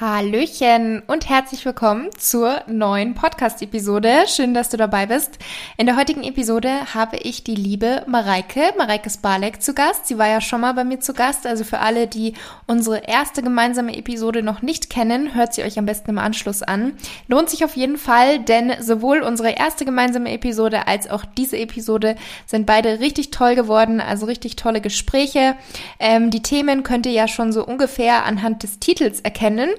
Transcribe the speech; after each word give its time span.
Hallöchen 0.00 1.02
und 1.08 1.28
herzlich 1.28 1.64
willkommen 1.64 2.10
zur 2.16 2.62
neuen 2.68 3.14
Podcast-Episode. 3.14 4.26
Schön, 4.28 4.54
dass 4.54 4.68
du 4.68 4.76
dabei 4.76 5.06
bist. 5.06 5.40
In 5.76 5.86
der 5.86 5.96
heutigen 5.96 6.22
Episode 6.22 6.94
habe 6.94 7.16
ich 7.16 7.42
die 7.42 7.56
liebe 7.56 8.04
Mareike, 8.06 8.60
Mareike 8.78 9.10
Sparlek 9.10 9.60
zu 9.60 9.74
Gast. 9.74 10.06
Sie 10.06 10.16
war 10.16 10.28
ja 10.28 10.40
schon 10.40 10.60
mal 10.60 10.72
bei 10.74 10.84
mir 10.84 11.00
zu 11.00 11.14
Gast. 11.14 11.48
Also 11.48 11.64
für 11.64 11.80
alle, 11.80 12.06
die 12.06 12.34
unsere 12.68 13.08
erste 13.08 13.42
gemeinsame 13.42 13.96
Episode 13.96 14.44
noch 14.44 14.62
nicht 14.62 14.88
kennen, 14.88 15.34
hört 15.34 15.54
sie 15.54 15.64
euch 15.64 15.80
am 15.80 15.86
besten 15.86 16.10
im 16.10 16.18
Anschluss 16.18 16.62
an. 16.62 16.92
Lohnt 17.26 17.50
sich 17.50 17.64
auf 17.64 17.74
jeden 17.74 17.98
Fall, 17.98 18.38
denn 18.38 18.74
sowohl 18.80 19.22
unsere 19.22 19.50
erste 19.50 19.84
gemeinsame 19.84 20.30
Episode 20.30 20.86
als 20.86 21.10
auch 21.10 21.24
diese 21.24 21.58
Episode 21.58 22.14
sind 22.46 22.66
beide 22.66 23.00
richtig 23.00 23.32
toll 23.32 23.56
geworden. 23.56 24.00
Also 24.00 24.26
richtig 24.26 24.54
tolle 24.54 24.80
Gespräche. 24.80 25.56
Ähm, 25.98 26.30
die 26.30 26.42
Themen 26.42 26.84
könnt 26.84 27.06
ihr 27.06 27.12
ja 27.12 27.26
schon 27.26 27.52
so 27.52 27.66
ungefähr 27.66 28.24
anhand 28.24 28.62
des 28.62 28.78
Titels 28.78 29.18
erkennen. 29.20 29.70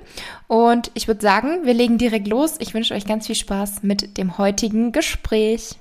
Und 0.48 0.92
ich 0.94 1.08
würde 1.08 1.22
sagen, 1.22 1.66
wir 1.66 1.74
legen 1.74 1.98
direkt 1.98 2.28
los. 2.28 2.56
Ich 2.60 2.74
wünsche 2.74 2.94
euch 2.94 3.06
ganz 3.06 3.28
viel 3.28 3.36
Spaß 3.36 3.84
mit 3.84 4.18
dem 4.18 4.38
heutigen 4.38 4.92
Gespräch. 4.92 5.76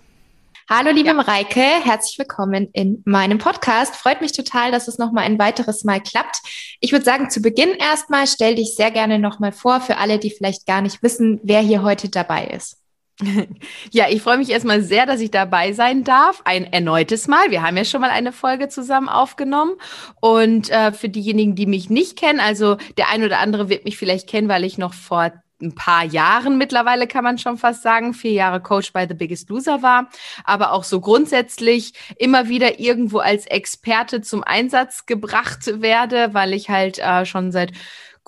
Hallo 0.71 0.91
liebe. 0.91 1.15
Mareike, 1.15 1.61
herzlich 1.61 2.19
willkommen 2.19 2.69
in 2.75 3.03
meinem 3.07 3.39
Podcast. 3.39 3.97
Freut 3.97 4.21
mich 4.21 4.33
total, 4.33 4.71
dass 4.71 4.87
es 4.87 4.99
nochmal 4.99 5.25
ein 5.25 5.39
weiteres 5.39 5.83
Mal 5.83 5.99
klappt. 5.99 6.43
Ich 6.81 6.93
würde 6.93 7.07
sagen, 7.07 7.31
zu 7.31 7.41
Beginn 7.41 7.71
erstmal 7.71 8.27
stell 8.27 8.55
dich 8.55 8.75
sehr 8.75 8.91
gerne 8.91 9.19
nochmal 9.19 9.53
vor 9.53 9.81
für 9.81 9.97
alle, 9.97 10.19
die 10.19 10.31
vielleicht 10.31 10.67
gar 10.67 10.83
nicht 10.83 11.03
wissen, 11.03 11.41
wer 11.43 11.61
hier 11.61 11.83
heute 11.83 12.11
dabei 12.11 12.49
ist. 12.49 12.77
Ja, 13.91 14.07
ich 14.09 14.23
freue 14.23 14.39
mich 14.39 14.51
erstmal 14.51 14.83
sehr, 14.83 15.07
dass 15.07 15.21
ich 15.21 15.31
dabei 15.31 15.73
sein 15.73 16.05
darf. 16.05 16.43
Ein 16.45 16.73
erneutes 16.73 17.27
Mal. 17.27 17.51
Wir 17.51 17.63
haben 17.63 17.77
ja 17.77 17.85
schon 17.85 18.01
mal 18.01 18.11
eine 18.11 18.33
Folge 18.33 18.69
zusammen 18.69 19.09
aufgenommen. 19.09 19.73
Und 20.21 20.71
äh, 20.71 20.93
für 20.93 21.09
diejenigen, 21.09 21.55
die 21.55 21.67
mich 21.67 21.91
nicht 21.91 22.17
kennen, 22.17 22.41
also 22.41 22.77
der 22.97 23.11
ein 23.11 23.25
oder 23.25 23.39
andere 23.39 23.69
wird 23.69 23.85
mich 23.85 23.97
vielleicht 23.97 24.29
kennen, 24.29 24.49
weil 24.49 24.65
ich 24.65 24.79
noch 24.79 24.95
vor 24.95 25.33
ein 25.61 25.75
paar 25.75 26.05
Jahren 26.05 26.57
mittlerweile 26.57 27.09
kann 27.09 27.25
man 27.25 27.39
schon 27.39 27.59
fast 27.59 27.83
sagen, 27.83 28.15
vier 28.15 28.33
Jahre 28.33 28.61
Coach 28.61 28.93
bei 28.93 29.09
The 29.09 29.15
Biggest 29.15 29.49
Loser 29.51 29.83
war, 29.83 30.09
aber 30.45 30.73
auch 30.73 30.85
so 30.85 31.01
grundsätzlich 31.01 31.95
immer 32.17 32.49
wieder 32.49 32.79
irgendwo 32.79 33.19
als 33.19 33.45
Experte 33.47 34.21
zum 34.21 34.45
Einsatz 34.45 35.07
gebracht 35.07 35.81
werde, 35.83 36.33
weil 36.33 36.53
ich 36.53 36.71
halt 36.71 36.99
äh, 37.01 37.27
schon 37.27 37.51
seit 37.51 37.73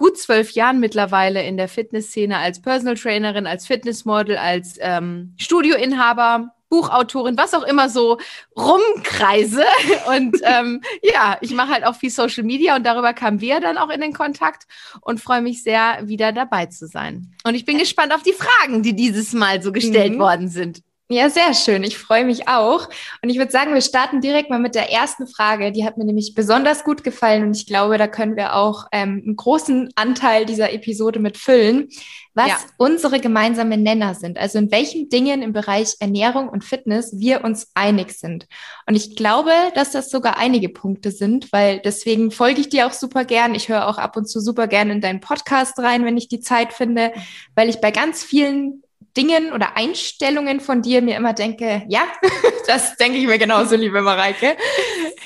gut 0.00 0.16
zwölf 0.16 0.52
Jahren 0.52 0.80
mittlerweile 0.80 1.44
in 1.44 1.58
der 1.58 1.68
Fitnessszene 1.68 2.38
als 2.38 2.62
Personal 2.62 2.94
Trainerin, 2.94 3.46
als 3.46 3.66
Fitnessmodel, 3.66 4.38
als 4.38 4.78
ähm, 4.80 5.34
Studioinhaber, 5.36 6.54
Buchautorin, 6.70 7.36
was 7.36 7.52
auch 7.52 7.64
immer 7.64 7.90
so 7.90 8.16
rumkreise. 8.56 9.62
Und 10.08 10.38
ähm, 10.42 10.80
ja, 11.02 11.36
ich 11.42 11.52
mache 11.52 11.72
halt 11.72 11.84
auch 11.84 11.96
viel 11.96 12.08
Social 12.08 12.44
Media 12.44 12.76
und 12.76 12.86
darüber 12.86 13.12
kamen 13.12 13.42
wir 13.42 13.60
dann 13.60 13.76
auch 13.76 13.90
in 13.90 14.00
den 14.00 14.14
Kontakt 14.14 14.66
und 15.02 15.20
freue 15.20 15.42
mich 15.42 15.62
sehr, 15.62 15.98
wieder 16.04 16.32
dabei 16.32 16.66
zu 16.66 16.86
sein. 16.86 17.34
Und 17.44 17.54
ich 17.54 17.66
bin 17.66 17.76
gespannt 17.76 18.14
auf 18.14 18.22
die 18.22 18.32
Fragen, 18.32 18.82
die 18.82 18.96
dieses 18.96 19.34
Mal 19.34 19.62
so 19.62 19.70
gestellt 19.70 20.14
mhm. 20.14 20.18
worden 20.18 20.48
sind. 20.48 20.82
Ja, 21.12 21.28
sehr 21.28 21.54
schön. 21.54 21.82
Ich 21.82 21.98
freue 21.98 22.24
mich 22.24 22.46
auch. 22.46 22.88
Und 23.20 23.30
ich 23.30 23.36
würde 23.36 23.50
sagen, 23.50 23.74
wir 23.74 23.80
starten 23.80 24.20
direkt 24.20 24.48
mal 24.48 24.60
mit 24.60 24.76
der 24.76 24.92
ersten 24.92 25.26
Frage. 25.26 25.72
Die 25.72 25.84
hat 25.84 25.98
mir 25.98 26.04
nämlich 26.04 26.36
besonders 26.36 26.84
gut 26.84 27.02
gefallen 27.02 27.42
und 27.42 27.56
ich 27.56 27.66
glaube, 27.66 27.98
da 27.98 28.06
können 28.06 28.36
wir 28.36 28.54
auch 28.54 28.86
ähm, 28.92 29.20
einen 29.26 29.34
großen 29.34 29.90
Anteil 29.96 30.46
dieser 30.46 30.72
Episode 30.72 31.18
mit 31.18 31.36
füllen, 31.36 31.88
was 32.34 32.46
ja. 32.46 32.58
unsere 32.76 33.18
gemeinsamen 33.18 33.82
Nenner 33.82 34.14
sind. 34.14 34.38
Also 34.38 34.58
in 34.58 34.70
welchen 34.70 35.08
Dingen 35.08 35.42
im 35.42 35.52
Bereich 35.52 35.96
Ernährung 35.98 36.48
und 36.48 36.62
Fitness 36.62 37.18
wir 37.18 37.42
uns 37.42 37.72
einig 37.74 38.12
sind. 38.12 38.46
Und 38.86 38.94
ich 38.94 39.16
glaube, 39.16 39.50
dass 39.74 39.90
das 39.90 40.10
sogar 40.10 40.36
einige 40.36 40.68
Punkte 40.68 41.10
sind, 41.10 41.52
weil 41.52 41.80
deswegen 41.80 42.30
folge 42.30 42.60
ich 42.60 42.68
dir 42.68 42.86
auch 42.86 42.92
super 42.92 43.24
gern. 43.24 43.56
Ich 43.56 43.68
höre 43.68 43.88
auch 43.88 43.98
ab 43.98 44.16
und 44.16 44.26
zu 44.28 44.38
super 44.38 44.68
gern 44.68 44.90
in 44.90 45.00
deinen 45.00 45.20
Podcast 45.20 45.76
rein, 45.80 46.04
wenn 46.04 46.16
ich 46.16 46.28
die 46.28 46.40
Zeit 46.40 46.72
finde, 46.72 47.12
weil 47.56 47.68
ich 47.68 47.80
bei 47.80 47.90
ganz 47.90 48.22
vielen 48.22 48.84
Dingen 49.16 49.52
oder 49.52 49.76
Einstellungen 49.76 50.60
von 50.60 50.82
dir 50.82 51.02
mir 51.02 51.16
immer 51.16 51.32
denke, 51.32 51.82
ja, 51.88 52.02
das 52.66 52.96
denke 52.96 53.18
ich 53.18 53.26
mir 53.26 53.38
genauso, 53.38 53.76
liebe 53.76 54.02
Mareike. 54.02 54.56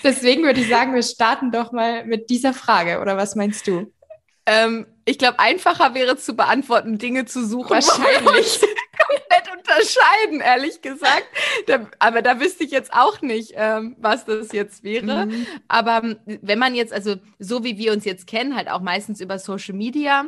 Deswegen 0.03 0.45
würde 0.45 0.61
ich 0.61 0.69
sagen, 0.69 0.95
wir 0.95 1.03
starten 1.03 1.51
doch 1.51 1.73
mal 1.73 2.05
mit 2.05 2.31
dieser 2.31 2.53
Frage, 2.53 3.01
oder 3.01 3.17
was 3.17 3.35
meinst 3.35 3.67
du? 3.67 3.93
Ähm, 4.47 4.87
ich 5.05 5.19
glaube, 5.19 5.39
einfacher 5.39 5.95
wäre 5.95 6.17
zu 6.17 6.35
beantworten, 6.35 6.99
Dinge 6.99 7.25
zu 7.25 7.47
suchen. 7.47 7.71
Wahrscheinlich. 7.71 8.61
komplett 9.09 9.57
unterscheiden, 9.57 10.41
ehrlich 10.41 10.81
gesagt. 10.83 11.27
Da, 11.67 11.89
aber 11.99 12.23
da 12.23 12.41
wüsste 12.41 12.65
ich 12.65 12.71
jetzt 12.71 12.93
auch 12.93 13.21
nicht, 13.23 13.53
ähm, 13.55 13.97
was 13.99 14.25
das 14.25 14.53
jetzt 14.53 14.83
wäre. 14.83 15.27
Mhm. 15.27 15.47
Aber 15.69 16.03
ähm, 16.05 16.17
wenn 16.27 16.59
man 16.59 16.75
jetzt, 16.75 16.93
also 16.93 17.17
so 17.39 17.65
wie 17.65 17.79
wir 17.79 17.93
uns 17.93 18.05
jetzt 18.05 18.27
kennen, 18.27 18.57
halt 18.57 18.69
auch 18.69 18.81
meistens 18.81 19.21
über 19.21 19.39
Social 19.39 19.75
Media, 19.75 20.27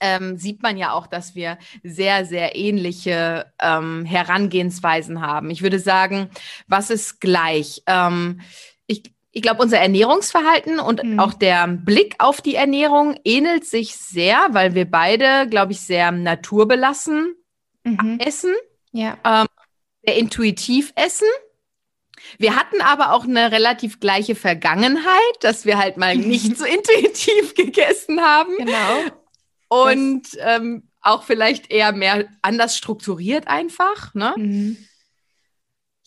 ähm, 0.00 0.36
sieht 0.36 0.62
man 0.62 0.76
ja 0.76 0.92
auch, 0.92 1.06
dass 1.06 1.34
wir 1.34 1.58
sehr, 1.82 2.24
sehr 2.24 2.56
ähnliche 2.56 3.52
ähm, 3.60 4.04
Herangehensweisen 4.04 5.20
haben. 5.20 5.50
Ich 5.50 5.62
würde 5.62 5.78
sagen, 5.78 6.30
was 6.66 6.90
ist 6.90 7.20
gleich? 7.20 7.82
Ähm, 7.86 8.40
ich 8.86 9.02
ich 9.36 9.42
glaube, 9.42 9.60
unser 9.60 9.78
Ernährungsverhalten 9.78 10.80
und 10.80 11.04
mhm. 11.04 11.20
auch 11.20 11.34
der 11.34 11.68
Blick 11.68 12.14
auf 12.20 12.40
die 12.40 12.54
Ernährung 12.54 13.20
ähnelt 13.22 13.66
sich 13.66 13.94
sehr, 13.94 14.38
weil 14.52 14.74
wir 14.74 14.90
beide, 14.90 15.46
glaube 15.50 15.72
ich, 15.72 15.80
sehr 15.82 16.10
naturbelassen 16.10 17.34
mhm. 17.84 18.18
essen. 18.18 18.54
Ja. 18.92 19.18
Ähm, 19.24 19.46
sehr 20.06 20.16
intuitiv 20.16 20.94
essen. 20.96 21.28
Wir 22.38 22.56
hatten 22.56 22.80
aber 22.80 23.12
auch 23.12 23.24
eine 23.24 23.52
relativ 23.52 24.00
gleiche 24.00 24.34
Vergangenheit, 24.34 25.36
dass 25.40 25.66
wir 25.66 25.76
halt 25.76 25.98
mal 25.98 26.16
nicht 26.16 26.56
so 26.56 26.64
intuitiv 26.64 27.54
gegessen 27.56 28.22
haben. 28.22 28.56
Genau. 28.56 29.02
Und 29.68 30.22
ähm, 30.38 30.88
auch 31.00 31.22
vielleicht 31.22 31.70
eher 31.70 31.92
mehr 31.92 32.26
anders 32.42 32.76
strukturiert 32.76 33.48
einfach. 33.48 34.14
Ne? 34.14 34.34
Mhm. 34.36 34.76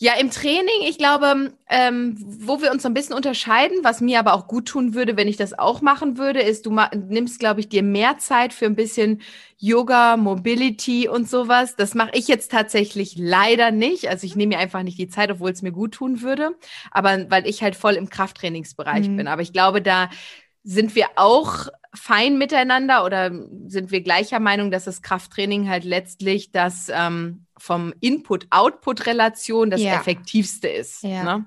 Ja, 0.01 0.13
im 0.17 0.31
Training, 0.31 0.87
ich 0.87 0.97
glaube, 0.97 1.51
ähm, 1.67 2.15
wo 2.17 2.61
wir 2.61 2.71
uns 2.71 2.83
so 2.83 2.87
ein 2.89 2.93
bisschen 2.93 3.15
unterscheiden, 3.15 3.79
was 3.83 3.99
mir 3.99 4.19
aber 4.19 4.33
auch 4.33 4.47
gut 4.47 4.65
tun 4.69 4.93
würde, 4.93 5.17
wenn 5.17 5.27
ich 5.27 5.35
das 5.35 5.59
auch 5.59 5.81
machen 5.81 6.17
würde, 6.17 6.41
ist, 6.41 6.65
du 6.65 6.79
nimmst, 6.93 7.37
glaube 7.37 7.59
ich, 7.59 7.67
dir 7.67 7.83
mehr 7.83 8.17
Zeit 8.17 8.53
für 8.53 8.65
ein 8.65 8.75
bisschen 8.75 9.21
Yoga, 9.57 10.15
Mobility 10.15 11.09
und 11.09 11.29
sowas. 11.29 11.75
Das 11.75 11.95
mache 11.95 12.11
ich 12.13 12.29
jetzt 12.29 12.49
tatsächlich 12.49 13.15
leider 13.17 13.71
nicht. 13.71 14.07
Also 14.07 14.25
ich 14.25 14.37
nehme 14.37 14.55
mir 14.55 14.59
einfach 14.59 14.83
nicht 14.83 14.97
die 14.97 15.09
Zeit, 15.09 15.31
obwohl 15.31 15.51
es 15.51 15.63
mir 15.63 15.73
gut 15.73 15.95
tun 15.95 16.21
würde. 16.21 16.55
Aber 16.91 17.29
weil 17.29 17.45
ich 17.45 17.61
halt 17.61 17.75
voll 17.75 17.95
im 17.95 18.09
Krafttrainingsbereich 18.09 19.09
mhm. 19.09 19.17
bin. 19.17 19.27
Aber 19.27 19.41
ich 19.41 19.51
glaube, 19.51 19.81
da 19.81 20.09
sind 20.63 20.95
wir 20.95 21.07
auch 21.15 21.67
fein 21.93 22.37
miteinander 22.37 23.03
oder 23.03 23.31
sind 23.67 23.91
wir 23.91 24.01
gleicher 24.01 24.39
Meinung, 24.39 24.71
dass 24.71 24.85
das 24.85 25.01
Krafttraining 25.01 25.69
halt 25.69 25.83
letztlich 25.83 26.51
das 26.51 26.91
ähm, 26.93 27.45
vom 27.57 27.93
Input-Output-Relation 27.99 29.71
das 29.71 29.81
ja. 29.81 29.95
effektivste 29.95 30.67
ist? 30.67 31.03
Ja. 31.03 31.23
Ne? 31.23 31.45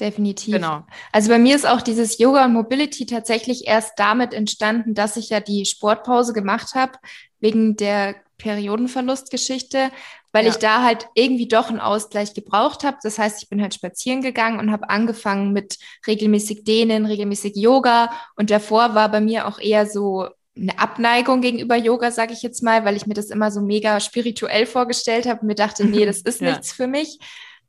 Definitiv. 0.00 0.54
Genau. 0.54 0.84
Also 1.12 1.30
bei 1.30 1.38
mir 1.38 1.56
ist 1.56 1.66
auch 1.66 1.82
dieses 1.82 2.18
Yoga 2.18 2.44
und 2.44 2.52
Mobility 2.52 3.06
tatsächlich 3.06 3.66
erst 3.66 3.98
damit 3.98 4.32
entstanden, 4.32 4.94
dass 4.94 5.16
ich 5.16 5.30
ja 5.30 5.40
die 5.40 5.64
Sportpause 5.64 6.32
gemacht 6.32 6.74
habe, 6.74 6.92
wegen 7.40 7.74
der 7.74 8.14
Periodenverlustgeschichte, 8.36 9.90
weil 10.32 10.44
ja. 10.44 10.50
ich 10.50 10.56
da 10.56 10.82
halt 10.82 11.08
irgendwie 11.14 11.48
doch 11.48 11.68
einen 11.68 11.80
Ausgleich 11.80 12.34
gebraucht 12.34 12.84
habe. 12.84 12.98
Das 13.02 13.18
heißt, 13.18 13.42
ich 13.42 13.48
bin 13.48 13.62
halt 13.62 13.74
spazieren 13.74 14.22
gegangen 14.22 14.58
und 14.58 14.70
habe 14.70 14.90
angefangen 14.90 15.52
mit 15.52 15.78
regelmäßig 16.06 16.64
Dehnen, 16.64 17.06
regelmäßig 17.06 17.56
Yoga 17.56 18.10
und 18.36 18.50
davor 18.50 18.94
war 18.94 19.10
bei 19.10 19.20
mir 19.20 19.46
auch 19.46 19.58
eher 19.58 19.86
so 19.86 20.28
eine 20.56 20.78
Abneigung 20.78 21.40
gegenüber 21.40 21.76
Yoga, 21.76 22.10
sage 22.10 22.32
ich 22.32 22.42
jetzt 22.42 22.62
mal, 22.62 22.84
weil 22.84 22.96
ich 22.96 23.06
mir 23.06 23.14
das 23.14 23.30
immer 23.30 23.50
so 23.50 23.60
mega 23.60 24.00
spirituell 24.00 24.66
vorgestellt 24.66 25.26
habe 25.26 25.40
und 25.40 25.46
mir 25.46 25.54
dachte, 25.54 25.84
nee, 25.84 26.04
das 26.04 26.20
ist 26.22 26.40
ja. 26.40 26.50
nichts 26.50 26.72
für 26.72 26.86
mich. 26.86 27.18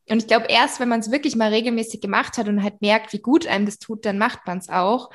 Und 0.10 0.18
ich 0.18 0.28
glaube, 0.28 0.48
erst 0.50 0.80
wenn 0.80 0.90
man 0.90 1.02
es 1.02 1.12
wirklich 1.12 1.36
mal 1.36 1.50
regelmäßig 1.50 2.02
gemacht 2.02 2.38
hat 2.38 2.48
und 2.48 2.64
halt 2.64 2.82
merkt, 2.82 3.14
wie 3.14 3.20
gut 3.20 3.46
einem 3.46 3.68
das 3.68 3.78
tut, 3.78 4.06
dann 4.06 4.18
macht 4.18 4.48
man 4.48 4.58
es 4.58 4.70
auch. 4.70 5.12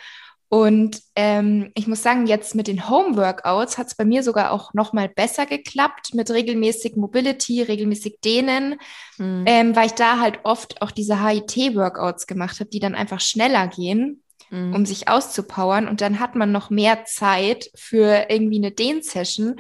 Und 0.55 1.01
ähm, 1.17 1.73
ich 1.75 1.89
muss 1.89 2.05
sagen, 2.05 2.29
jetzt 2.29 2.55
mit 2.55 2.69
den 2.69 2.89
Home-Workouts 2.89 3.77
hat 3.77 3.89
es 3.89 3.97
bei 3.97 4.05
mir 4.05 4.23
sogar 4.23 4.53
auch 4.53 4.73
noch 4.73 4.93
mal 4.93 5.09
besser 5.09 5.47
geklappt 5.47 6.15
mit 6.15 6.31
regelmäßig 6.31 6.95
Mobility, 6.95 7.61
regelmäßig 7.61 8.21
Dehnen, 8.25 8.77
mhm. 9.19 9.43
ähm, 9.49 9.75
weil 9.75 9.87
ich 9.87 9.95
da 9.95 10.21
halt 10.21 10.39
oft 10.45 10.81
auch 10.81 10.93
diese 10.93 11.27
HIT-Workouts 11.27 12.29
gemacht 12.29 12.61
habe, 12.61 12.71
die 12.71 12.79
dann 12.79 12.95
einfach 12.95 13.19
schneller 13.19 13.67
gehen, 13.67 14.23
mhm. 14.51 14.77
um 14.77 14.87
sich 14.87 15.09
auszupowern. 15.09 15.89
Und 15.89 16.01
dann 16.01 16.21
hat 16.21 16.37
man 16.37 16.53
noch 16.53 16.71
mehr 16.71 17.05
Zeit 17.05 17.69
für 17.75 18.27
irgendwie 18.29 18.59
eine 18.59 18.71
Dehn-Session. 18.71 19.57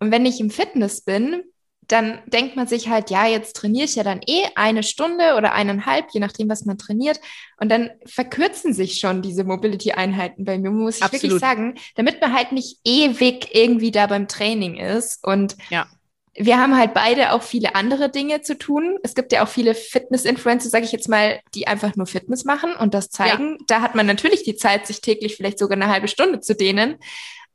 Und 0.00 0.10
wenn 0.10 0.24
ich 0.24 0.40
im 0.40 0.48
Fitness 0.48 1.02
bin, 1.02 1.42
dann 1.88 2.20
denkt 2.26 2.54
man 2.54 2.66
sich 2.66 2.90
halt, 2.90 3.08
ja, 3.08 3.26
jetzt 3.26 3.56
trainiere 3.56 3.86
ich 3.86 3.96
ja 3.96 4.02
dann 4.02 4.20
eh 4.26 4.44
eine 4.54 4.82
Stunde 4.82 5.36
oder 5.36 5.54
eineinhalb, 5.54 6.10
je 6.12 6.20
nachdem, 6.20 6.50
was 6.50 6.66
man 6.66 6.76
trainiert. 6.76 7.18
Und 7.58 7.70
dann 7.70 7.90
verkürzen 8.04 8.74
sich 8.74 9.00
schon 9.00 9.22
diese 9.22 9.42
Mobility-Einheiten 9.44 10.44
bei 10.44 10.58
mir, 10.58 10.70
muss 10.70 10.98
ich 10.98 11.02
Absolut. 11.02 11.22
wirklich 11.22 11.40
sagen, 11.40 11.74
damit 11.96 12.20
man 12.20 12.34
halt 12.34 12.52
nicht 12.52 12.78
ewig 12.84 13.54
irgendwie 13.54 13.90
da 13.90 14.06
beim 14.06 14.28
Training 14.28 14.76
ist. 14.76 15.26
Und 15.26 15.56
ja. 15.70 15.86
wir 16.34 16.58
haben 16.58 16.76
halt 16.76 16.92
beide 16.92 17.32
auch 17.32 17.42
viele 17.42 17.74
andere 17.74 18.10
Dinge 18.10 18.42
zu 18.42 18.58
tun. 18.58 18.98
Es 19.02 19.14
gibt 19.14 19.32
ja 19.32 19.42
auch 19.42 19.48
viele 19.48 19.74
Fitness-Influencer, 19.74 20.68
sage 20.68 20.84
ich 20.84 20.92
jetzt 20.92 21.08
mal, 21.08 21.40
die 21.54 21.68
einfach 21.68 21.96
nur 21.96 22.06
Fitness 22.06 22.44
machen 22.44 22.74
und 22.76 22.92
das 22.92 23.08
zeigen. 23.08 23.56
Ja. 23.60 23.64
Da 23.66 23.80
hat 23.80 23.94
man 23.94 24.04
natürlich 24.04 24.42
die 24.42 24.56
Zeit, 24.56 24.86
sich 24.86 25.00
täglich 25.00 25.36
vielleicht 25.36 25.58
sogar 25.58 25.76
eine 25.76 25.88
halbe 25.88 26.08
Stunde 26.08 26.40
zu 26.40 26.54
dehnen. 26.54 26.98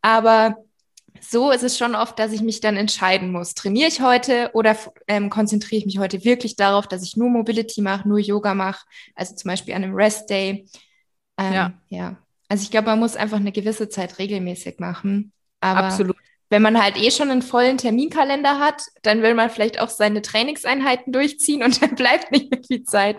Aber 0.02 0.58
so 1.30 1.52
ist 1.52 1.64
es 1.64 1.78
schon 1.78 1.96
oft, 1.96 2.20
dass 2.20 2.32
ich 2.32 2.42
mich 2.42 2.60
dann 2.60 2.76
entscheiden 2.76 3.32
muss. 3.32 3.54
Trainiere 3.54 3.88
ich 3.88 4.02
heute 4.02 4.52
oder 4.54 4.76
ähm, 5.08 5.30
konzentriere 5.30 5.80
ich 5.80 5.86
mich 5.86 6.00
heute 6.00 6.24
wirklich 6.26 6.56
darauf, 6.56 6.88
dass 6.88 7.04
ich 7.04 7.18
nur 7.18 7.30
Mobility 7.30 7.82
mache, 7.82 8.08
nur 8.08 8.20
Yoga 8.20 8.54
mache, 8.54 8.86
also 9.16 9.36
zum 9.36 9.50
Beispiel 9.50 9.74
an 9.74 9.84
einem 9.84 9.96
Rest 9.96 10.30
Day. 10.30 10.68
Ähm, 11.38 11.54
ja. 11.54 11.74
ja. 11.90 12.18
Also 12.50 12.64
ich 12.64 12.72
glaube, 12.72 12.88
man 12.88 13.00
muss 13.00 13.16
einfach 13.16 13.38
eine 13.38 13.52
gewisse 13.52 13.90
Zeit 13.90 14.20
regelmäßig 14.20 14.80
machen. 14.80 15.32
Aber 15.62 15.86
Absolut. 15.86 16.18
wenn 16.50 16.62
man 16.62 16.82
halt 16.82 16.98
eh 16.98 17.10
schon 17.10 17.32
einen 17.32 17.42
vollen 17.42 17.78
Terminkalender 17.78 18.60
hat, 18.60 18.84
dann 19.02 19.22
will 19.22 19.34
man 19.34 19.50
vielleicht 19.50 19.80
auch 19.80 19.90
seine 19.90 20.22
Trainingseinheiten 20.22 21.14
durchziehen 21.14 21.64
und 21.64 21.82
dann 21.82 21.96
bleibt 21.96 22.32
nicht 22.32 22.52
mehr 22.52 22.62
viel 22.64 22.84
Zeit 22.84 23.18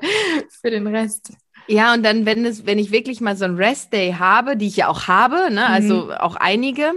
für 0.60 0.70
den 0.70 0.86
Rest. 0.86 1.32
Ja, 1.66 1.94
und 1.94 2.02
dann, 2.02 2.26
wenn 2.26 2.44
es, 2.44 2.66
wenn 2.66 2.78
ich 2.78 2.90
wirklich 2.90 3.20
mal 3.20 3.36
so 3.36 3.46
ein 3.46 3.56
Rest 3.56 3.92
Day 3.92 4.12
habe, 4.18 4.56
die 4.56 4.66
ich 4.66 4.76
ja 4.76 4.88
auch 4.88 5.08
habe, 5.08 5.50
ne, 5.50 5.66
also 5.66 6.06
mhm. 6.06 6.10
auch 6.12 6.36
einige, 6.36 6.92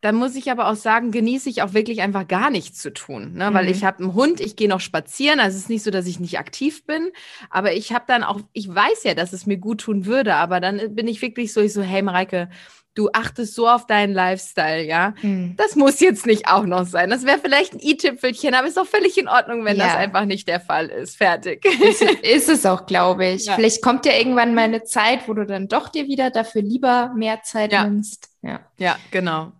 dann 0.00 0.14
muss 0.14 0.36
ich 0.36 0.50
aber 0.50 0.68
auch 0.68 0.76
sagen, 0.76 1.10
genieße 1.10 1.48
ich 1.48 1.62
auch 1.62 1.74
wirklich 1.74 2.02
einfach 2.02 2.28
gar 2.28 2.50
nichts 2.50 2.78
zu 2.78 2.92
tun, 2.92 3.34
ne? 3.34 3.52
weil 3.52 3.64
mhm. 3.64 3.70
ich 3.70 3.84
habe 3.84 4.04
einen 4.04 4.14
Hund, 4.14 4.40
ich 4.40 4.54
gehe 4.54 4.68
noch 4.68 4.80
spazieren, 4.80 5.40
also 5.40 5.56
es 5.56 5.64
ist 5.64 5.70
nicht 5.70 5.82
so, 5.82 5.90
dass 5.90 6.06
ich 6.06 6.20
nicht 6.20 6.38
aktiv 6.38 6.84
bin, 6.86 7.10
aber 7.50 7.72
ich 7.72 7.92
habe 7.92 8.04
dann 8.06 8.22
auch, 8.22 8.40
ich 8.52 8.72
weiß 8.72 9.02
ja, 9.04 9.14
dass 9.14 9.32
es 9.32 9.46
mir 9.46 9.56
gut 9.56 9.80
tun 9.80 10.06
würde, 10.06 10.36
aber 10.36 10.60
dann 10.60 10.94
bin 10.94 11.08
ich 11.08 11.20
wirklich 11.20 11.52
so, 11.52 11.60
ich 11.60 11.72
so, 11.72 11.82
hey 11.82 12.02
Mareike, 12.02 12.48
du 12.94 13.10
achtest 13.12 13.54
so 13.54 13.68
auf 13.68 13.86
deinen 13.86 14.12
Lifestyle, 14.12 14.84
ja, 14.84 15.14
mhm. 15.22 15.54
das 15.56 15.74
muss 15.74 15.98
jetzt 15.98 16.26
nicht 16.26 16.46
auch 16.46 16.64
noch 16.64 16.86
sein, 16.86 17.10
das 17.10 17.26
wäre 17.26 17.38
vielleicht 17.38 17.74
ein 17.74 17.80
i-Tüpfelchen, 17.80 18.54
aber 18.54 18.68
ist 18.68 18.78
auch 18.78 18.86
völlig 18.86 19.18
in 19.18 19.26
Ordnung, 19.26 19.64
wenn 19.64 19.78
ja. 19.78 19.86
das 19.86 19.96
einfach 19.96 20.26
nicht 20.26 20.46
der 20.46 20.60
Fall 20.60 20.86
ist, 20.86 21.16
fertig. 21.16 21.64
Ist, 21.64 22.02
ist 22.02 22.48
es 22.48 22.66
auch, 22.66 22.86
glaube 22.86 23.26
ich. 23.26 23.46
Ja. 23.46 23.54
Vielleicht 23.54 23.82
kommt 23.82 24.06
ja 24.06 24.12
irgendwann 24.12 24.54
mal 24.54 24.62
eine 24.62 24.84
Zeit, 24.84 25.26
wo 25.26 25.34
du 25.34 25.44
dann 25.44 25.66
doch 25.66 25.88
dir 25.88 26.06
wieder 26.06 26.30
dafür 26.30 26.62
lieber 26.62 27.12
mehr 27.16 27.42
Zeit 27.42 27.72
ja. 27.72 27.84
nimmst. 27.84 28.30
Ja, 28.42 28.60
ja 28.78 28.96
genau. 29.10 29.52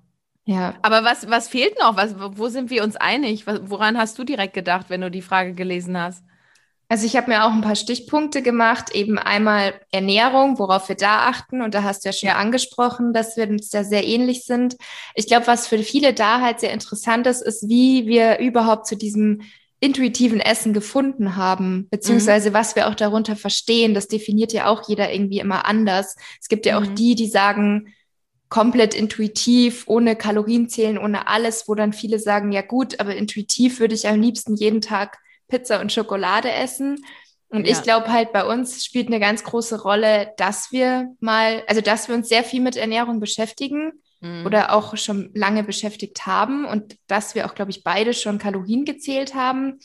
Ja. 0.48 0.76
Aber 0.80 1.04
was, 1.04 1.28
was 1.28 1.46
fehlt 1.46 1.78
noch? 1.78 1.98
Was, 1.98 2.14
wo 2.18 2.48
sind 2.48 2.70
wir 2.70 2.82
uns 2.82 2.96
einig? 2.96 3.44
Woran 3.46 3.98
hast 3.98 4.18
du 4.18 4.24
direkt 4.24 4.54
gedacht, 4.54 4.86
wenn 4.88 5.02
du 5.02 5.10
die 5.10 5.20
Frage 5.20 5.52
gelesen 5.52 6.00
hast? 6.00 6.24
Also 6.88 7.04
ich 7.04 7.16
habe 7.18 7.30
mir 7.30 7.44
auch 7.44 7.52
ein 7.52 7.60
paar 7.60 7.76
Stichpunkte 7.76 8.40
gemacht, 8.40 8.94
eben 8.94 9.18
einmal 9.18 9.74
Ernährung, 9.92 10.58
worauf 10.58 10.88
wir 10.88 10.96
da 10.96 11.28
achten. 11.28 11.60
Und 11.60 11.74
da 11.74 11.82
hast 11.82 12.02
du 12.02 12.08
ja 12.08 12.12
schon 12.14 12.28
ja. 12.28 12.36
angesprochen, 12.36 13.12
dass 13.12 13.36
wir 13.36 13.46
uns 13.46 13.68
da 13.68 13.84
sehr 13.84 14.06
ähnlich 14.06 14.44
sind. 14.44 14.76
Ich 15.14 15.26
glaube, 15.26 15.46
was 15.46 15.66
für 15.66 15.76
viele 15.80 16.14
da 16.14 16.40
halt 16.40 16.60
sehr 16.60 16.72
interessant 16.72 17.26
ist, 17.26 17.42
ist, 17.42 17.68
wie 17.68 18.06
wir 18.06 18.38
überhaupt 18.38 18.86
zu 18.86 18.96
diesem 18.96 19.42
intuitiven 19.80 20.40
Essen 20.40 20.72
gefunden 20.72 21.36
haben, 21.36 21.88
beziehungsweise 21.90 22.50
mhm. 22.50 22.54
was 22.54 22.74
wir 22.74 22.88
auch 22.88 22.94
darunter 22.94 23.36
verstehen. 23.36 23.92
Das 23.92 24.08
definiert 24.08 24.54
ja 24.54 24.66
auch 24.66 24.88
jeder 24.88 25.12
irgendwie 25.12 25.40
immer 25.40 25.66
anders. 25.66 26.16
Es 26.40 26.48
gibt 26.48 26.64
ja 26.64 26.80
mhm. 26.80 26.86
auch 26.86 26.94
die, 26.94 27.14
die 27.16 27.28
sagen, 27.28 27.92
komplett 28.48 28.94
intuitiv, 28.94 29.84
ohne 29.86 30.16
Kalorien 30.16 30.68
zählen, 30.68 30.98
ohne 30.98 31.28
alles, 31.28 31.68
wo 31.68 31.74
dann 31.74 31.92
viele 31.92 32.18
sagen, 32.18 32.52
ja 32.52 32.62
gut, 32.62 33.00
aber 33.00 33.14
intuitiv 33.14 33.80
würde 33.80 33.94
ich 33.94 34.08
am 34.08 34.20
liebsten 34.20 34.56
jeden 34.56 34.80
Tag 34.80 35.18
Pizza 35.48 35.80
und 35.80 35.92
Schokolade 35.92 36.50
essen. 36.50 37.04
Und 37.50 37.66
ja. 37.66 37.72
ich 37.72 37.82
glaube 37.82 38.12
halt, 38.12 38.32
bei 38.32 38.44
uns 38.44 38.84
spielt 38.84 39.08
eine 39.08 39.20
ganz 39.20 39.42
große 39.42 39.82
Rolle, 39.82 40.32
dass 40.36 40.70
wir 40.70 41.14
mal, 41.20 41.62
also 41.66 41.80
dass 41.80 42.08
wir 42.08 42.14
uns 42.14 42.28
sehr 42.28 42.44
viel 42.44 42.60
mit 42.60 42.76
Ernährung 42.76 43.20
beschäftigen 43.20 43.92
mhm. 44.20 44.44
oder 44.44 44.72
auch 44.74 44.96
schon 44.96 45.30
lange 45.34 45.64
beschäftigt 45.64 46.26
haben 46.26 46.64
und 46.66 46.96
dass 47.06 47.34
wir 47.34 47.46
auch, 47.46 47.54
glaube 47.54 47.70
ich, 47.70 47.84
beide 47.84 48.12
schon 48.12 48.38
Kalorien 48.38 48.84
gezählt 48.84 49.34
haben 49.34 49.78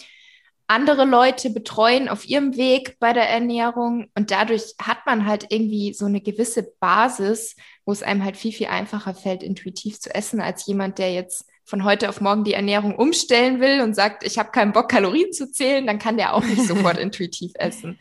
andere 0.68 1.06
Leute 1.06 1.50
betreuen 1.50 2.08
auf 2.10 2.28
ihrem 2.28 2.56
Weg 2.56 2.98
bei 3.00 3.14
der 3.14 3.30
Ernährung 3.30 4.08
und 4.16 4.32
dadurch 4.32 4.76
hat 4.82 5.06
man 5.06 5.26
halt 5.26 5.48
irgendwie 5.50 5.94
so 5.94 6.06
eine 6.06 6.22
gewisse 6.22 6.64
Basis, 6.80 7.56
wo 7.86 7.92
es 7.92 8.04
einem 8.04 8.24
halt 8.24 8.38
viel, 8.38 8.54
viel 8.54 8.68
einfacher 8.68 9.14
fällt, 9.14 9.44
intuitiv 9.44 10.00
zu 10.00 10.14
essen, 10.14 10.42
als 10.42 10.66
jemand, 10.66 10.98
der 11.00 11.14
jetzt 11.14 11.46
von 11.66 11.84
heute 11.84 12.10
auf 12.10 12.22
morgen 12.22 12.44
die 12.44 12.54
Ernährung 12.54 12.96
umstellen 12.96 13.60
will 13.60 13.82
und 13.82 13.96
sagt, 13.96 14.24
ich 14.26 14.38
habe 14.38 14.52
keinen 14.52 14.74
Bock, 14.74 14.90
Kalorien 14.90 15.32
zu 15.32 15.52
zählen, 15.52 15.88
dann 15.88 16.00
kann 16.00 16.18
der 16.18 16.34
auch 16.34 16.44
nicht 16.44 16.66
sofort 16.66 16.98
intuitiv 17.00 17.54
essen. 17.56 18.00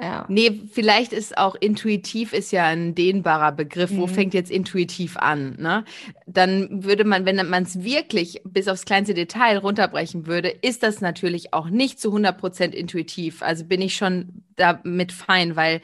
Ja. 0.00 0.24
Nee, 0.28 0.62
vielleicht 0.72 1.12
ist 1.12 1.36
auch 1.36 1.54
intuitiv 1.54 2.32
ist 2.32 2.52
ja 2.52 2.64
ein 2.64 2.94
dehnbarer 2.94 3.52
Begriff. 3.52 3.90
Mhm. 3.90 3.98
Wo 3.98 4.06
fängt 4.06 4.32
jetzt 4.32 4.50
intuitiv 4.50 5.16
an? 5.18 5.56
Ne? 5.58 5.84
Dann 6.26 6.84
würde 6.84 7.04
man, 7.04 7.26
wenn 7.26 7.36
man 7.48 7.64
es 7.64 7.82
wirklich 7.82 8.40
bis 8.44 8.68
aufs 8.68 8.86
kleinste 8.86 9.12
Detail 9.12 9.58
runterbrechen 9.58 10.26
würde, 10.26 10.48
ist 10.48 10.82
das 10.82 11.00
natürlich 11.02 11.52
auch 11.52 11.68
nicht 11.68 12.00
zu 12.00 12.08
100 12.08 12.38
Prozent 12.38 12.74
intuitiv. 12.74 13.42
Also 13.42 13.64
bin 13.64 13.82
ich 13.82 13.94
schon 13.94 14.44
damit 14.56 15.12
fein, 15.12 15.54
weil 15.56 15.82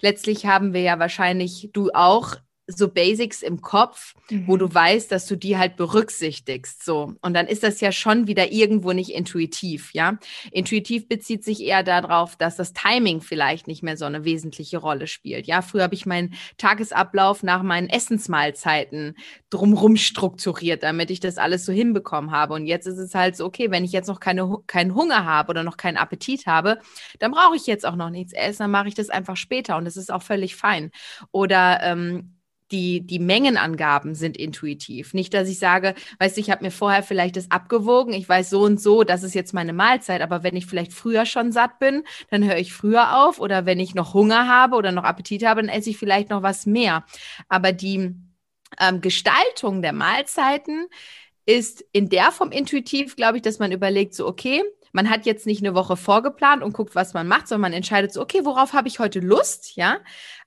letztlich 0.00 0.46
haben 0.46 0.72
wir 0.72 0.80
ja 0.80 0.98
wahrscheinlich, 0.98 1.68
du 1.72 1.90
auch, 1.92 2.36
so 2.76 2.88
Basics 2.88 3.42
im 3.42 3.60
Kopf, 3.60 4.14
mhm. 4.30 4.46
wo 4.46 4.56
du 4.56 4.66
mhm. 4.66 4.74
weißt, 4.74 5.12
dass 5.12 5.26
du 5.26 5.36
die 5.36 5.58
halt 5.58 5.76
berücksichtigst, 5.76 6.84
so. 6.84 7.14
Und 7.20 7.34
dann 7.34 7.46
ist 7.46 7.62
das 7.62 7.80
ja 7.80 7.92
schon 7.92 8.26
wieder 8.26 8.52
irgendwo 8.52 8.92
nicht 8.92 9.10
intuitiv, 9.10 9.92
ja. 9.92 10.18
Intuitiv 10.50 11.08
bezieht 11.08 11.44
sich 11.44 11.62
eher 11.62 11.82
darauf, 11.82 12.36
dass 12.36 12.56
das 12.56 12.72
Timing 12.72 13.20
vielleicht 13.20 13.66
nicht 13.66 13.82
mehr 13.82 13.96
so 13.96 14.04
eine 14.04 14.24
wesentliche 14.24 14.78
Rolle 14.78 15.06
spielt, 15.06 15.46
ja. 15.46 15.62
Früher 15.62 15.84
habe 15.84 15.94
ich 15.94 16.06
meinen 16.06 16.34
Tagesablauf 16.58 17.42
nach 17.42 17.62
meinen 17.62 17.88
Essensmahlzeiten 17.88 19.16
drumrum 19.50 19.96
strukturiert, 19.96 20.82
damit 20.82 21.10
ich 21.10 21.20
das 21.20 21.38
alles 21.38 21.64
so 21.64 21.72
hinbekommen 21.72 22.30
habe. 22.30 22.54
Und 22.54 22.66
jetzt 22.66 22.86
ist 22.86 22.98
es 22.98 23.14
halt 23.14 23.36
so, 23.36 23.44
okay, 23.44 23.70
wenn 23.70 23.84
ich 23.84 23.92
jetzt 23.92 24.06
noch 24.06 24.20
keine, 24.20 24.58
keinen 24.66 24.94
Hunger 24.94 25.24
habe 25.24 25.50
oder 25.50 25.64
noch 25.64 25.76
keinen 25.76 25.96
Appetit 25.96 26.46
habe, 26.46 26.78
dann 27.18 27.32
brauche 27.32 27.56
ich 27.56 27.66
jetzt 27.66 27.84
auch 27.84 27.96
noch 27.96 28.10
nichts 28.10 28.32
essen, 28.32 28.64
dann 28.64 28.70
mache 28.70 28.88
ich 28.88 28.94
das 28.94 29.10
einfach 29.10 29.36
später 29.36 29.76
und 29.76 29.84
das 29.84 29.96
ist 29.96 30.12
auch 30.12 30.22
völlig 30.22 30.56
fein. 30.56 30.90
Oder 31.32 31.80
ähm, 31.82 32.39
die, 32.72 33.00
die 33.00 33.18
Mengenangaben 33.18 34.14
sind 34.14 34.36
intuitiv. 34.36 35.14
Nicht, 35.14 35.34
dass 35.34 35.48
ich 35.48 35.58
sage, 35.58 35.94
weißt 36.18 36.36
du, 36.36 36.40
ich 36.40 36.50
habe 36.50 36.64
mir 36.64 36.70
vorher 36.70 37.02
vielleicht 37.02 37.36
das 37.36 37.50
abgewogen, 37.50 38.12
ich 38.12 38.28
weiß 38.28 38.50
so 38.50 38.62
und 38.62 38.80
so, 38.80 39.04
das 39.04 39.22
ist 39.22 39.34
jetzt 39.34 39.54
meine 39.54 39.72
Mahlzeit, 39.72 40.22
aber 40.22 40.42
wenn 40.42 40.56
ich 40.56 40.66
vielleicht 40.66 40.92
früher 40.92 41.26
schon 41.26 41.52
satt 41.52 41.78
bin, 41.78 42.04
dann 42.30 42.44
höre 42.44 42.58
ich 42.58 42.72
früher 42.72 43.24
auf 43.24 43.40
oder 43.40 43.66
wenn 43.66 43.80
ich 43.80 43.94
noch 43.94 44.14
Hunger 44.14 44.48
habe 44.48 44.76
oder 44.76 44.92
noch 44.92 45.04
Appetit 45.04 45.44
habe, 45.44 45.62
dann 45.62 45.70
esse 45.70 45.90
ich 45.90 45.98
vielleicht 45.98 46.30
noch 46.30 46.42
was 46.42 46.66
mehr. 46.66 47.04
Aber 47.48 47.72
die 47.72 48.14
ähm, 48.78 49.00
Gestaltung 49.00 49.82
der 49.82 49.92
Mahlzeiten 49.92 50.86
ist 51.46 51.84
in 51.92 52.08
der 52.08 52.30
Form 52.30 52.52
intuitiv, 52.52 53.16
glaube 53.16 53.38
ich, 53.38 53.42
dass 53.42 53.58
man 53.58 53.72
überlegt, 53.72 54.14
so, 54.14 54.26
okay, 54.26 54.62
man 54.92 55.10
hat 55.10 55.26
jetzt 55.26 55.46
nicht 55.46 55.62
eine 55.62 55.74
Woche 55.74 55.96
vorgeplant 55.96 56.62
und 56.62 56.72
guckt, 56.72 56.94
was 56.94 57.14
man 57.14 57.28
macht, 57.28 57.48
sondern 57.48 57.70
man 57.70 57.72
entscheidet 57.72 58.12
so, 58.12 58.20
okay, 58.20 58.40
worauf 58.44 58.72
habe 58.72 58.88
ich 58.88 58.98
heute 58.98 59.20
Lust, 59.20 59.76
ja? 59.76 59.98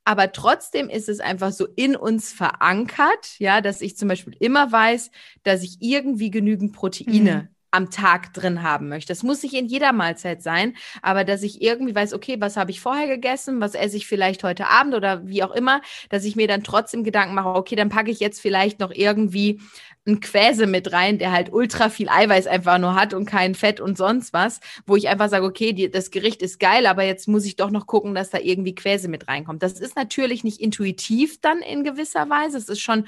Aber 0.05 0.31
trotzdem 0.31 0.89
ist 0.89 1.09
es 1.09 1.19
einfach 1.19 1.51
so 1.51 1.67
in 1.75 1.95
uns 1.95 2.33
verankert, 2.33 3.39
ja, 3.39 3.61
dass 3.61 3.81
ich 3.81 3.97
zum 3.97 4.09
Beispiel 4.09 4.35
immer 4.39 4.71
weiß, 4.71 5.11
dass 5.43 5.63
ich 5.63 5.77
irgendwie 5.79 6.31
genügend 6.31 6.73
Proteine 6.73 7.43
mhm 7.43 7.53
am 7.73 7.89
Tag 7.89 8.33
drin 8.33 8.61
haben 8.61 8.87
möchte. 8.87 9.11
Das 9.11 9.23
muss 9.23 9.41
nicht 9.41 9.55
in 9.55 9.65
jeder 9.65 9.93
Mahlzeit 9.93 10.43
sein, 10.43 10.75
aber 11.01 11.23
dass 11.23 11.41
ich 11.41 11.61
irgendwie 11.61 11.95
weiß, 11.95 12.13
okay, 12.13 12.37
was 12.39 12.55
habe 12.55 12.69
ich 12.69 12.79
vorher 12.79 13.07
gegessen, 13.07 13.61
was 13.61 13.73
esse 13.73 13.97
ich 13.97 14.05
vielleicht 14.05 14.43
heute 14.43 14.67
Abend 14.67 14.93
oder 14.93 15.27
wie 15.27 15.43
auch 15.43 15.51
immer, 15.51 15.81
dass 16.09 16.23
ich 16.23 16.35
mir 16.35 16.47
dann 16.47 16.63
trotzdem 16.63 17.03
Gedanken 17.03 17.33
mache, 17.33 17.49
okay, 17.49 17.75
dann 17.75 17.89
packe 17.89 18.11
ich 18.11 18.19
jetzt 18.19 18.39
vielleicht 18.39 18.79
noch 18.79 18.91
irgendwie 18.91 19.59
ein 20.05 20.19
Quäse 20.19 20.67
mit 20.67 20.91
rein, 20.91 21.17
der 21.17 21.31
halt 21.31 21.51
ultra 21.51 21.89
viel 21.89 22.09
Eiweiß 22.09 22.45
einfach 22.45 22.77
nur 22.77 22.93
hat 22.93 23.13
und 23.13 23.25
kein 23.25 23.55
Fett 23.55 23.79
und 23.79 23.97
sonst 23.97 24.33
was, 24.33 24.59
wo 24.85 24.95
ich 24.95 25.07
einfach 25.07 25.29
sage, 25.29 25.45
okay, 25.45 25.73
die, 25.73 25.89
das 25.89 26.11
Gericht 26.11 26.41
ist 26.41 26.59
geil, 26.59 26.85
aber 26.85 27.03
jetzt 27.03 27.27
muss 27.27 27.45
ich 27.45 27.55
doch 27.55 27.71
noch 27.71 27.87
gucken, 27.87 28.13
dass 28.13 28.29
da 28.29 28.37
irgendwie 28.37 28.75
Quäse 28.75 29.07
mit 29.07 29.27
reinkommt. 29.27 29.63
Das 29.63 29.79
ist 29.79 29.95
natürlich 29.95 30.43
nicht 30.43 30.59
intuitiv 30.61 31.41
dann 31.41 31.59
in 31.59 31.83
gewisser 31.83 32.29
Weise. 32.29 32.57
Es 32.57 32.69
ist 32.69 32.81
schon 32.81 33.07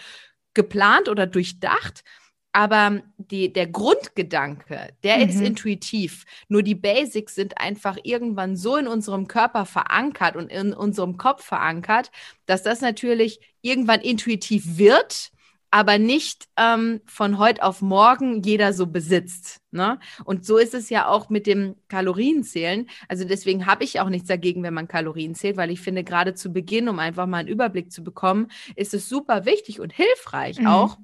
geplant 0.54 1.10
oder 1.10 1.28
durchdacht. 1.28 2.04
Aber 2.56 3.02
die, 3.18 3.52
der 3.52 3.68
Grundgedanke, 3.68 4.94
der 5.04 5.18
mhm. 5.18 5.24
ist 5.24 5.42
intuitiv. 5.42 6.24
Nur 6.48 6.64
die 6.64 6.74
Basics 6.74 7.36
sind 7.36 7.58
einfach 7.58 7.98
irgendwann 8.04 8.56
so 8.56 8.78
in 8.78 8.88
unserem 8.88 9.28
Körper 9.28 9.66
verankert 9.66 10.38
und 10.38 10.50
in 10.50 10.74
unserem 10.74 11.18
Kopf 11.18 11.44
verankert, 11.44 12.12
dass 12.46 12.64
das 12.64 12.80
natürlich 12.80 13.42
irgendwann 13.62 14.00
intuitiv 14.00 14.78
wird, 14.78 15.32
aber 15.70 15.98
nicht 15.98 16.46
ähm, 16.56 17.02
von 17.06 17.40
heute 17.40 17.62
auf 17.62 17.82
morgen 17.82 18.42
jeder 18.42 18.72
so 18.72 18.88
besitzt. 18.88 19.60
Ne? 19.72 20.00
Und 20.24 20.46
so 20.46 20.58
ist 20.58 20.74
es 20.74 20.90
ja 20.90 21.10
auch 21.10 21.28
mit 21.28 21.48
dem 21.48 21.76
Kalorienzählen. 21.90 22.88
Also 23.10 23.26
deswegen 23.26 23.66
habe 23.66 23.84
ich 23.84 24.00
auch 24.00 24.08
nichts 24.08 24.30
dagegen, 24.30 24.64
wenn 24.64 24.74
man 24.74 24.88
Kalorien 24.88 25.36
zählt, 25.36 25.58
weil 25.58 25.72
ich 25.72 25.82
finde, 25.82 26.06
gerade 26.06 26.36
zu 26.36 26.54
Beginn, 26.54 26.88
um 26.88 27.00
einfach 27.00 27.28
mal 27.28 27.40
einen 27.40 27.50
Überblick 27.50 27.92
zu 27.92 28.02
bekommen, 28.02 28.48
ist 28.78 28.94
es 28.94 29.10
super 29.10 29.44
wichtig 29.44 29.82
und 29.82 29.92
hilfreich 29.92 30.60
mhm. 30.60 30.68
auch. 30.68 30.98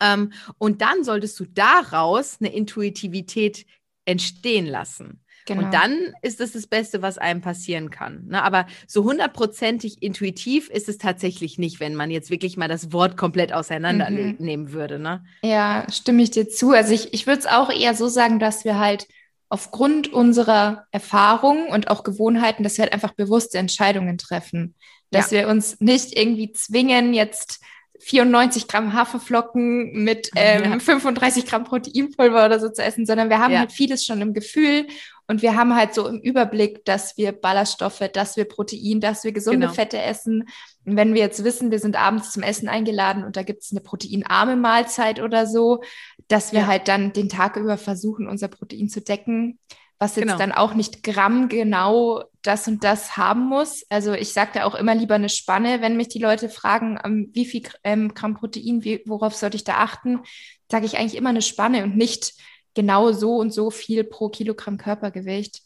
Ähm, 0.00 0.32
und 0.58 0.82
dann 0.82 1.04
solltest 1.04 1.38
du 1.40 1.44
daraus 1.44 2.38
eine 2.40 2.52
Intuitivität 2.52 3.66
entstehen 4.04 4.66
lassen. 4.66 5.22
Genau. 5.46 5.64
Und 5.64 5.74
dann 5.74 6.14
ist 6.22 6.40
es 6.40 6.52
das 6.52 6.66
Beste, 6.66 7.02
was 7.02 7.18
einem 7.18 7.40
passieren 7.40 7.90
kann. 7.90 8.26
Ne? 8.28 8.42
Aber 8.42 8.66
so 8.86 9.04
hundertprozentig 9.04 10.02
intuitiv 10.02 10.70
ist 10.70 10.88
es 10.88 10.98
tatsächlich 10.98 11.58
nicht, 11.58 11.80
wenn 11.80 11.94
man 11.94 12.10
jetzt 12.10 12.30
wirklich 12.30 12.56
mal 12.56 12.68
das 12.68 12.92
Wort 12.92 13.16
komplett 13.16 13.52
auseinandernehmen 13.52 14.36
mhm. 14.38 14.72
würde. 14.72 14.98
Ne? 14.98 15.24
Ja, 15.42 15.86
stimme 15.90 16.22
ich 16.22 16.30
dir 16.30 16.48
zu. 16.48 16.70
Also 16.70 16.92
ich, 16.94 17.12
ich 17.12 17.26
würde 17.26 17.40
es 17.40 17.46
auch 17.46 17.70
eher 17.70 17.94
so 17.94 18.06
sagen, 18.08 18.38
dass 18.38 18.64
wir 18.64 18.78
halt 18.78 19.08
aufgrund 19.48 20.12
unserer 20.12 20.86
Erfahrungen 20.92 21.68
und 21.68 21.90
auch 21.90 22.04
Gewohnheiten, 22.04 22.62
dass 22.62 22.78
wir 22.78 22.84
halt 22.84 22.94
einfach 22.94 23.12
bewusste 23.12 23.58
Entscheidungen 23.58 24.18
treffen. 24.18 24.76
Dass 25.10 25.30
ja. 25.30 25.40
wir 25.40 25.48
uns 25.48 25.80
nicht 25.80 26.16
irgendwie 26.16 26.52
zwingen, 26.52 27.12
jetzt 27.12 27.60
94 28.00 28.68
Gramm 28.68 28.92
Haferflocken 28.92 30.04
mit 30.04 30.30
ähm, 30.36 30.72
ja. 30.72 30.78
35 30.78 31.46
Gramm 31.46 31.64
Proteinpulver 31.64 32.46
oder 32.46 32.58
so 32.58 32.68
zu 32.68 32.82
essen, 32.82 33.06
sondern 33.06 33.30
wir 33.30 33.38
haben 33.38 33.52
ja. 33.52 33.60
halt 33.60 33.72
vieles 33.72 34.04
schon 34.04 34.20
im 34.20 34.34
Gefühl 34.34 34.86
und 35.28 35.40
wir 35.40 35.56
haben 35.56 35.74
halt 35.74 35.94
so 35.94 36.06
im 36.08 36.20
Überblick, 36.20 36.84
dass 36.84 37.16
wir 37.16 37.32
Ballaststoffe, 37.32 38.02
dass 38.12 38.36
wir 38.36 38.44
Protein, 38.44 39.00
dass 39.00 39.24
wir 39.24 39.32
gesunde 39.32 39.60
genau. 39.60 39.72
Fette 39.72 40.00
essen. 40.00 40.48
Und 40.84 40.96
wenn 40.96 41.14
wir 41.14 41.22
jetzt 41.22 41.44
wissen, 41.44 41.70
wir 41.70 41.78
sind 41.78 41.96
abends 41.96 42.32
zum 42.32 42.42
Essen 42.42 42.68
eingeladen 42.68 43.24
und 43.24 43.36
da 43.36 43.42
gibt 43.42 43.62
es 43.62 43.70
eine 43.70 43.80
proteinarme 43.80 44.56
Mahlzeit 44.56 45.20
oder 45.20 45.46
so, 45.46 45.82
dass 46.28 46.52
wir 46.52 46.60
ja. 46.60 46.66
halt 46.66 46.88
dann 46.88 47.12
den 47.12 47.28
Tag 47.28 47.56
über 47.56 47.78
versuchen, 47.78 48.26
unser 48.26 48.48
Protein 48.48 48.88
zu 48.88 49.00
decken 49.00 49.58
was 50.02 50.16
jetzt 50.16 50.24
genau. 50.24 50.36
dann 50.36 50.50
auch 50.50 50.74
nicht 50.74 51.04
grammgenau 51.04 52.24
das 52.42 52.66
und 52.66 52.82
das 52.82 53.16
haben 53.16 53.48
muss. 53.48 53.86
Also 53.88 54.14
ich 54.14 54.32
sage 54.32 54.50
da 54.54 54.64
auch 54.64 54.74
immer 54.74 54.96
lieber 54.96 55.14
eine 55.14 55.28
Spanne, 55.28 55.80
wenn 55.80 55.96
mich 55.96 56.08
die 56.08 56.18
Leute 56.18 56.48
fragen, 56.48 56.98
ähm, 57.04 57.30
wie 57.32 57.46
viel 57.46 57.62
ähm, 57.84 58.12
Gramm 58.12 58.34
Protein, 58.34 58.82
wie, 58.82 59.02
worauf 59.06 59.36
sollte 59.36 59.56
ich 59.56 59.62
da 59.62 59.74
achten, 59.74 60.18
sage 60.68 60.86
ich 60.86 60.98
eigentlich 60.98 61.14
immer 61.14 61.28
eine 61.28 61.40
Spanne 61.40 61.84
und 61.84 61.96
nicht 61.96 62.32
genau 62.74 63.12
so 63.12 63.36
und 63.36 63.52
so 63.52 63.70
viel 63.70 64.02
pro 64.02 64.28
Kilogramm 64.28 64.76
Körpergewicht. 64.76 65.62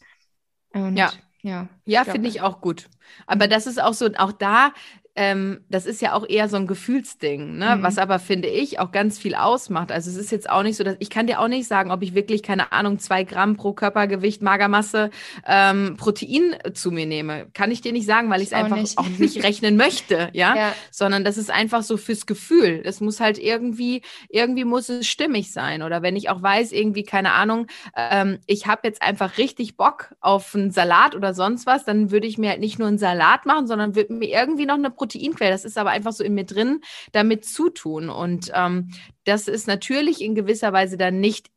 Und 0.71 0.97
ja. 0.97 1.11
Ja, 1.41 1.67
ja 1.85 2.03
finde 2.03 2.29
ich 2.29 2.41
auch 2.41 2.61
gut. 2.61 2.89
Aber 3.25 3.47
das 3.47 3.65
ist 3.65 3.81
auch 3.81 3.95
so, 3.95 4.07
auch 4.17 4.33
da 4.33 4.71
ähm, 5.17 5.61
das 5.67 5.87
ist 5.87 5.99
ja 5.99 6.13
auch 6.13 6.29
eher 6.29 6.47
so 6.47 6.57
ein 6.57 6.67
Gefühlsding, 6.67 7.57
ne? 7.57 7.75
Mhm. 7.75 7.83
was 7.83 7.97
aber, 7.97 8.19
finde 8.19 8.47
ich, 8.49 8.79
auch 8.79 8.91
ganz 8.91 9.17
viel 9.17 9.33
ausmacht. 9.33 9.91
Also 9.91 10.11
es 10.11 10.15
ist 10.15 10.31
jetzt 10.31 10.47
auch 10.47 10.61
nicht 10.61 10.77
so, 10.77 10.83
dass 10.83 10.95
ich 10.99 11.09
kann 11.09 11.25
dir 11.25 11.39
auch 11.41 11.47
nicht 11.47 11.67
sagen, 11.67 11.89
ob 11.89 12.03
ich 12.03 12.13
wirklich, 12.13 12.43
keine 12.43 12.71
Ahnung, 12.71 12.99
zwei 12.99 13.23
Gramm 13.23 13.57
pro 13.57 13.73
Körpergewicht 13.73 14.43
Magermasse 14.43 15.09
ähm, 15.47 15.97
Protein 15.97 16.55
zu 16.75 16.91
mir 16.91 17.07
nehme. 17.07 17.47
Kann 17.55 17.71
ich 17.71 17.81
dir 17.81 17.93
nicht 17.93 18.05
sagen, 18.05 18.29
weil 18.29 18.41
ich 18.41 18.49
es 18.49 18.53
einfach 18.53 18.77
nicht. 18.77 18.99
auch 18.99 19.07
nicht 19.07 19.43
rechnen 19.43 19.75
möchte, 19.75 20.29
ja? 20.33 20.55
ja? 20.55 20.73
Sondern 20.91 21.23
das 21.23 21.37
ist 21.37 21.49
einfach 21.49 21.81
so 21.81 21.97
fürs 21.97 22.27
Gefühl. 22.27 22.83
Es 22.85 23.01
muss 23.01 23.19
halt 23.19 23.39
irgendwie, 23.39 24.03
irgendwie 24.29 24.65
muss 24.65 24.87
es 24.87 25.07
stimmig 25.07 25.51
sein. 25.51 25.81
Oder 25.81 26.03
wenn 26.03 26.15
ich 26.15 26.29
auch 26.29 26.43
weiß, 26.43 26.73
irgendwie, 26.73 27.03
keine 27.03 27.31
Ahnung, 27.31 27.65
ähm, 27.95 28.37
ich 28.45 28.67
habe 28.67 28.81
jetzt 28.83 29.01
einfach 29.01 29.39
richtig 29.39 29.77
Bock 29.77 30.13
auf 30.21 30.53
einen 30.53 30.69
Salat 30.69 31.15
oder 31.15 31.33
sonst 31.33 31.65
was, 31.65 31.85
dann 31.85 32.11
würde 32.11 32.27
ich 32.27 32.37
mir 32.37 32.51
halt 32.51 32.59
nicht 32.59 32.77
nur 32.77 32.87
einen 32.87 32.99
Salat 32.99 33.47
machen, 33.47 33.65
sondern 33.65 33.95
würde 33.95 34.13
mir 34.13 34.29
irgendwie 34.29 34.67
noch 34.67 34.75
eine 34.75 34.91
Protein 34.91 35.06
Proteinquelle, 35.07 35.51
das 35.51 35.65
ist 35.65 35.77
aber 35.77 35.91
einfach 35.91 36.13
so 36.13 36.23
in 36.23 36.33
mir 36.33 36.45
drin, 36.45 36.81
damit 37.11 37.45
zutun. 37.45 38.09
Und 38.09 38.51
ähm, 38.53 38.91
das 39.23 39.47
ist 39.47 39.67
natürlich 39.67 40.21
in 40.21 40.35
gewisser 40.35 40.73
Weise 40.73 40.97
dann 40.97 41.19
nicht 41.19 41.49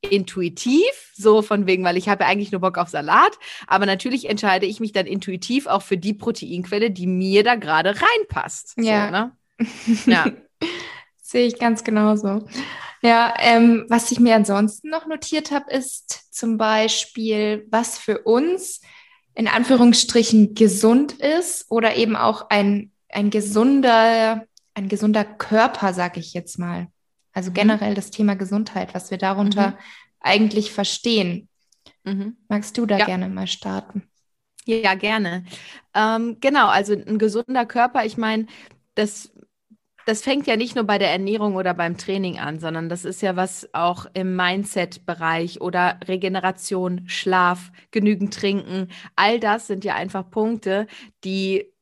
intuitiv, 0.00 1.12
so 1.14 1.42
von 1.42 1.66
wegen, 1.66 1.82
weil 1.82 1.96
ich 1.96 2.08
habe 2.08 2.22
ja 2.22 2.30
eigentlich 2.30 2.52
nur 2.52 2.60
Bock 2.60 2.78
auf 2.78 2.88
Salat, 2.88 3.36
aber 3.66 3.84
natürlich 3.84 4.28
entscheide 4.28 4.64
ich 4.64 4.78
mich 4.78 4.92
dann 4.92 5.06
intuitiv 5.06 5.66
auch 5.66 5.82
für 5.82 5.96
die 5.96 6.14
Proteinquelle, 6.14 6.92
die 6.92 7.08
mir 7.08 7.42
da 7.42 7.56
gerade 7.56 7.90
reinpasst. 7.90 8.74
Ja. 8.76 9.06
So, 9.06 9.10
ne? 9.12 10.06
ja. 10.06 10.32
Sehe 11.20 11.46
ich 11.46 11.58
ganz 11.58 11.82
genauso. 11.82 12.46
Ja, 13.02 13.34
ähm, 13.38 13.86
was 13.88 14.10
ich 14.12 14.20
mir 14.20 14.36
ansonsten 14.36 14.88
noch 14.88 15.06
notiert 15.06 15.50
habe, 15.50 15.70
ist 15.70 16.32
zum 16.34 16.58
Beispiel, 16.58 17.66
was 17.70 17.98
für 17.98 18.20
uns 18.20 18.80
in 19.38 19.46
Anführungsstrichen 19.46 20.56
gesund 20.56 21.12
ist 21.12 21.70
oder 21.70 21.94
eben 21.94 22.16
auch 22.16 22.50
ein, 22.50 22.90
ein 23.08 23.30
gesunder, 23.30 24.44
ein 24.74 24.88
gesunder 24.88 25.24
Körper, 25.24 25.94
sag 25.94 26.16
ich 26.16 26.34
jetzt 26.34 26.58
mal. 26.58 26.88
Also 27.32 27.50
mhm. 27.50 27.54
generell 27.54 27.94
das 27.94 28.10
Thema 28.10 28.34
Gesundheit, 28.34 28.94
was 28.94 29.12
wir 29.12 29.18
darunter 29.18 29.68
mhm. 29.68 29.74
eigentlich 30.18 30.72
verstehen. 30.72 31.48
Mhm. 32.02 32.36
Magst 32.48 32.76
du 32.78 32.84
da 32.84 32.98
ja. 32.98 33.04
gerne 33.04 33.28
mal 33.28 33.46
starten? 33.46 34.02
Ja, 34.64 34.94
gerne. 34.96 35.44
Ähm, 35.94 36.38
genau, 36.40 36.66
also 36.66 36.94
ein 36.94 37.18
gesunder 37.18 37.64
Körper, 37.64 38.04
ich 38.04 38.16
meine, 38.16 38.46
das 38.96 39.30
das 40.08 40.22
fängt 40.22 40.46
ja 40.46 40.56
nicht 40.56 40.74
nur 40.74 40.84
bei 40.84 40.96
der 40.96 41.10
Ernährung 41.10 41.54
oder 41.54 41.74
beim 41.74 41.98
Training 41.98 42.38
an, 42.38 42.60
sondern 42.60 42.88
das 42.88 43.04
ist 43.04 43.20
ja 43.20 43.36
was 43.36 43.68
auch 43.74 44.06
im 44.14 44.36
Mindset-Bereich 44.36 45.60
oder 45.60 46.00
Regeneration, 46.08 47.02
Schlaf, 47.06 47.70
genügend 47.90 48.32
trinken. 48.32 48.88
All 49.16 49.38
das 49.38 49.66
sind 49.66 49.84
ja 49.84 49.96
einfach 49.96 50.30
Punkte, 50.30 50.86
die 51.24 51.74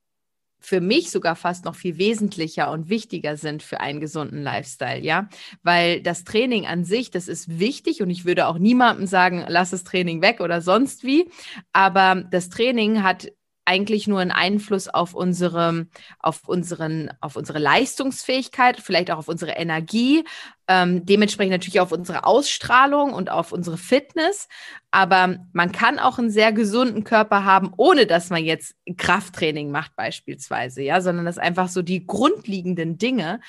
für 0.58 0.80
mich 0.80 1.12
sogar 1.12 1.36
fast 1.36 1.64
noch 1.66 1.76
viel 1.76 1.98
wesentlicher 1.98 2.72
und 2.72 2.88
wichtiger 2.88 3.36
sind 3.36 3.62
für 3.62 3.78
einen 3.78 4.00
gesunden 4.00 4.42
Lifestyle, 4.42 4.98
ja, 5.00 5.28
weil 5.62 6.02
das 6.02 6.24
Training 6.24 6.66
an 6.66 6.82
sich, 6.82 7.12
das 7.12 7.28
ist 7.28 7.60
wichtig 7.60 8.02
und 8.02 8.10
ich 8.10 8.24
würde 8.24 8.48
auch 8.48 8.58
niemandem 8.58 9.06
sagen, 9.06 9.44
lass 9.46 9.70
das 9.70 9.84
Training 9.84 10.20
weg 10.20 10.40
oder 10.40 10.62
sonst 10.62 11.04
wie, 11.04 11.30
aber 11.72 12.24
das 12.28 12.48
Training 12.48 13.04
hat 13.04 13.28
eigentlich 13.66 14.06
nur 14.06 14.20
einen 14.20 14.30
Einfluss 14.30 14.88
auf 14.88 15.12
unsere, 15.12 15.86
auf 16.20 16.48
unseren, 16.48 17.10
auf 17.20 17.36
unsere 17.36 17.58
Leistungsfähigkeit, 17.58 18.80
vielleicht 18.80 19.10
auch 19.10 19.18
auf 19.18 19.28
unsere 19.28 19.52
Energie, 19.52 20.24
ähm, 20.68 21.04
dementsprechend 21.04 21.52
natürlich 21.52 21.80
auf 21.80 21.92
unsere 21.92 22.24
Ausstrahlung 22.24 23.12
und 23.12 23.30
auf 23.30 23.52
unsere 23.52 23.76
Fitness. 23.76 24.48
Aber 24.90 25.36
man 25.52 25.72
kann 25.72 25.98
auch 25.98 26.18
einen 26.18 26.30
sehr 26.30 26.52
gesunden 26.52 27.04
Körper 27.04 27.44
haben, 27.44 27.72
ohne 27.76 28.06
dass 28.06 28.30
man 28.30 28.44
jetzt 28.44 28.74
Krafttraining 28.96 29.70
macht 29.70 29.94
beispielsweise, 29.96 30.82
ja, 30.82 31.00
sondern 31.00 31.26
dass 31.26 31.38
einfach 31.38 31.68
so 31.68 31.82
die 31.82 32.06
grundlegenden 32.06 32.98
Dinge 32.98 33.40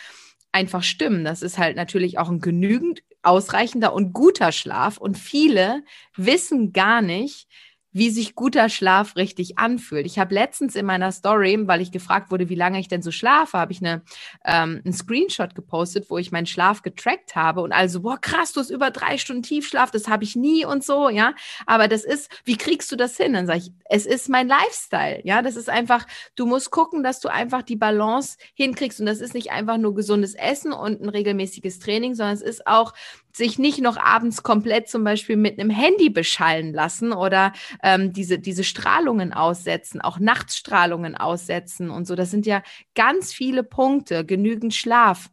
einfach 0.51 0.83
stimmen. 0.83 1.23
Das 1.23 1.43
ist 1.43 1.57
halt 1.59 1.75
natürlich 1.75 2.17
auch 2.17 2.29
ein 2.29 2.39
genügend 2.39 3.03
ausreichender 3.21 3.93
und 3.93 4.13
guter 4.13 4.51
Schlaf. 4.51 4.97
Und 4.97 5.17
viele 5.17 5.83
wissen 6.15 6.73
gar 6.73 7.01
nicht, 7.01 7.47
wie 7.91 8.09
sich 8.09 8.35
guter 8.35 8.69
Schlaf 8.69 9.15
richtig 9.15 9.57
anfühlt. 9.57 10.05
Ich 10.05 10.19
habe 10.19 10.33
letztens 10.33 10.75
in 10.75 10.85
meiner 10.85 11.11
Story, 11.11 11.57
weil 11.67 11.81
ich 11.81 11.91
gefragt 11.91 12.31
wurde, 12.31 12.49
wie 12.49 12.55
lange 12.55 12.79
ich 12.79 12.87
denn 12.87 13.01
so 13.01 13.11
schlafe, 13.11 13.57
habe 13.57 13.71
ich 13.71 13.79
eine, 13.79 14.03
ähm, 14.45 14.81
einen 14.83 14.93
Screenshot 14.93 15.55
gepostet, 15.55 16.09
wo 16.09 16.17
ich 16.17 16.31
meinen 16.31 16.45
Schlaf 16.45 16.81
getrackt 16.81 17.35
habe 17.35 17.61
und 17.61 17.71
also, 17.71 18.01
boah, 18.01 18.19
krass, 18.19 18.53
du 18.53 18.59
hast 18.59 18.69
über 18.69 18.91
drei 18.91 19.17
Stunden 19.17 19.43
Tiefschlaf, 19.43 19.91
das 19.91 20.07
habe 20.07 20.23
ich 20.23 20.35
nie 20.35 20.65
und 20.65 20.83
so, 20.83 21.09
ja. 21.09 21.33
Aber 21.65 21.87
das 21.87 22.03
ist, 22.03 22.29
wie 22.43 22.57
kriegst 22.57 22.91
du 22.91 22.95
das 22.95 23.17
hin? 23.17 23.33
Dann 23.33 23.47
sage 23.47 23.59
ich, 23.59 23.71
es 23.85 24.05
ist 24.05 24.29
mein 24.29 24.47
Lifestyle, 24.47 25.21
ja. 25.23 25.41
Das 25.41 25.55
ist 25.55 25.69
einfach, 25.69 26.05
du 26.35 26.45
musst 26.45 26.71
gucken, 26.71 27.03
dass 27.03 27.19
du 27.19 27.29
einfach 27.29 27.63
die 27.63 27.75
Balance 27.75 28.37
hinkriegst 28.53 28.99
und 28.99 29.05
das 29.05 29.21
ist 29.21 29.33
nicht 29.33 29.51
einfach 29.51 29.77
nur 29.77 29.95
gesundes 29.95 30.35
Essen 30.35 30.73
und 30.73 31.01
ein 31.01 31.09
regelmäßiges 31.09 31.79
Training, 31.79 32.15
sondern 32.15 32.35
es 32.35 32.41
ist 32.41 32.67
auch 32.67 32.93
sich 33.37 33.59
nicht 33.59 33.79
noch 33.79 33.97
abends 33.97 34.43
komplett 34.43 34.89
zum 34.89 35.03
Beispiel 35.03 35.37
mit 35.37 35.59
einem 35.59 35.69
Handy 35.69 36.09
beschallen 36.09 36.73
lassen 36.73 37.13
oder 37.13 37.53
ähm, 37.83 38.13
diese, 38.13 38.39
diese 38.39 38.63
Strahlungen 38.63 39.33
aussetzen, 39.33 40.01
auch 40.01 40.19
Nachtstrahlungen 40.19 41.15
aussetzen 41.15 41.89
und 41.89 42.05
so. 42.05 42.15
Das 42.15 42.31
sind 42.31 42.45
ja 42.45 42.63
ganz 42.95 43.33
viele 43.33 43.63
Punkte, 43.63 44.25
genügend 44.25 44.73
Schlaf. 44.73 45.29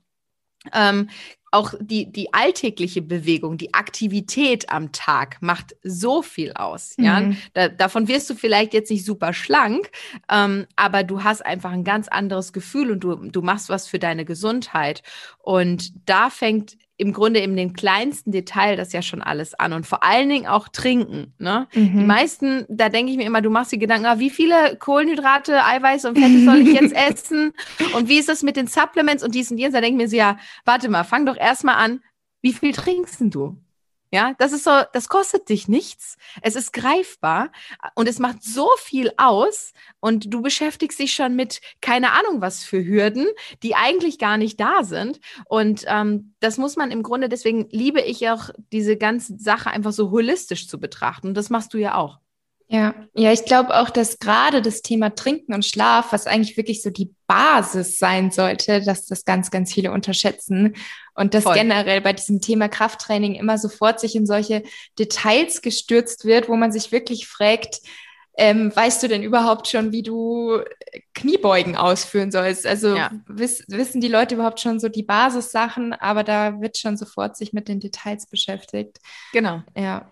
Ähm, 0.72 1.08
auch 1.54 1.72
die, 1.80 2.10
die 2.10 2.34
alltägliche 2.34 3.00
Bewegung, 3.00 3.56
die 3.58 3.74
Aktivität 3.74 4.70
am 4.70 4.90
Tag 4.90 5.36
macht 5.40 5.76
so 5.84 6.20
viel 6.20 6.52
aus. 6.54 6.94
Mhm. 6.98 7.04
Ja? 7.04 7.30
Da, 7.52 7.68
davon 7.68 8.08
wirst 8.08 8.28
du 8.28 8.34
vielleicht 8.34 8.74
jetzt 8.74 8.90
nicht 8.90 9.04
super 9.04 9.32
schlank, 9.32 9.90
ähm, 10.28 10.66
aber 10.74 11.04
du 11.04 11.22
hast 11.22 11.46
einfach 11.46 11.70
ein 11.70 11.84
ganz 11.84 12.08
anderes 12.08 12.52
Gefühl 12.52 12.90
und 12.90 13.00
du, 13.04 13.14
du 13.14 13.40
machst 13.40 13.68
was 13.68 13.86
für 13.86 14.00
deine 14.00 14.24
Gesundheit. 14.24 15.02
Und 15.38 15.92
da 16.06 16.28
fängt 16.28 16.76
im 16.96 17.12
Grunde 17.12 17.40
in 17.40 17.56
dem 17.56 17.72
kleinsten 17.72 18.30
Detail 18.30 18.76
das 18.76 18.92
ja 18.92 19.02
schon 19.02 19.20
alles 19.20 19.54
an 19.54 19.72
und 19.72 19.86
vor 19.86 20.04
allen 20.04 20.28
Dingen 20.28 20.46
auch 20.46 20.68
trinken. 20.68 21.34
Ne? 21.38 21.66
Mhm. 21.74 21.98
Die 21.98 22.04
meisten, 22.04 22.66
da 22.68 22.88
denke 22.88 23.10
ich 23.10 23.18
mir 23.18 23.26
immer, 23.26 23.42
du 23.42 23.50
machst 23.50 23.72
die 23.72 23.78
Gedanken, 23.78 24.06
ah, 24.06 24.18
wie 24.20 24.30
viele 24.30 24.76
Kohlenhydrate, 24.78 25.64
Eiweiß 25.64 26.04
und 26.04 26.18
Fette 26.18 26.44
soll 26.44 26.58
ich 26.58 26.80
jetzt 26.80 26.94
essen? 26.94 27.52
Und 27.96 28.08
wie 28.08 28.18
ist 28.18 28.28
das 28.28 28.42
mit 28.42 28.56
den 28.56 28.68
Supplements 28.68 29.24
und 29.24 29.34
dies 29.34 29.50
und 29.50 29.58
jenes? 29.58 29.74
Da 29.74 29.80
denke 29.80 29.96
ich 29.96 30.04
mir 30.04 30.08
so, 30.08 30.16
ja, 30.16 30.38
warte 30.64 30.88
mal, 30.88 31.02
fang 31.02 31.26
doch 31.26 31.36
erstmal 31.36 31.76
an, 31.76 32.00
wie 32.42 32.52
viel 32.52 32.72
trinkst 32.72 33.20
du? 33.20 33.56
Ja, 34.14 34.32
das 34.38 34.52
ist 34.52 34.62
so, 34.62 34.70
das 34.92 35.08
kostet 35.08 35.48
dich 35.48 35.66
nichts. 35.66 36.16
Es 36.40 36.54
ist 36.54 36.72
greifbar 36.72 37.50
und 37.96 38.08
es 38.08 38.20
macht 38.20 38.44
so 38.44 38.68
viel 38.78 39.10
aus 39.16 39.72
und 39.98 40.32
du 40.32 40.40
beschäftigst 40.40 41.00
dich 41.00 41.12
schon 41.14 41.34
mit 41.34 41.60
keine 41.80 42.12
Ahnung 42.12 42.40
was 42.40 42.62
für 42.62 42.84
Hürden, 42.86 43.26
die 43.64 43.74
eigentlich 43.74 44.20
gar 44.20 44.36
nicht 44.36 44.60
da 44.60 44.84
sind. 44.84 45.18
Und 45.46 45.84
ähm, 45.88 46.32
das 46.38 46.58
muss 46.58 46.76
man 46.76 46.92
im 46.92 47.02
Grunde, 47.02 47.28
deswegen 47.28 47.66
liebe 47.72 48.02
ich 48.02 48.30
auch 48.30 48.50
diese 48.72 48.96
ganze 48.96 49.36
Sache 49.36 49.70
einfach 49.70 49.90
so 49.92 50.12
holistisch 50.12 50.68
zu 50.68 50.78
betrachten. 50.78 51.26
Und 51.26 51.34
das 51.34 51.50
machst 51.50 51.74
du 51.74 51.78
ja 51.78 51.96
auch. 51.96 52.20
Ja, 52.74 52.92
ja, 53.14 53.32
ich 53.32 53.44
glaube 53.44 53.72
auch, 53.78 53.88
dass 53.88 54.18
gerade 54.18 54.60
das 54.60 54.82
Thema 54.82 55.14
Trinken 55.14 55.54
und 55.54 55.64
Schlaf, 55.64 56.10
was 56.10 56.26
eigentlich 56.26 56.56
wirklich 56.56 56.82
so 56.82 56.90
die 56.90 57.14
Basis 57.28 58.00
sein 58.00 58.32
sollte, 58.32 58.82
dass 58.82 59.06
das 59.06 59.24
ganz, 59.24 59.52
ganz 59.52 59.72
viele 59.72 59.92
unterschätzen 59.92 60.74
und 61.14 61.34
dass 61.34 61.44
Voll. 61.44 61.54
generell 61.54 62.00
bei 62.00 62.12
diesem 62.12 62.40
Thema 62.40 62.68
Krafttraining 62.68 63.36
immer 63.36 63.58
sofort 63.58 64.00
sich 64.00 64.16
in 64.16 64.26
solche 64.26 64.64
Details 64.98 65.62
gestürzt 65.62 66.24
wird, 66.24 66.48
wo 66.48 66.56
man 66.56 66.72
sich 66.72 66.90
wirklich 66.90 67.28
fragt, 67.28 67.78
ähm, 68.36 68.74
weißt 68.74 69.00
du 69.04 69.06
denn 69.06 69.22
überhaupt 69.22 69.68
schon, 69.68 69.92
wie 69.92 70.02
du 70.02 70.58
Kniebeugen 71.14 71.76
ausführen 71.76 72.32
sollst? 72.32 72.66
Also 72.66 72.96
ja. 72.96 73.12
wiss, 73.28 73.62
wissen 73.68 74.00
die 74.00 74.08
Leute 74.08 74.34
überhaupt 74.34 74.58
schon 74.58 74.80
so 74.80 74.88
die 74.88 75.04
Basissachen, 75.04 75.92
aber 75.92 76.24
da 76.24 76.60
wird 76.60 76.76
schon 76.76 76.96
sofort 76.96 77.36
sich 77.36 77.52
mit 77.52 77.68
den 77.68 77.78
Details 77.78 78.26
beschäftigt. 78.26 78.98
Genau. 79.32 79.62
Ja. 79.76 80.10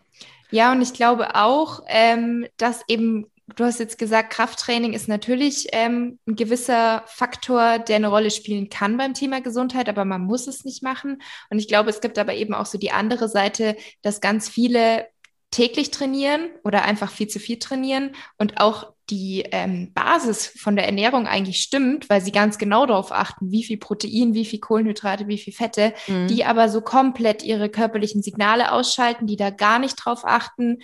Ja, 0.53 0.71
und 0.73 0.83
ich 0.83 0.93
glaube 0.93 1.35
auch, 1.35 1.83
ähm, 1.87 2.47
dass 2.59 2.83
eben, 2.87 3.27
du 3.57 3.65
hast 3.65 3.81
jetzt 3.81 3.97
gesagt, 3.99 4.31
Krafttraining 4.35 4.93
ist 4.93 5.09
natürlich 5.09 5.69
ähm, 5.73 6.19
ein 6.27 6.37
gewisser 6.37 7.05
Faktor, 7.07 7.79
der 7.79 7.97
eine 7.97 8.09
Rolle 8.09 8.31
spielen 8.31 8.69
kann 8.69 8.99
beim 8.99 9.15
Thema 9.15 9.41
Gesundheit, 9.41 9.89
aber 9.89 10.05
man 10.05 10.21
muss 10.21 10.47
es 10.47 10.65
nicht 10.67 10.83
machen. 10.83 11.23
Und 11.49 11.59
ich 11.59 11.69
glaube, 11.69 11.89
es 11.89 12.03
gibt 12.03 12.19
aber 12.19 12.35
eben 12.35 12.53
auch 12.53 12.67
so 12.67 12.77
die 12.77 12.91
andere 12.93 13.31
Seite, 13.31 13.77
dass 14.03 14.21
ganz 14.21 14.51
viele 14.51 15.07
täglich 15.51 15.91
trainieren 15.91 16.51
oder 16.65 16.83
einfach 16.85 17.11
viel 17.11 17.29
zu 17.29 17.39
viel 17.39 17.59
trainieren 17.59 18.15
und 18.37 18.61
auch 18.61 18.92
die 19.11 19.45
ähm, 19.51 19.93
Basis 19.93 20.47
von 20.47 20.77
der 20.77 20.87
Ernährung 20.87 21.27
eigentlich 21.27 21.61
stimmt, 21.61 22.09
weil 22.09 22.21
sie 22.21 22.33
ganz 22.33 22.59
genau 22.59 22.87
darauf 22.87 23.13
achten, 23.13 23.51
wie 23.51 23.65
viel 23.65 23.79
Protein, 23.79 24.35
wie 24.35 24.45
viel 24.45 24.61
Kohlenhydrate, 24.61 25.29
wie 25.29 25.39
viel 25.39 25.53
Fette, 25.53 25.93
mhm. 26.07 26.29
die 26.29 26.45
aber 26.45 26.69
so 26.69 26.81
komplett 26.81 27.43
ihre 27.43 27.69
körperlichen 27.69 28.23
Signale 28.23 28.73
ausschalten, 28.73 29.27
die 29.27 29.37
da 29.37 29.51
gar 29.51 29.79
nicht 29.79 29.97
drauf 29.97 30.21
achten 30.25 30.79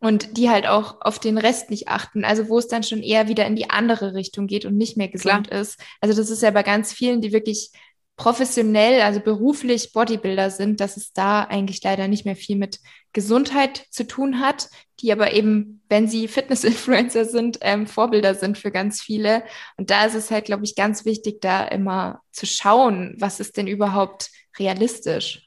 und 0.00 0.36
die 0.36 0.50
halt 0.50 0.66
auch 0.66 1.00
auf 1.00 1.18
den 1.18 1.38
Rest 1.38 1.70
nicht 1.70 1.88
achten. 1.88 2.24
Also 2.24 2.48
wo 2.48 2.58
es 2.58 2.68
dann 2.68 2.82
schon 2.82 3.02
eher 3.02 3.28
wieder 3.28 3.46
in 3.46 3.56
die 3.56 3.70
andere 3.70 4.14
Richtung 4.14 4.46
geht 4.46 4.64
und 4.64 4.76
nicht 4.76 4.96
mehr 4.96 5.08
gesund 5.08 5.48
Klar. 5.48 5.60
ist. 5.60 5.78
Also 6.00 6.16
das 6.16 6.30
ist 6.30 6.42
ja 6.42 6.50
bei 6.50 6.62
ganz 6.62 6.92
vielen, 6.92 7.20
die 7.20 7.32
wirklich 7.32 7.70
professionell, 8.16 9.00
also 9.00 9.20
beruflich 9.20 9.92
Bodybuilder 9.92 10.50
sind, 10.50 10.80
dass 10.80 10.96
es 10.96 11.12
da 11.12 11.44
eigentlich 11.44 11.82
leider 11.82 12.08
nicht 12.08 12.26
mehr 12.26 12.36
viel 12.36 12.56
mit 12.56 12.78
Gesundheit 13.12 13.86
zu 13.90 14.06
tun 14.06 14.40
hat, 14.40 14.68
die 15.00 15.12
aber 15.12 15.32
eben, 15.32 15.82
wenn 15.88 16.08
sie 16.08 16.28
Fitness-Influencer 16.28 17.24
sind, 17.24 17.58
ähm, 17.62 17.86
Vorbilder 17.86 18.34
sind 18.34 18.58
für 18.58 18.70
ganz 18.70 19.00
viele. 19.00 19.42
Und 19.76 19.90
da 19.90 20.04
ist 20.04 20.14
es 20.14 20.30
halt, 20.30 20.44
glaube 20.44 20.64
ich, 20.64 20.76
ganz 20.76 21.04
wichtig, 21.04 21.40
da 21.40 21.64
immer 21.64 22.20
zu 22.32 22.46
schauen, 22.46 23.16
was 23.18 23.40
ist 23.40 23.56
denn 23.56 23.66
überhaupt 23.66 24.30
realistisch. 24.58 25.46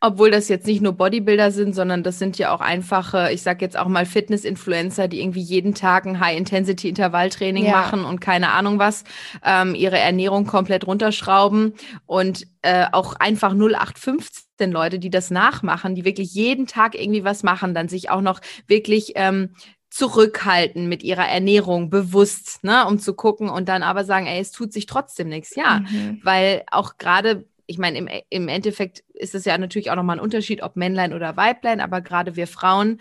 Obwohl 0.00 0.30
das 0.30 0.48
jetzt 0.48 0.66
nicht 0.66 0.82
nur 0.82 0.92
Bodybuilder 0.92 1.50
sind, 1.50 1.74
sondern 1.74 2.02
das 2.02 2.18
sind 2.18 2.36
ja 2.36 2.54
auch 2.54 2.60
einfache, 2.60 3.30
ich 3.32 3.42
sag 3.42 3.62
jetzt 3.62 3.78
auch 3.78 3.88
mal 3.88 4.04
Fitness-Influencer, 4.04 5.08
die 5.08 5.20
irgendwie 5.20 5.40
jeden 5.40 5.74
Tag 5.74 6.06
ein 6.06 6.20
High-Intensity-Intervalltraining 6.20 7.64
ja. 7.64 7.72
machen 7.72 8.04
und 8.04 8.20
keine 8.20 8.50
Ahnung 8.50 8.78
was, 8.78 9.04
ähm, 9.42 9.74
ihre 9.74 9.98
Ernährung 9.98 10.46
komplett 10.46 10.86
runterschrauben 10.86 11.74
und 12.04 12.46
äh, 12.60 12.86
auch 12.92 13.14
einfach 13.14 13.52
0815 13.54 14.45
Leute, 14.72 14.98
die 14.98 15.10
das 15.10 15.30
nachmachen, 15.30 15.94
die 15.94 16.04
wirklich 16.04 16.34
jeden 16.34 16.66
Tag 16.66 16.94
irgendwie 16.94 17.24
was 17.24 17.42
machen, 17.42 17.74
dann 17.74 17.88
sich 17.88 18.10
auch 18.10 18.20
noch 18.20 18.40
wirklich 18.66 19.12
ähm, 19.16 19.50
zurückhalten 19.90 20.88
mit 20.88 21.02
ihrer 21.02 21.26
Ernährung 21.26 21.90
bewusst, 21.90 22.64
ne, 22.64 22.86
um 22.86 22.98
zu 22.98 23.14
gucken 23.14 23.48
und 23.48 23.68
dann 23.68 23.82
aber 23.82 24.04
sagen, 24.04 24.26
ey, 24.26 24.40
es 24.40 24.52
tut 24.52 24.72
sich 24.72 24.86
trotzdem 24.86 25.28
nichts. 25.28 25.54
Ja, 25.54 25.80
mhm. 25.80 26.20
weil 26.22 26.64
auch 26.70 26.98
gerade 26.98 27.44
ich 27.66 27.78
meine, 27.78 27.98
im, 27.98 28.08
im 28.30 28.48
Endeffekt 28.48 29.02
ist 29.14 29.34
es 29.34 29.44
ja 29.44 29.58
natürlich 29.58 29.90
auch 29.90 29.96
nochmal 29.96 30.18
ein 30.18 30.22
Unterschied, 30.22 30.62
ob 30.62 30.76
Männlein 30.76 31.12
oder 31.12 31.36
Weiblein, 31.36 31.80
aber 31.80 32.00
gerade 32.00 32.36
wir 32.36 32.46
Frauen, 32.46 33.00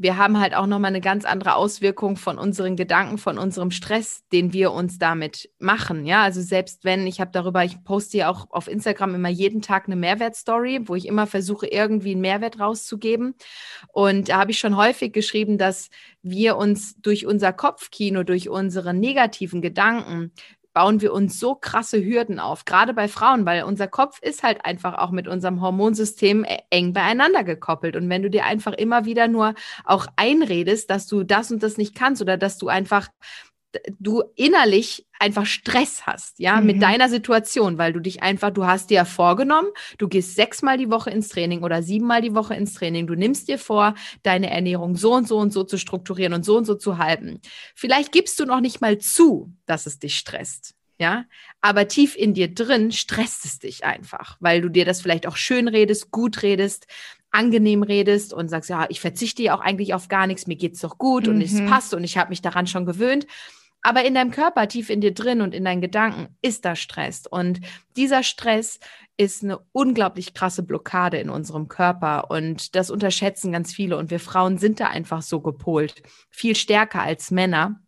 wir 0.00 0.16
haben 0.16 0.38
halt 0.38 0.54
auch 0.54 0.66
nochmal 0.66 0.90
eine 0.90 1.00
ganz 1.00 1.24
andere 1.24 1.56
Auswirkung 1.56 2.16
von 2.16 2.38
unseren 2.38 2.76
Gedanken, 2.76 3.18
von 3.18 3.36
unserem 3.36 3.72
Stress, 3.72 4.22
den 4.32 4.52
wir 4.52 4.72
uns 4.72 4.98
damit 4.98 5.50
machen. 5.58 6.06
Ja, 6.06 6.22
also 6.22 6.40
selbst 6.40 6.84
wenn, 6.84 7.06
ich 7.08 7.20
habe 7.20 7.32
darüber, 7.32 7.64
ich 7.64 7.82
poste 7.82 8.18
ja 8.18 8.30
auch 8.30 8.46
auf 8.50 8.68
Instagram 8.68 9.16
immer 9.16 9.28
jeden 9.28 9.60
Tag 9.60 9.86
eine 9.86 9.96
Mehrwertstory, 9.96 10.82
wo 10.84 10.94
ich 10.94 11.06
immer 11.06 11.26
versuche, 11.26 11.66
irgendwie 11.66 12.12
einen 12.12 12.20
Mehrwert 12.20 12.60
rauszugeben. 12.60 13.34
Und 13.88 14.28
da 14.28 14.38
habe 14.38 14.52
ich 14.52 14.60
schon 14.60 14.76
häufig 14.76 15.12
geschrieben, 15.12 15.58
dass 15.58 15.90
wir 16.22 16.56
uns 16.56 16.94
durch 17.00 17.26
unser 17.26 17.52
Kopfkino, 17.52 18.22
durch 18.22 18.48
unsere 18.48 18.94
negativen 18.94 19.60
Gedanken 19.62 20.32
bauen 20.78 21.00
wir 21.00 21.12
uns 21.12 21.40
so 21.40 21.56
krasse 21.56 22.04
Hürden 22.04 22.38
auf, 22.38 22.64
gerade 22.64 22.94
bei 22.94 23.08
Frauen, 23.08 23.44
weil 23.44 23.64
unser 23.64 23.88
Kopf 23.88 24.22
ist 24.22 24.44
halt 24.44 24.64
einfach 24.64 24.94
auch 24.94 25.10
mit 25.10 25.26
unserem 25.26 25.60
Hormonsystem 25.60 26.44
e-, 26.44 26.58
eng 26.70 26.92
beieinander 26.92 27.42
gekoppelt. 27.42 27.96
Und 27.96 28.08
wenn 28.08 28.22
du 28.22 28.30
dir 28.30 28.44
einfach 28.44 28.74
immer 28.74 29.04
wieder 29.04 29.26
nur 29.26 29.54
auch 29.84 30.06
einredest, 30.14 30.88
dass 30.88 31.08
du 31.08 31.24
das 31.24 31.50
und 31.50 31.64
das 31.64 31.78
nicht 31.78 31.96
kannst 31.96 32.22
oder 32.22 32.36
dass 32.36 32.58
du 32.58 32.68
einfach 32.68 33.08
du 33.98 34.22
innerlich 34.34 35.06
einfach 35.18 35.46
Stress 35.46 36.06
hast, 36.06 36.38
ja, 36.38 36.60
mhm. 36.60 36.66
mit 36.66 36.82
deiner 36.82 37.08
Situation, 37.08 37.76
weil 37.78 37.92
du 37.92 38.00
dich 38.00 38.22
einfach, 38.22 38.50
du 38.50 38.66
hast 38.66 38.90
dir 38.90 39.04
vorgenommen, 39.04 39.68
du 39.98 40.08
gehst 40.08 40.36
sechsmal 40.36 40.78
die 40.78 40.90
Woche 40.90 41.10
ins 41.10 41.28
Training 41.28 41.62
oder 41.62 41.82
siebenmal 41.82 42.22
die 42.22 42.34
Woche 42.34 42.54
ins 42.54 42.74
Training. 42.74 43.06
Du 43.06 43.14
nimmst 43.14 43.48
dir 43.48 43.58
vor, 43.58 43.94
deine 44.22 44.50
Ernährung 44.50 44.96
so 44.96 45.14
und 45.14 45.28
so 45.28 45.38
und 45.38 45.52
so 45.52 45.64
zu 45.64 45.76
strukturieren 45.76 46.32
und 46.32 46.44
so 46.44 46.56
und 46.56 46.64
so 46.64 46.74
zu 46.74 46.98
halten. 46.98 47.40
Vielleicht 47.74 48.12
gibst 48.12 48.38
du 48.40 48.46
noch 48.46 48.60
nicht 48.60 48.80
mal 48.80 48.98
zu, 48.98 49.52
dass 49.66 49.86
es 49.86 49.98
dich 49.98 50.16
stresst. 50.16 50.74
Ja, 51.00 51.26
aber 51.60 51.86
tief 51.86 52.16
in 52.16 52.34
dir 52.34 52.52
drin 52.52 52.90
stresst 52.90 53.44
es 53.44 53.60
dich 53.60 53.84
einfach, 53.84 54.36
weil 54.40 54.60
du 54.60 54.68
dir 54.68 54.84
das 54.84 55.00
vielleicht 55.00 55.28
auch 55.28 55.36
schön 55.36 55.68
redest, 55.68 56.10
gut 56.10 56.42
redest, 56.42 56.88
angenehm 57.30 57.84
redest 57.84 58.32
und 58.32 58.48
sagst, 58.48 58.68
ja, 58.68 58.86
ich 58.88 59.00
verzichte 59.00 59.44
ja 59.44 59.56
auch 59.56 59.60
eigentlich 59.60 59.94
auf 59.94 60.08
gar 60.08 60.26
nichts, 60.26 60.48
mir 60.48 60.56
geht's 60.56 60.80
doch 60.80 60.98
gut 60.98 61.26
mhm. 61.26 61.34
und 61.34 61.42
es 61.42 61.52
mhm. 61.52 61.66
passt 61.66 61.94
und 61.94 62.02
ich 62.02 62.18
habe 62.18 62.30
mich 62.30 62.42
daran 62.42 62.66
schon 62.66 62.84
gewöhnt. 62.84 63.28
Aber 63.88 64.04
in 64.04 64.12
deinem 64.12 64.32
Körper, 64.32 64.68
tief 64.68 64.90
in 64.90 65.00
dir 65.00 65.14
drin 65.14 65.40
und 65.40 65.54
in 65.54 65.64
deinen 65.64 65.80
Gedanken 65.80 66.36
ist 66.42 66.66
da 66.66 66.76
Stress. 66.76 67.26
Und 67.26 67.60
dieser 67.96 68.22
Stress 68.22 68.80
ist 69.16 69.42
eine 69.42 69.60
unglaublich 69.72 70.34
krasse 70.34 70.62
Blockade 70.62 71.16
in 71.16 71.30
unserem 71.30 71.68
Körper. 71.68 72.30
Und 72.30 72.76
das 72.76 72.90
unterschätzen 72.90 73.50
ganz 73.50 73.72
viele. 73.72 73.96
Und 73.96 74.10
wir 74.10 74.20
Frauen 74.20 74.58
sind 74.58 74.80
da 74.80 74.88
einfach 74.88 75.22
so 75.22 75.40
gepolt. 75.40 76.02
Viel 76.28 76.54
stärker 76.54 77.00
als 77.00 77.30
Männer. 77.30 77.80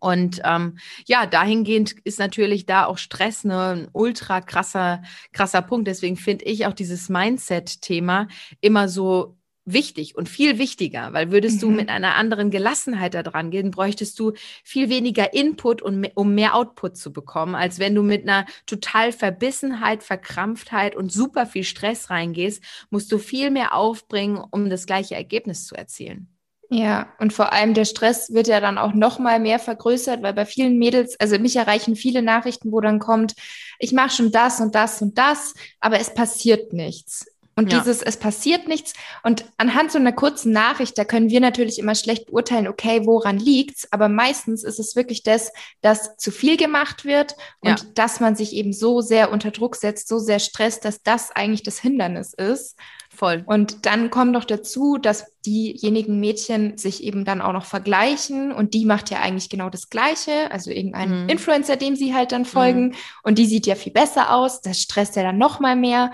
Und 0.00 0.40
ähm, 0.44 0.78
ja, 1.04 1.26
dahingehend 1.26 1.92
ist 2.04 2.18
natürlich 2.18 2.64
da 2.64 2.86
auch 2.86 2.96
Stress 2.96 3.44
ne, 3.44 3.74
ein 3.74 3.88
ultra 3.92 4.40
krasser, 4.40 5.02
krasser 5.34 5.60
Punkt. 5.60 5.88
Deswegen 5.88 6.16
finde 6.16 6.46
ich 6.46 6.64
auch 6.64 6.72
dieses 6.72 7.10
Mindset-Thema 7.10 8.28
immer 8.62 8.88
so 8.88 9.36
wichtig 9.64 10.14
und 10.16 10.28
viel 10.28 10.58
wichtiger, 10.58 11.12
weil 11.12 11.30
würdest 11.30 11.56
mhm. 11.56 11.60
du 11.60 11.70
mit 11.70 11.88
einer 11.88 12.14
anderen 12.16 12.50
Gelassenheit 12.50 13.14
da 13.14 13.22
dran 13.22 13.50
gehen, 13.50 13.70
bräuchtest 13.70 14.18
du 14.18 14.32
viel 14.62 14.88
weniger 14.88 15.32
Input, 15.32 15.82
um, 15.82 16.04
um 16.14 16.34
mehr 16.34 16.54
Output 16.54 16.96
zu 16.96 17.12
bekommen, 17.12 17.54
als 17.54 17.78
wenn 17.78 17.94
du 17.94 18.02
mit 18.02 18.22
einer 18.22 18.46
total 18.66 19.12
Verbissenheit, 19.12 20.02
Verkrampftheit 20.02 20.96
und 20.96 21.12
super 21.12 21.46
viel 21.46 21.64
Stress 21.64 22.10
reingehst, 22.10 22.62
musst 22.90 23.10
du 23.10 23.18
viel 23.18 23.50
mehr 23.50 23.74
aufbringen, 23.74 24.42
um 24.50 24.68
das 24.68 24.86
gleiche 24.86 25.14
Ergebnis 25.14 25.66
zu 25.66 25.74
erzielen. 25.74 26.28
Ja, 26.70 27.12
und 27.18 27.32
vor 27.32 27.52
allem 27.52 27.74
der 27.74 27.84
Stress 27.84 28.32
wird 28.32 28.48
ja 28.48 28.60
dann 28.60 28.78
auch 28.78 28.94
noch 28.94 29.18
mal 29.18 29.38
mehr 29.38 29.58
vergrößert, 29.58 30.22
weil 30.22 30.32
bei 30.32 30.46
vielen 30.46 30.78
Mädels, 30.78 31.18
also 31.20 31.38
mich 31.38 31.56
erreichen 31.56 31.94
viele 31.94 32.22
Nachrichten, 32.22 32.72
wo 32.72 32.80
dann 32.80 32.98
kommt, 32.98 33.34
ich 33.78 33.92
mache 33.92 34.10
schon 34.10 34.32
das 34.32 34.60
und 34.60 34.74
das 34.74 35.00
und 35.02 35.18
das, 35.18 35.54
aber 35.80 36.00
es 36.00 36.14
passiert 36.14 36.72
nichts. 36.72 37.26
Und 37.56 37.72
ja. 37.72 37.78
dieses, 37.78 38.02
es 38.02 38.16
passiert 38.16 38.68
nichts. 38.68 38.94
Und 39.22 39.44
anhand 39.58 39.92
so 39.92 39.98
einer 39.98 40.12
kurzen 40.12 40.52
Nachricht, 40.52 40.98
da 40.98 41.04
können 41.04 41.30
wir 41.30 41.40
natürlich 41.40 41.78
immer 41.78 41.94
schlecht 41.94 42.26
beurteilen, 42.26 42.68
okay, 42.68 43.02
woran 43.04 43.38
liegt's? 43.38 43.86
Aber 43.92 44.08
meistens 44.08 44.64
ist 44.64 44.78
es 44.78 44.96
wirklich 44.96 45.22
das, 45.22 45.52
dass 45.80 46.16
zu 46.16 46.30
viel 46.30 46.56
gemacht 46.56 47.04
wird 47.04 47.36
und 47.60 47.80
ja. 47.80 47.86
dass 47.94 48.20
man 48.20 48.34
sich 48.36 48.54
eben 48.54 48.72
so 48.72 49.00
sehr 49.00 49.30
unter 49.30 49.50
Druck 49.50 49.76
setzt, 49.76 50.08
so 50.08 50.18
sehr 50.18 50.38
stresst, 50.38 50.84
dass 50.84 51.02
das 51.02 51.30
eigentlich 51.30 51.62
das 51.62 51.78
Hindernis 51.78 52.34
ist. 52.34 52.76
Voll. 53.14 53.44
Und 53.46 53.86
dann 53.86 54.10
kommt 54.10 54.32
noch 54.32 54.44
dazu, 54.44 54.98
dass 54.98 55.26
diejenigen 55.46 56.18
Mädchen 56.18 56.76
sich 56.76 57.04
eben 57.04 57.24
dann 57.24 57.40
auch 57.40 57.52
noch 57.52 57.64
vergleichen 57.64 58.50
und 58.50 58.74
die 58.74 58.84
macht 58.84 59.10
ja 59.10 59.20
eigentlich 59.20 59.48
genau 59.48 59.70
das 59.70 59.88
Gleiche, 59.88 60.50
also 60.50 60.70
irgendein 60.70 61.22
mhm. 61.22 61.28
Influencer, 61.28 61.76
dem 61.76 61.94
sie 61.94 62.14
halt 62.14 62.32
dann 62.32 62.44
folgen 62.44 62.88
mhm. 62.88 62.94
und 63.22 63.38
die 63.38 63.46
sieht 63.46 63.66
ja 63.66 63.76
viel 63.76 63.92
besser 63.92 64.34
aus, 64.34 64.62
das 64.62 64.80
stresst 64.80 65.14
ja 65.14 65.22
dann 65.22 65.38
noch 65.38 65.60
mal 65.60 65.76
mehr. 65.76 66.10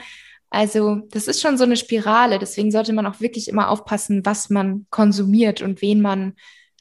Also 0.50 1.02
das 1.10 1.28
ist 1.28 1.40
schon 1.40 1.56
so 1.56 1.64
eine 1.64 1.76
Spirale. 1.76 2.38
Deswegen 2.38 2.70
sollte 2.70 2.92
man 2.92 3.06
auch 3.06 3.20
wirklich 3.20 3.48
immer 3.48 3.70
aufpassen, 3.70 4.26
was 4.26 4.50
man 4.50 4.86
konsumiert 4.90 5.62
und 5.62 5.80
wen 5.80 6.00
man 6.00 6.34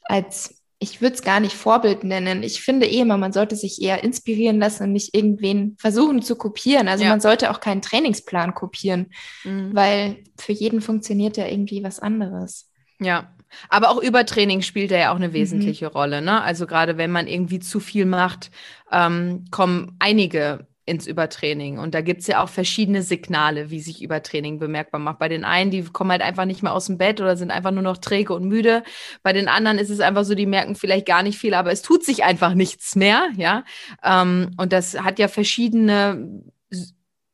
als 0.04 0.60
ich 0.82 1.02
würde 1.02 1.14
es 1.14 1.22
gar 1.22 1.40
nicht 1.40 1.54
Vorbild 1.54 2.04
nennen. 2.04 2.42
Ich 2.42 2.62
finde 2.62 2.86
eh 2.86 3.00
immer, 3.00 3.18
man 3.18 3.34
sollte 3.34 3.54
sich 3.54 3.82
eher 3.82 4.02
inspirieren 4.02 4.58
lassen 4.58 4.84
und 4.84 4.92
nicht 4.92 5.14
irgendwen 5.14 5.76
versuchen 5.78 6.22
zu 6.22 6.36
kopieren. 6.36 6.88
Also 6.88 7.04
ja. 7.04 7.10
man 7.10 7.20
sollte 7.20 7.50
auch 7.50 7.60
keinen 7.60 7.82
Trainingsplan 7.82 8.54
kopieren, 8.54 9.10
mhm. 9.44 9.74
weil 9.74 10.24
für 10.38 10.52
jeden 10.52 10.80
funktioniert 10.80 11.36
ja 11.36 11.46
irgendwie 11.46 11.84
was 11.84 12.00
anderes. 12.00 12.70
Ja, 12.98 13.34
aber 13.68 13.90
auch 13.90 14.02
Übertraining 14.02 14.62
spielt 14.62 14.90
ja 14.90 15.12
auch 15.12 15.16
eine 15.16 15.28
mhm. 15.28 15.32
wesentliche 15.34 15.86
mhm. 15.86 15.92
Rolle. 15.92 16.22
Ne? 16.22 16.40
Also 16.40 16.66
gerade 16.66 16.96
wenn 16.96 17.10
man 17.10 17.26
irgendwie 17.26 17.60
zu 17.60 17.78
viel 17.78 18.06
macht, 18.06 18.50
ähm, 18.90 19.44
kommen 19.50 19.96
einige 19.98 20.66
ins 20.90 21.06
Übertraining. 21.06 21.78
Und 21.78 21.94
da 21.94 22.00
gibt 22.00 22.22
es 22.22 22.26
ja 22.26 22.42
auch 22.42 22.48
verschiedene 22.48 23.02
Signale, 23.02 23.70
wie 23.70 23.80
sich 23.80 24.02
Übertraining 24.02 24.58
bemerkbar 24.58 25.00
macht. 25.00 25.20
Bei 25.20 25.28
den 25.28 25.44
einen, 25.44 25.70
die 25.70 25.84
kommen 25.84 26.10
halt 26.10 26.22
einfach 26.22 26.44
nicht 26.44 26.62
mehr 26.62 26.72
aus 26.74 26.86
dem 26.86 26.98
Bett 26.98 27.20
oder 27.20 27.36
sind 27.36 27.52
einfach 27.52 27.70
nur 27.70 27.84
noch 27.84 27.98
träge 27.98 28.34
und 28.34 28.48
müde. 28.48 28.82
Bei 29.22 29.32
den 29.32 29.48
anderen 29.48 29.78
ist 29.78 29.88
es 29.88 30.00
einfach 30.00 30.24
so, 30.24 30.34
die 30.34 30.46
merken 30.46 30.74
vielleicht 30.74 31.06
gar 31.06 31.22
nicht 31.22 31.38
viel, 31.38 31.54
aber 31.54 31.70
es 31.70 31.82
tut 31.82 32.04
sich 32.04 32.24
einfach 32.24 32.54
nichts 32.54 32.96
mehr. 32.96 33.28
Ja. 33.36 33.64
Ähm, 34.02 34.50
und 34.58 34.72
das 34.72 35.00
hat 35.00 35.20
ja 35.20 35.28
verschiedene 35.28 36.42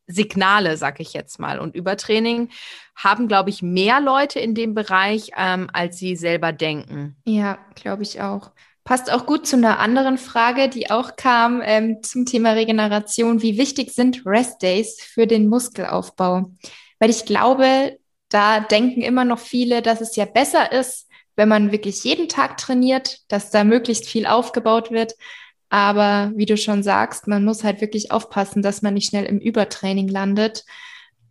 Signale, 0.07 0.77
sag 0.77 1.01
ich 1.01 1.15
jetzt 1.15 1.41
mal. 1.41 1.59
Und 1.59 1.75
Übertraining 1.75 2.51
haben, 2.95 3.27
glaube 3.27 3.51
ich, 3.51 3.63
mehr 3.63 4.01
Leute 4.01 4.39
in 4.39 4.55
dem 4.55 4.75
Bereich, 4.75 5.31
ähm, 5.37 5.69
als 5.73 5.99
sie 5.99 6.15
selber 6.15 6.53
denken. 6.53 7.17
Ja, 7.25 7.59
glaube 7.75 8.03
ich 8.03 8.21
auch. 8.21 8.53
Passt 8.87 9.13
auch 9.13 9.27
gut 9.27 9.49
zu 9.49 9.57
einer 9.57 9.81
anderen 9.81 10.17
Frage, 10.17 10.69
die 10.69 10.93
auch 10.93 11.17
kam 11.17 11.61
ähm, 11.65 12.05
zum 12.05 12.25
Thema 12.25 12.53
Regeneration. 12.53 13.43
Wie 13.43 13.59
wichtig 13.59 13.91
sind 13.91 14.23
Rest 14.25 14.63
Days 14.63 15.03
für 15.03 15.27
den 15.27 15.49
Muskelaufbau? 15.49 16.53
Weil 17.01 17.11
ich 17.11 17.25
glaube, 17.25 17.99
da 18.29 18.61
denken 18.61 19.03
immer 19.03 19.25
noch 19.25 19.41
viele, 19.41 19.83
dass 19.83 20.01
es 20.01 20.15
ja 20.15 20.25
besser 20.25 20.71
ist, 20.71 21.09
wenn 21.35 21.49
man 21.49 21.73
wirklich 21.73 22.05
jeden 22.05 22.29
Tag 22.29 22.59
trainiert, 22.59 23.19
dass 23.27 23.51
da 23.51 23.65
möglichst 23.65 24.07
viel 24.07 24.25
aufgebaut 24.25 24.93
wird. 24.93 25.15
Aber 25.69 26.31
wie 26.37 26.47
du 26.47 26.57
schon 26.57 26.85
sagst, 26.85 27.27
man 27.27 27.45
muss 27.45 27.65
halt 27.65 27.81
wirklich 27.81 28.13
aufpassen, 28.13 28.63
dass 28.63 28.83
man 28.83 28.95
nicht 28.95 29.09
schnell 29.09 29.25
im 29.25 29.41
Übertraining 29.41 30.07
landet. 30.07 30.65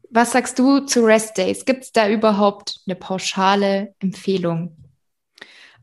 Was 0.10 0.34
sagst 0.34 0.60
du 0.60 0.82
zu 0.82 1.06
Rest 1.06 1.38
Days? 1.38 1.64
Gibt 1.64 1.86
es 1.86 1.94
da 1.94 2.10
überhaupt 2.10 2.82
eine 2.86 2.98
pauschale 2.98 3.96
Empfehlung? 4.00 4.76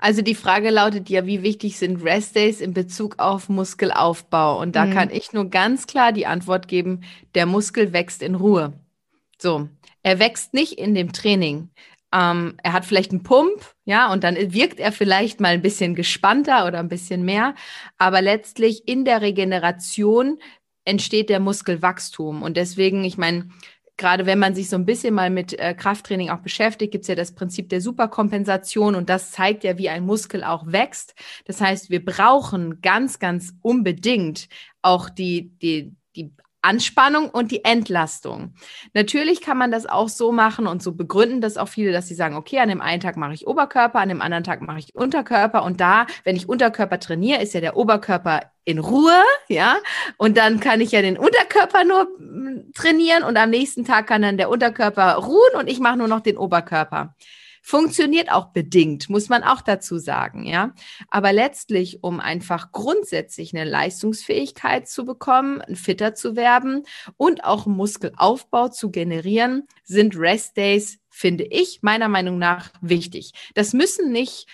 Also 0.03 0.21
die 0.21 0.35
Frage 0.35 0.71
lautet 0.71 1.09
ja, 1.11 1.27
wie 1.27 1.45
wichtig 1.45 1.79
sind 1.79 2.03
Rest 2.03 2.35
Days 2.35 2.61
in 2.61 2.75
Bezug 2.75 3.21
auf 3.21 3.49
Muskelaufbau? 3.49 4.61
Und 4.61 4.75
da 4.75 4.87
mhm. 4.87 4.95
kann 4.95 5.11
ich 5.11 5.33
nur 5.33 5.49
ganz 5.49 5.87
klar 5.87 6.11
die 6.11 6.27
Antwort 6.27 6.67
geben, 6.67 7.03
der 7.37 7.47
Muskel 7.47 7.93
wächst 7.93 8.21
in 8.21 8.35
Ruhe. 8.35 8.73
So, 9.39 9.69
er 10.03 10.19
wächst 10.19 10.55
nicht 10.55 10.73
in 10.73 10.97
dem 10.97 11.13
Training. 11.13 11.71
Ähm, 12.13 12.57
er 12.65 12.73
hat 12.73 12.85
vielleicht 12.85 13.13
einen 13.13 13.23
Pump, 13.23 13.65
ja, 13.85 14.13
und 14.13 14.25
dann 14.25 14.35
wirkt 14.53 14.81
er 14.81 14.91
vielleicht 14.91 15.39
mal 15.39 15.53
ein 15.53 15.63
bisschen 15.63 15.95
gespannter 15.95 16.67
oder 16.67 16.81
ein 16.81 16.89
bisschen 16.89 17.25
mehr. 17.25 17.55
Aber 17.97 18.21
letztlich 18.23 18.89
in 18.89 19.05
der 19.05 19.23
Regeneration 19.23 20.41
entsteht 20.85 21.29
der 21.29 21.39
Muskelwachstum. 21.39 22.43
Und 22.43 22.57
deswegen, 22.57 23.05
ich 23.05 23.19
meine, 23.19 23.51
gerade 23.97 24.27
wenn 24.27 24.39
man 24.39 24.55
sich 24.55 24.69
so 24.69 24.77
ein 24.77 24.87
bisschen 24.87 25.15
mal 25.15 25.31
mit 25.31 25.59
äh, 25.59 25.75
Krafttraining 25.75 26.31
auch 26.31 26.41
beschäftigt, 26.41 26.93
gibt 26.93 27.03
es 27.03 27.09
ja 27.09 27.15
das 27.15 27.35
Prinzip 27.35 27.69
der 27.69 27.81
Superkompensation 27.81 28.95
und 28.95 29.09
das 29.09 29.31
zeigt 29.31 29.65
ja, 29.65 29.79
wie 29.79 29.89
ein 29.89 30.05
Muskel 30.05 30.45
auch 30.45 30.67
wächst. 30.67 31.15
Das 31.45 31.61
heißt, 31.61 31.91
wir 31.91 32.05
brauchen 32.05 32.81
ganz, 32.81 33.19
ganz 33.19 33.55
unbedingt 33.63 34.49
auch 34.83 35.09
die, 35.09 35.51
die, 35.61 35.95
die 36.17 36.33
Anspannung 36.63 37.29
und 37.29 37.51
die 37.51 37.65
Entlastung. 37.65 38.55
Natürlich 38.95 39.41
kann 39.41 39.59
man 39.59 39.71
das 39.71 39.87
auch 39.87 40.09
so 40.09 40.33
machen 40.33 40.67
und 40.67 40.83
so 40.83 40.93
begründen 40.93 41.41
das 41.41 41.57
auch 41.57 41.69
viele, 41.69 41.93
dass 41.93 42.09
sie 42.09 42.15
sagen, 42.15 42.37
okay, 42.37 42.61
an 42.61 42.69
dem 42.69 42.81
einen 42.81 43.01
Tag 43.01 43.17
mache 43.17 43.35
ich 43.35 43.47
Oberkörper, 43.47 43.99
an 43.99 44.09
dem 44.09 44.23
anderen 44.23 44.45
Tag 44.45 44.63
mache 44.63 44.79
ich 44.79 44.95
Unterkörper 44.95 45.65
und 45.65 45.81
da, 45.81 46.07
wenn 46.25 46.37
ich 46.37 46.49
Unterkörper 46.49 47.01
trainiere, 47.01 47.43
ist 47.43 47.53
ja 47.55 47.61
der 47.61 47.77
Oberkörper 47.77 48.41
in 48.65 48.79
Ruhe, 48.79 49.21
ja, 49.49 49.77
und 50.19 50.37
dann 50.37 50.61
kann 50.61 50.81
ich 50.81 50.93
ja 50.93 51.03
den 51.03 51.19
Unterkörper 51.19 51.85
nur 51.85 52.05
mm, 52.19 52.73
trainieren 52.75 53.25
und 53.25 53.37
am 53.37 53.51
nächsten 53.51 53.85
Tag 53.85 54.07
kann 54.07 54.23
dann 54.23 54.37
der 54.37 54.49
Unterkörper 54.49 55.15
ruhen 55.15 55.57
und 55.59 55.69
ich 55.69 55.81
mache 55.81 55.99
nur 55.99 56.09
noch 56.09 56.21
den 56.21 56.39
Oberkörper. 56.39 57.15
Funktioniert 57.65 58.31
auch 58.31 58.47
bedingt, 58.47 59.09
muss 59.09 59.29
man 59.29 59.45
auch 59.45 59.61
dazu 59.61 59.99
sagen, 59.99 60.45
ja. 60.45 60.75
Aber 61.09 61.33
letztlich, 61.33 62.03
um 62.03 62.19
einfach 62.19 62.73
grundsätzlich 62.73 63.55
eine 63.55 63.69
Leistungsfähigkeit 63.69 64.89
zu 64.89 65.05
bekommen, 65.05 65.63
fitter 65.73 66.15
zu 66.15 66.35
werden 66.35 66.83
und 67.17 67.45
auch 67.45 67.67
Muskelaufbau 67.67 68.69
zu 68.69 68.91
generieren, 68.91 69.69
sind 69.85 70.17
Rest 70.17 70.57
Days, 70.57 70.99
finde 71.09 71.45
ich, 71.45 71.79
meiner 71.83 72.09
Meinung 72.09 72.39
nach 72.39 72.71
wichtig. 72.81 73.33
Das 73.55 73.73
müssen 73.73 74.11
nicht 74.11 74.49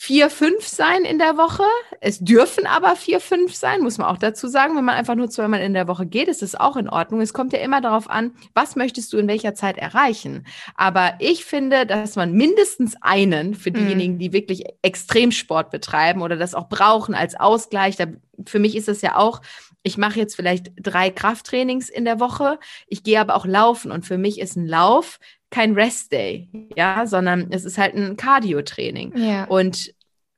vier, 0.00 0.30
fünf 0.30 0.68
sein 0.68 1.04
in 1.04 1.18
der 1.18 1.36
Woche. 1.36 1.64
Es 2.00 2.20
dürfen 2.20 2.66
aber 2.66 2.94
vier, 2.94 3.18
fünf 3.18 3.56
sein, 3.56 3.80
muss 3.80 3.98
man 3.98 4.06
auch 4.06 4.16
dazu 4.16 4.46
sagen. 4.46 4.76
Wenn 4.76 4.84
man 4.84 4.94
einfach 4.94 5.16
nur 5.16 5.28
zweimal 5.28 5.60
in 5.60 5.74
der 5.74 5.88
Woche 5.88 6.06
geht, 6.06 6.28
ist 6.28 6.40
es 6.40 6.54
auch 6.54 6.76
in 6.76 6.88
Ordnung. 6.88 7.20
Es 7.20 7.32
kommt 7.32 7.52
ja 7.52 7.58
immer 7.58 7.80
darauf 7.80 8.08
an, 8.08 8.30
was 8.54 8.76
möchtest 8.76 9.12
du 9.12 9.18
in 9.18 9.26
welcher 9.26 9.54
Zeit 9.54 9.76
erreichen. 9.76 10.46
Aber 10.76 11.14
ich 11.18 11.44
finde, 11.44 11.84
dass 11.84 12.14
man 12.14 12.32
mindestens 12.32 12.94
einen 13.00 13.56
für 13.56 13.70
mhm. 13.70 13.74
diejenigen, 13.74 14.18
die 14.20 14.32
wirklich 14.32 14.66
Extremsport 14.82 15.72
betreiben 15.72 16.22
oder 16.22 16.36
das 16.36 16.54
auch 16.54 16.68
brauchen 16.68 17.16
als 17.16 17.34
Ausgleich, 17.34 17.96
da, 17.96 18.06
für 18.46 18.60
mich 18.60 18.76
ist 18.76 18.88
es 18.88 19.02
ja 19.02 19.16
auch, 19.16 19.42
ich 19.82 19.98
mache 19.98 20.20
jetzt 20.20 20.36
vielleicht 20.36 20.70
drei 20.76 21.10
Krafttrainings 21.10 21.88
in 21.88 22.04
der 22.04 22.20
Woche. 22.20 22.60
Ich 22.86 23.02
gehe 23.02 23.20
aber 23.20 23.34
auch 23.34 23.46
laufen 23.46 23.90
und 23.90 24.06
für 24.06 24.18
mich 24.18 24.38
ist 24.38 24.56
ein 24.56 24.66
Lauf 24.66 25.18
kein 25.50 25.74
Rest 25.74 26.12
Day, 26.12 26.48
ja, 26.76 27.06
sondern 27.06 27.48
es 27.50 27.64
ist 27.64 27.78
halt 27.78 27.94
ein 27.94 28.16
Cardio-Training. 28.16 29.16
Ja. 29.16 29.44
Und 29.44 29.94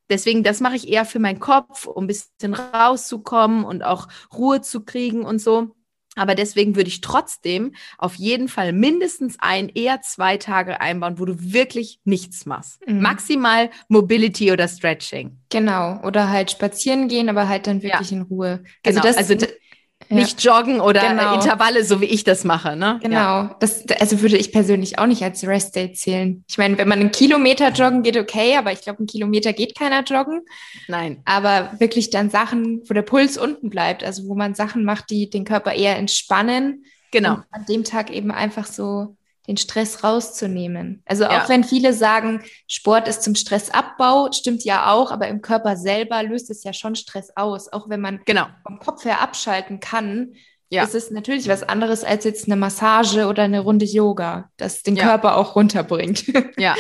deswegen, 0.08 0.42
das 0.42 0.60
mache 0.60 0.76
ich 0.76 0.88
eher 0.88 1.04
für 1.04 1.18
meinen 1.18 1.40
Kopf, 1.40 1.86
um 1.86 2.04
ein 2.04 2.06
bisschen 2.06 2.54
rauszukommen 2.54 3.64
und 3.64 3.82
auch 3.82 4.08
Ruhe 4.32 4.60
zu 4.60 4.84
kriegen 4.84 5.22
und 5.24 5.40
so. 5.40 5.74
Aber 6.16 6.34
deswegen 6.34 6.74
würde 6.74 6.88
ich 6.88 7.00
trotzdem 7.00 7.72
auf 7.96 8.16
jeden 8.16 8.48
Fall 8.48 8.72
mindestens 8.72 9.36
ein, 9.38 9.68
eher 9.68 10.02
zwei 10.02 10.38
Tage 10.38 10.80
einbauen, 10.80 11.20
wo 11.20 11.24
du 11.24 11.34
wirklich 11.38 12.00
nichts 12.04 12.46
machst. 12.46 12.80
Mhm. 12.86 13.00
Maximal 13.00 13.70
Mobility 13.88 14.50
oder 14.50 14.66
Stretching. 14.66 15.38
Genau. 15.50 16.00
Oder 16.02 16.28
halt 16.28 16.50
spazieren 16.50 17.06
gehen, 17.06 17.28
aber 17.28 17.48
halt 17.48 17.68
dann 17.68 17.82
wirklich 17.82 18.10
ja. 18.10 18.16
in 18.16 18.22
Ruhe. 18.22 18.64
Also 18.84 19.00
genau. 19.00 19.02
das, 19.02 19.16
also 19.16 19.34
nicht 20.08 20.42
joggen 20.42 20.80
oder 20.80 21.08
genau. 21.08 21.34
Intervalle, 21.34 21.84
so 21.84 22.00
wie 22.00 22.06
ich 22.06 22.24
das 22.24 22.44
mache. 22.44 22.76
Ne? 22.76 22.98
Genau. 23.02 23.16
Ja. 23.16 23.56
Das, 23.60 23.84
also 24.00 24.20
würde 24.22 24.36
ich 24.36 24.52
persönlich 24.52 24.98
auch 24.98 25.06
nicht 25.06 25.22
als 25.22 25.46
Rest 25.46 25.76
Day 25.76 25.92
zählen. 25.92 26.44
Ich 26.48 26.58
meine, 26.58 26.78
wenn 26.78 26.88
man 26.88 27.00
einen 27.00 27.12
Kilometer 27.12 27.70
joggen 27.70 28.02
geht, 28.02 28.16
okay, 28.16 28.56
aber 28.56 28.72
ich 28.72 28.80
glaube, 28.80 29.02
ein 29.02 29.06
Kilometer 29.06 29.52
geht 29.52 29.78
keiner 29.78 30.02
joggen. 30.02 30.42
Nein. 30.88 31.22
Aber 31.24 31.72
wirklich 31.78 32.10
dann 32.10 32.30
Sachen, 32.30 32.82
wo 32.88 32.94
der 32.94 33.02
Puls 33.02 33.38
unten 33.38 33.70
bleibt, 33.70 34.02
also 34.02 34.26
wo 34.26 34.34
man 34.34 34.54
Sachen 34.54 34.84
macht, 34.84 35.10
die 35.10 35.30
den 35.30 35.44
Körper 35.44 35.72
eher 35.72 35.96
entspannen. 35.96 36.84
Genau. 37.12 37.38
an 37.50 37.66
dem 37.68 37.82
Tag 37.82 38.10
eben 38.10 38.30
einfach 38.30 38.66
so 38.66 39.16
den 39.46 39.56
Stress 39.56 40.04
rauszunehmen. 40.04 41.02
Also 41.06 41.26
auch 41.26 41.32
ja. 41.32 41.48
wenn 41.48 41.64
viele 41.64 41.92
sagen, 41.92 42.42
Sport 42.66 43.08
ist 43.08 43.22
zum 43.22 43.34
Stressabbau, 43.34 44.30
stimmt 44.32 44.64
ja 44.64 44.92
auch, 44.92 45.10
aber 45.10 45.28
im 45.28 45.42
Körper 45.42 45.76
selber 45.76 46.22
löst 46.22 46.50
es 46.50 46.62
ja 46.62 46.72
schon 46.72 46.94
Stress 46.94 47.30
aus. 47.36 47.72
Auch 47.72 47.88
wenn 47.88 48.00
man 48.00 48.20
genau. 48.26 48.46
vom 48.62 48.78
Kopf 48.78 49.04
her 49.04 49.20
abschalten 49.20 49.80
kann, 49.80 50.34
ja. 50.68 50.84
ist 50.84 50.94
es 50.94 51.10
natürlich 51.10 51.48
was 51.48 51.62
anderes 51.62 52.04
als 52.04 52.24
jetzt 52.24 52.46
eine 52.46 52.56
Massage 52.56 53.26
oder 53.26 53.42
eine 53.42 53.60
Runde 53.60 53.86
Yoga, 53.86 54.50
das 54.56 54.82
den 54.82 54.96
ja. 54.96 55.04
Körper 55.04 55.36
auch 55.36 55.56
runterbringt. 55.56 56.24
Ja. 56.58 56.74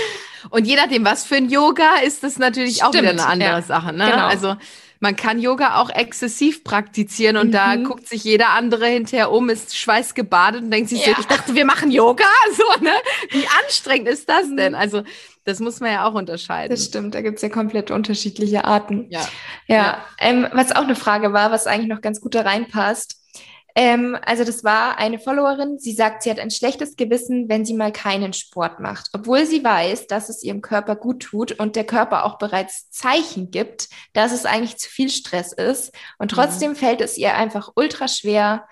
Und 0.50 0.66
je 0.66 0.76
nachdem, 0.76 1.04
was 1.04 1.24
für 1.24 1.36
ein 1.36 1.50
Yoga, 1.50 1.96
ist 2.04 2.22
das 2.22 2.38
natürlich 2.38 2.76
Stimmt. 2.76 2.88
auch 2.88 2.94
wieder 2.94 3.10
eine 3.10 3.26
andere 3.26 3.62
Sache. 3.62 3.92
Ne? 3.92 4.06
Genau. 4.10 4.26
Also 4.26 4.56
man 5.00 5.16
kann 5.16 5.40
Yoga 5.40 5.80
auch 5.80 5.88
exzessiv 5.90 6.62
praktizieren 6.62 7.38
und 7.38 7.48
mhm. 7.48 7.52
da 7.52 7.76
guckt 7.76 8.06
sich 8.06 8.22
jeder 8.22 8.50
andere 8.50 8.86
hinterher 8.86 9.32
um, 9.32 9.48
ist 9.48 9.76
schweißgebadet 9.76 10.62
und 10.62 10.70
denkt 10.70 10.90
sich 10.90 11.04
ja. 11.04 11.14
so, 11.14 11.20
ich 11.20 11.26
dachte, 11.26 11.54
wir 11.54 11.64
machen 11.64 11.90
Yoga, 11.90 12.24
so, 12.56 12.84
ne? 12.84 12.92
Wie 13.30 13.46
anstrengend 13.64 14.08
ist 14.08 14.28
das 14.28 14.46
mhm. 14.46 14.56
denn? 14.58 14.74
Also, 14.74 15.02
das 15.44 15.58
muss 15.58 15.80
man 15.80 15.90
ja 15.90 16.06
auch 16.06 16.14
unterscheiden. 16.14 16.70
Das 16.70 16.84
stimmt, 16.84 17.14
da 17.14 17.22
gibt 17.22 17.36
es 17.36 17.42
ja 17.42 17.48
komplett 17.48 17.90
unterschiedliche 17.90 18.66
Arten. 18.66 19.06
Ja. 19.08 19.20
Ja, 19.66 19.76
ja. 19.76 20.04
Ähm, 20.18 20.46
was 20.52 20.70
auch 20.72 20.84
eine 20.84 20.96
Frage 20.96 21.32
war, 21.32 21.50
was 21.50 21.66
eigentlich 21.66 21.88
noch 21.88 22.02
ganz 22.02 22.20
gut 22.20 22.34
da 22.34 22.42
reinpasst, 22.42 23.19
ähm, 23.74 24.16
also 24.24 24.44
das 24.44 24.64
war 24.64 24.98
eine 24.98 25.18
Followerin, 25.18 25.78
sie 25.78 25.92
sagt, 25.92 26.22
sie 26.22 26.30
hat 26.30 26.38
ein 26.38 26.50
schlechtes 26.50 26.96
Gewissen, 26.96 27.48
wenn 27.48 27.64
sie 27.64 27.74
mal 27.74 27.92
keinen 27.92 28.32
Sport 28.32 28.80
macht, 28.80 29.08
obwohl 29.12 29.46
sie 29.46 29.62
weiß, 29.62 30.06
dass 30.06 30.28
es 30.28 30.42
ihrem 30.42 30.60
Körper 30.60 30.96
gut 30.96 31.22
tut 31.22 31.52
und 31.52 31.76
der 31.76 31.84
Körper 31.84 32.24
auch 32.24 32.38
bereits 32.38 32.90
Zeichen 32.90 33.50
gibt, 33.50 33.88
dass 34.12 34.32
es 34.32 34.46
eigentlich 34.46 34.76
zu 34.76 34.88
viel 34.88 35.10
Stress 35.10 35.52
ist. 35.52 35.92
Und 36.18 36.32
mhm. 36.32 36.36
trotzdem 36.36 36.70
mhm. 36.72 36.76
fällt 36.76 37.00
es 37.00 37.16
ihr 37.16 37.34
einfach 37.34 37.70
ultra 37.76 38.08
schwer, 38.08 38.66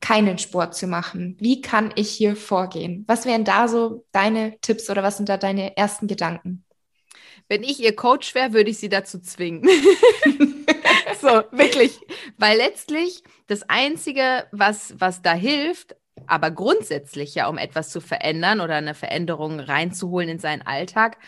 keinen 0.00 0.38
Sport 0.38 0.74
zu 0.74 0.86
machen. 0.86 1.36
Wie 1.38 1.60
kann 1.60 1.92
ich 1.94 2.10
hier 2.10 2.34
vorgehen? 2.34 3.04
Was 3.06 3.26
wären 3.26 3.44
da 3.44 3.68
so 3.68 4.06
deine 4.12 4.58
Tipps 4.60 4.88
oder 4.88 5.02
was 5.02 5.18
sind 5.18 5.28
da 5.28 5.36
deine 5.36 5.76
ersten 5.76 6.06
Gedanken? 6.06 6.64
Wenn 7.48 7.62
ich 7.62 7.80
ihr 7.80 7.94
Coach 7.94 8.34
wäre, 8.34 8.52
würde 8.52 8.70
ich 8.70 8.78
sie 8.78 8.88
dazu 8.88 9.20
zwingen. 9.20 9.68
so, 11.20 11.42
wirklich. 11.52 12.00
Weil 12.38 12.58
letztlich 12.58 13.22
das 13.46 13.62
Einzige, 13.68 14.46
was, 14.52 14.94
was 14.98 15.22
da 15.22 15.32
hilft, 15.34 15.96
Aber 16.26 16.50
grundsätzlich 16.50 17.34
ja, 17.34 17.48
um 17.48 17.58
etwas 17.58 17.90
zu 17.90 18.00
verändern 18.00 18.60
oder 18.60 18.76
eine 18.76 18.94
Veränderung 18.94 19.58
reinzuholen 19.60 20.28
in 20.28 20.38
seinen 20.38 20.62
Alltag, 20.62 21.18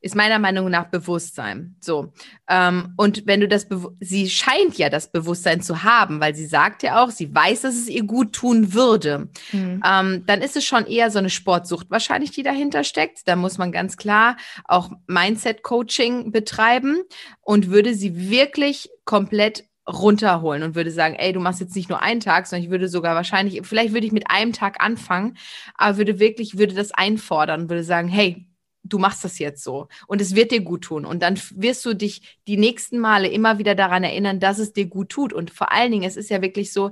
ist 0.00 0.16
meiner 0.16 0.38
Meinung 0.38 0.70
nach 0.70 0.86
Bewusstsein. 0.86 1.76
So. 1.80 2.12
Ähm, 2.48 2.94
und 2.96 3.26
wenn 3.26 3.40
du 3.40 3.48
das, 3.48 3.68
Be 3.68 3.94
sie 4.00 4.30
scheint 4.30 4.78
ja 4.78 4.88
das 4.88 5.12
Bewusstsein 5.12 5.60
zu 5.60 5.82
haben, 5.82 6.20
weil 6.20 6.34
sie 6.34 6.46
sagt 6.46 6.82
ja 6.82 7.02
auch, 7.02 7.10
sie 7.10 7.34
weiß, 7.34 7.62
dass 7.62 7.74
es 7.74 7.88
ihr 7.88 8.04
gut 8.04 8.32
tun 8.32 8.72
würde. 8.72 9.28
Mhm. 9.52 9.82
Ähm, 9.84 10.24
dann 10.26 10.40
ist 10.40 10.56
es 10.56 10.64
schon 10.64 10.86
eher 10.86 11.10
so 11.10 11.18
eine 11.18 11.30
Sportsucht 11.30 11.90
wahrscheinlich, 11.90 12.30
die 12.30 12.42
dahinter 12.42 12.82
steckt. 12.84 13.28
Da 13.28 13.36
muss 13.36 13.58
man 13.58 13.72
ganz 13.72 13.96
klar 13.96 14.36
auch 14.64 14.90
Mindset-Coaching 15.06 16.32
betreiben 16.32 17.02
und 17.42 17.70
würde 17.70 17.94
sie 17.94 18.30
wirklich 18.30 18.88
komplett 19.04 19.64
runterholen 19.86 20.62
und 20.62 20.74
würde 20.74 20.90
sagen, 20.90 21.14
ey, 21.16 21.32
du 21.32 21.40
machst 21.40 21.60
jetzt 21.60 21.74
nicht 21.74 21.88
nur 21.88 22.02
einen 22.02 22.20
Tag, 22.20 22.46
sondern 22.46 22.64
ich 22.64 22.70
würde 22.70 22.88
sogar 22.88 23.14
wahrscheinlich, 23.14 23.60
vielleicht 23.66 23.92
würde 23.92 24.06
ich 24.06 24.12
mit 24.12 24.30
einem 24.30 24.52
Tag 24.52 24.82
anfangen, 24.82 25.36
aber 25.74 25.96
würde 25.98 26.18
wirklich, 26.18 26.58
würde 26.58 26.74
das 26.74 26.92
einfordern 26.92 27.68
würde 27.68 27.84
sagen, 27.84 28.08
hey, 28.08 28.46
du 28.82 28.98
machst 28.98 29.24
das 29.24 29.38
jetzt 29.38 29.62
so 29.62 29.88
und 30.06 30.20
es 30.20 30.34
wird 30.34 30.50
dir 30.52 30.60
gut 30.60 30.82
tun. 30.84 31.04
Und 31.04 31.22
dann 31.22 31.40
wirst 31.54 31.84
du 31.84 31.94
dich 31.94 32.38
die 32.46 32.56
nächsten 32.56 32.98
Male 32.98 33.28
immer 33.28 33.58
wieder 33.58 33.74
daran 33.74 34.04
erinnern, 34.04 34.40
dass 34.40 34.58
es 34.58 34.72
dir 34.72 34.86
gut 34.86 35.10
tut. 35.10 35.32
Und 35.32 35.50
vor 35.50 35.72
allen 35.72 35.92
Dingen, 35.92 36.04
es 36.04 36.16
ist 36.16 36.30
ja 36.30 36.42
wirklich 36.42 36.72
so, 36.72 36.90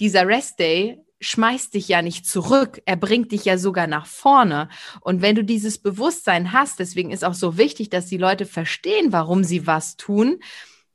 dieser 0.00 0.26
Rest 0.26 0.58
Day 0.58 0.98
schmeißt 1.20 1.72
dich 1.74 1.88
ja 1.88 2.02
nicht 2.02 2.26
zurück, 2.26 2.82
er 2.84 2.96
bringt 2.96 3.32
dich 3.32 3.44
ja 3.44 3.56
sogar 3.56 3.86
nach 3.86 4.06
vorne. 4.06 4.68
Und 5.00 5.22
wenn 5.22 5.34
du 5.34 5.44
dieses 5.44 5.78
Bewusstsein 5.78 6.52
hast, 6.52 6.78
deswegen 6.78 7.10
ist 7.10 7.24
auch 7.24 7.34
so 7.34 7.56
wichtig, 7.56 7.88
dass 7.88 8.06
die 8.06 8.18
Leute 8.18 8.44
verstehen, 8.44 9.12
warum 9.12 9.42
sie 9.42 9.66
was 9.66 9.96
tun, 9.96 10.40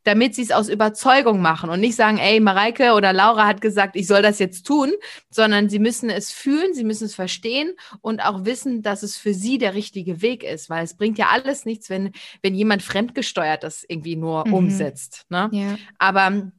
damit 0.04 0.36
sie 0.36 0.42
es 0.42 0.52
aus 0.52 0.70
Überzeugung 0.70 1.42
machen 1.42 1.70
und 1.70 1.80
nicht 1.80 1.96
sagen, 1.96 2.18
ey, 2.18 2.40
Mareike 2.40 2.94
oder 2.94 3.14
Laura 3.14 3.46
hat 3.46 3.62
gesagt, 3.62 3.96
ich 3.96 4.08
soll 4.08 4.22
das 4.22 4.40
jetzt 4.40 4.66
tun, 4.66 4.92
sondern 5.30 5.70
sie 5.70 5.80
müssen 5.80 6.10
es 6.10 6.32
fühlen, 6.32 6.74
sie 6.74 6.84
müssen 6.84 7.06
es 7.06 7.16
verstehen 7.16 7.74
und 8.02 8.22
auch 8.22 8.46
wissen, 8.46 8.82
dass 8.82 9.04
es 9.04 9.18
für 9.18 9.34
sie 9.34 9.58
der 9.58 9.74
richtige 9.74 10.22
Weg 10.22 10.44
ist, 10.44 10.70
weil 10.70 10.84
es 10.84 10.96
bringt 10.96 11.18
ja 11.18 11.28
alles 11.32 11.66
nichts, 11.66 11.90
wenn, 11.90 12.12
wenn 12.42 12.56
jemand 12.56 12.82
fremdgesteuert 12.82 13.64
das 13.64 13.84
irgendwie 13.88 14.16
nur 14.16 14.48
mhm. 14.48 14.54
umsetzt. 14.54 15.26
Ne? 15.30 15.50
Ja. 15.52 15.78
Aber 15.98 16.52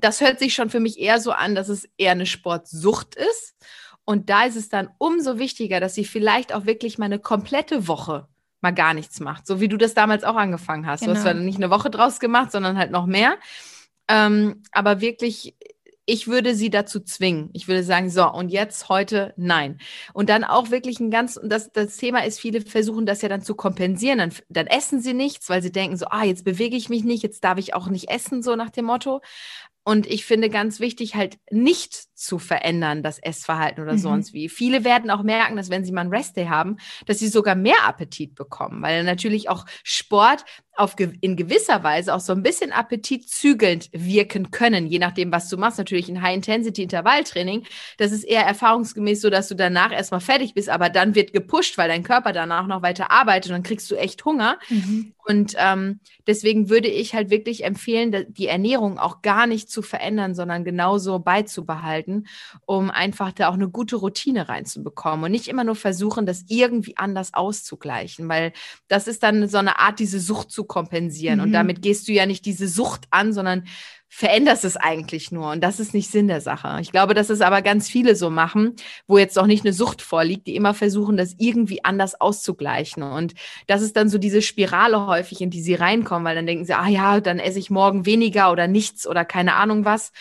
das 0.00 0.20
hört 0.20 0.38
sich 0.38 0.54
schon 0.54 0.70
für 0.70 0.80
mich 0.80 0.98
eher 0.98 1.20
so 1.20 1.32
an, 1.32 1.54
dass 1.54 1.68
es 1.68 1.88
eher 1.98 2.12
eine 2.12 2.26
Sportsucht 2.26 3.14
ist. 3.16 3.54
Und 4.04 4.30
da 4.30 4.44
ist 4.44 4.56
es 4.56 4.70
dann 4.70 4.88
umso 4.96 5.38
wichtiger, 5.38 5.80
dass 5.80 5.94
sie 5.94 6.04
vielleicht 6.04 6.54
auch 6.54 6.64
wirklich 6.64 6.96
mal 6.96 7.06
eine 7.06 7.18
komplette 7.18 7.88
Woche 7.88 8.26
mal 8.60 8.72
gar 8.72 8.94
nichts 8.94 9.20
macht. 9.20 9.46
So 9.46 9.60
wie 9.60 9.68
du 9.68 9.76
das 9.76 9.94
damals 9.94 10.24
auch 10.24 10.36
angefangen 10.36 10.86
hast. 10.86 11.00
Genau. 11.00 11.12
Du 11.12 11.18
hast 11.18 11.24
genau. 11.24 11.34
zwar 11.34 11.44
nicht 11.44 11.56
eine 11.56 11.70
Woche 11.70 11.90
draus 11.90 12.20
gemacht, 12.20 12.52
sondern 12.52 12.78
halt 12.78 12.90
noch 12.90 13.06
mehr. 13.06 13.36
Ähm, 14.08 14.62
aber 14.72 15.00
wirklich, 15.00 15.54
ich 16.06 16.26
würde 16.26 16.54
sie 16.54 16.70
dazu 16.70 17.00
zwingen. 17.00 17.50
Ich 17.52 17.68
würde 17.68 17.82
sagen, 17.82 18.08
so, 18.08 18.32
und 18.32 18.48
jetzt 18.48 18.88
heute 18.88 19.34
nein. 19.36 19.78
Und 20.14 20.30
dann 20.30 20.42
auch 20.42 20.70
wirklich 20.70 21.00
ein 21.00 21.10
ganz, 21.10 21.38
das, 21.42 21.70
das 21.70 21.98
Thema 21.98 22.24
ist, 22.24 22.40
viele 22.40 22.62
versuchen 22.62 23.04
das 23.04 23.20
ja 23.20 23.28
dann 23.28 23.42
zu 23.42 23.54
kompensieren. 23.54 24.18
Dann, 24.18 24.32
dann 24.48 24.66
essen 24.66 25.02
sie 25.02 25.12
nichts, 25.12 25.50
weil 25.50 25.62
sie 25.62 25.70
denken 25.70 25.98
so, 25.98 26.06
ah, 26.06 26.24
jetzt 26.24 26.44
bewege 26.44 26.76
ich 26.76 26.88
mich 26.88 27.04
nicht, 27.04 27.22
jetzt 27.22 27.44
darf 27.44 27.58
ich 27.58 27.74
auch 27.74 27.88
nicht 27.88 28.08
essen, 28.10 28.42
so 28.42 28.56
nach 28.56 28.70
dem 28.70 28.86
Motto. 28.86 29.20
Und 29.84 30.06
ich 30.06 30.24
finde 30.24 30.48
ganz 30.48 30.80
wichtig, 30.80 31.14
halt 31.14 31.38
nicht 31.50 32.07
zu 32.18 32.38
verändern, 32.38 33.02
das 33.02 33.18
Essverhalten 33.18 33.82
oder 33.82 33.94
mhm. 33.94 33.98
sonst 33.98 34.32
wie. 34.32 34.48
Viele 34.48 34.84
werden 34.84 35.10
auch 35.10 35.22
merken, 35.22 35.56
dass 35.56 35.70
wenn 35.70 35.84
sie 35.84 35.92
mal 35.92 36.02
einen 36.02 36.14
Restday 36.14 36.46
haben, 36.46 36.76
dass 37.06 37.18
sie 37.20 37.28
sogar 37.28 37.54
mehr 37.54 37.86
Appetit 37.86 38.34
bekommen, 38.34 38.82
weil 38.82 39.04
natürlich 39.04 39.48
auch 39.48 39.64
Sport 39.84 40.44
auf 40.78 40.94
in 40.98 41.36
gewisser 41.36 41.82
Weise 41.82 42.14
auch 42.14 42.20
so 42.20 42.32
ein 42.32 42.42
bisschen 42.42 42.70
appetitzügelnd 42.70 43.90
wirken 43.92 44.52
können, 44.52 44.86
je 44.86 45.00
nachdem, 45.00 45.32
was 45.32 45.48
du 45.48 45.56
machst. 45.56 45.78
Natürlich 45.78 46.08
ein 46.08 46.22
High-Intensity-Intervalltraining. 46.22 47.64
Das 47.98 48.12
ist 48.12 48.22
eher 48.22 48.42
erfahrungsgemäß 48.42 49.20
so, 49.20 49.28
dass 49.28 49.48
du 49.48 49.56
danach 49.56 49.92
erstmal 49.92 50.20
fertig 50.20 50.54
bist, 50.54 50.68
aber 50.68 50.88
dann 50.88 51.16
wird 51.16 51.32
gepusht, 51.32 51.78
weil 51.78 51.88
dein 51.88 52.04
Körper 52.04 52.32
danach 52.32 52.68
noch 52.68 52.82
weiter 52.82 53.10
arbeitet 53.10 53.50
und 53.50 53.56
dann 53.56 53.62
kriegst 53.64 53.90
du 53.90 53.96
echt 53.96 54.24
Hunger. 54.24 54.58
Mhm. 54.68 55.14
Und 55.26 55.54
ähm, 55.58 56.00
deswegen 56.26 56.70
würde 56.70 56.88
ich 56.88 57.14
halt 57.14 57.28
wirklich 57.28 57.64
empfehlen, 57.64 58.26
die 58.28 58.46
Ernährung 58.46 58.98
auch 58.98 59.20
gar 59.20 59.46
nicht 59.46 59.70
zu 59.70 59.82
verändern, 59.82 60.34
sondern 60.34 60.64
genauso 60.64 61.18
beizubehalten, 61.18 62.07
um 62.66 62.90
einfach 62.90 63.32
da 63.32 63.48
auch 63.48 63.54
eine 63.54 63.68
gute 63.68 63.96
Routine 63.96 64.48
reinzubekommen 64.48 65.24
und 65.24 65.30
nicht 65.30 65.48
immer 65.48 65.64
nur 65.64 65.76
versuchen, 65.76 66.26
das 66.26 66.44
irgendwie 66.48 66.96
anders 66.96 67.34
auszugleichen, 67.34 68.28
weil 68.28 68.52
das 68.88 69.08
ist 69.08 69.22
dann 69.22 69.48
so 69.48 69.58
eine 69.58 69.78
Art, 69.78 69.98
diese 69.98 70.20
Sucht 70.20 70.50
zu 70.50 70.64
kompensieren. 70.64 71.38
Mhm. 71.38 71.44
Und 71.44 71.52
damit 71.52 71.82
gehst 71.82 72.08
du 72.08 72.12
ja 72.12 72.26
nicht 72.26 72.44
diese 72.44 72.68
Sucht 72.68 73.06
an, 73.10 73.32
sondern 73.32 73.64
veränderst 74.10 74.64
es 74.64 74.76
eigentlich 74.76 75.30
nur. 75.30 75.50
Und 75.50 75.62
das 75.62 75.80
ist 75.80 75.92
nicht 75.92 76.10
Sinn 76.10 76.28
der 76.28 76.40
Sache. 76.40 76.78
Ich 76.80 76.90
glaube, 76.90 77.12
dass 77.12 77.28
es 77.28 77.42
aber 77.42 77.60
ganz 77.60 77.88
viele 77.88 78.16
so 78.16 78.30
machen, 78.30 78.74
wo 79.06 79.18
jetzt 79.18 79.38
auch 79.38 79.46
nicht 79.46 79.64
eine 79.64 79.74
Sucht 79.74 80.00
vorliegt, 80.00 80.46
die 80.46 80.56
immer 80.56 80.72
versuchen, 80.72 81.16
das 81.16 81.34
irgendwie 81.38 81.84
anders 81.84 82.18
auszugleichen. 82.20 83.02
Und 83.02 83.34
das 83.66 83.82
ist 83.82 83.96
dann 83.96 84.08
so 84.08 84.18
diese 84.18 84.40
Spirale 84.40 85.06
häufig, 85.06 85.40
in 85.42 85.50
die 85.50 85.60
sie 85.60 85.74
reinkommen, 85.74 86.24
weil 86.24 86.36
dann 86.36 86.46
denken 86.46 86.64
sie, 86.64 86.72
ah 86.72 86.88
ja, 86.88 87.20
dann 87.20 87.38
esse 87.38 87.58
ich 87.58 87.70
morgen 87.70 88.06
weniger 88.06 88.50
oder 88.50 88.66
nichts 88.66 89.06
oder 89.06 89.24
keine 89.24 89.54
Ahnung 89.54 89.84
was. 89.84 90.12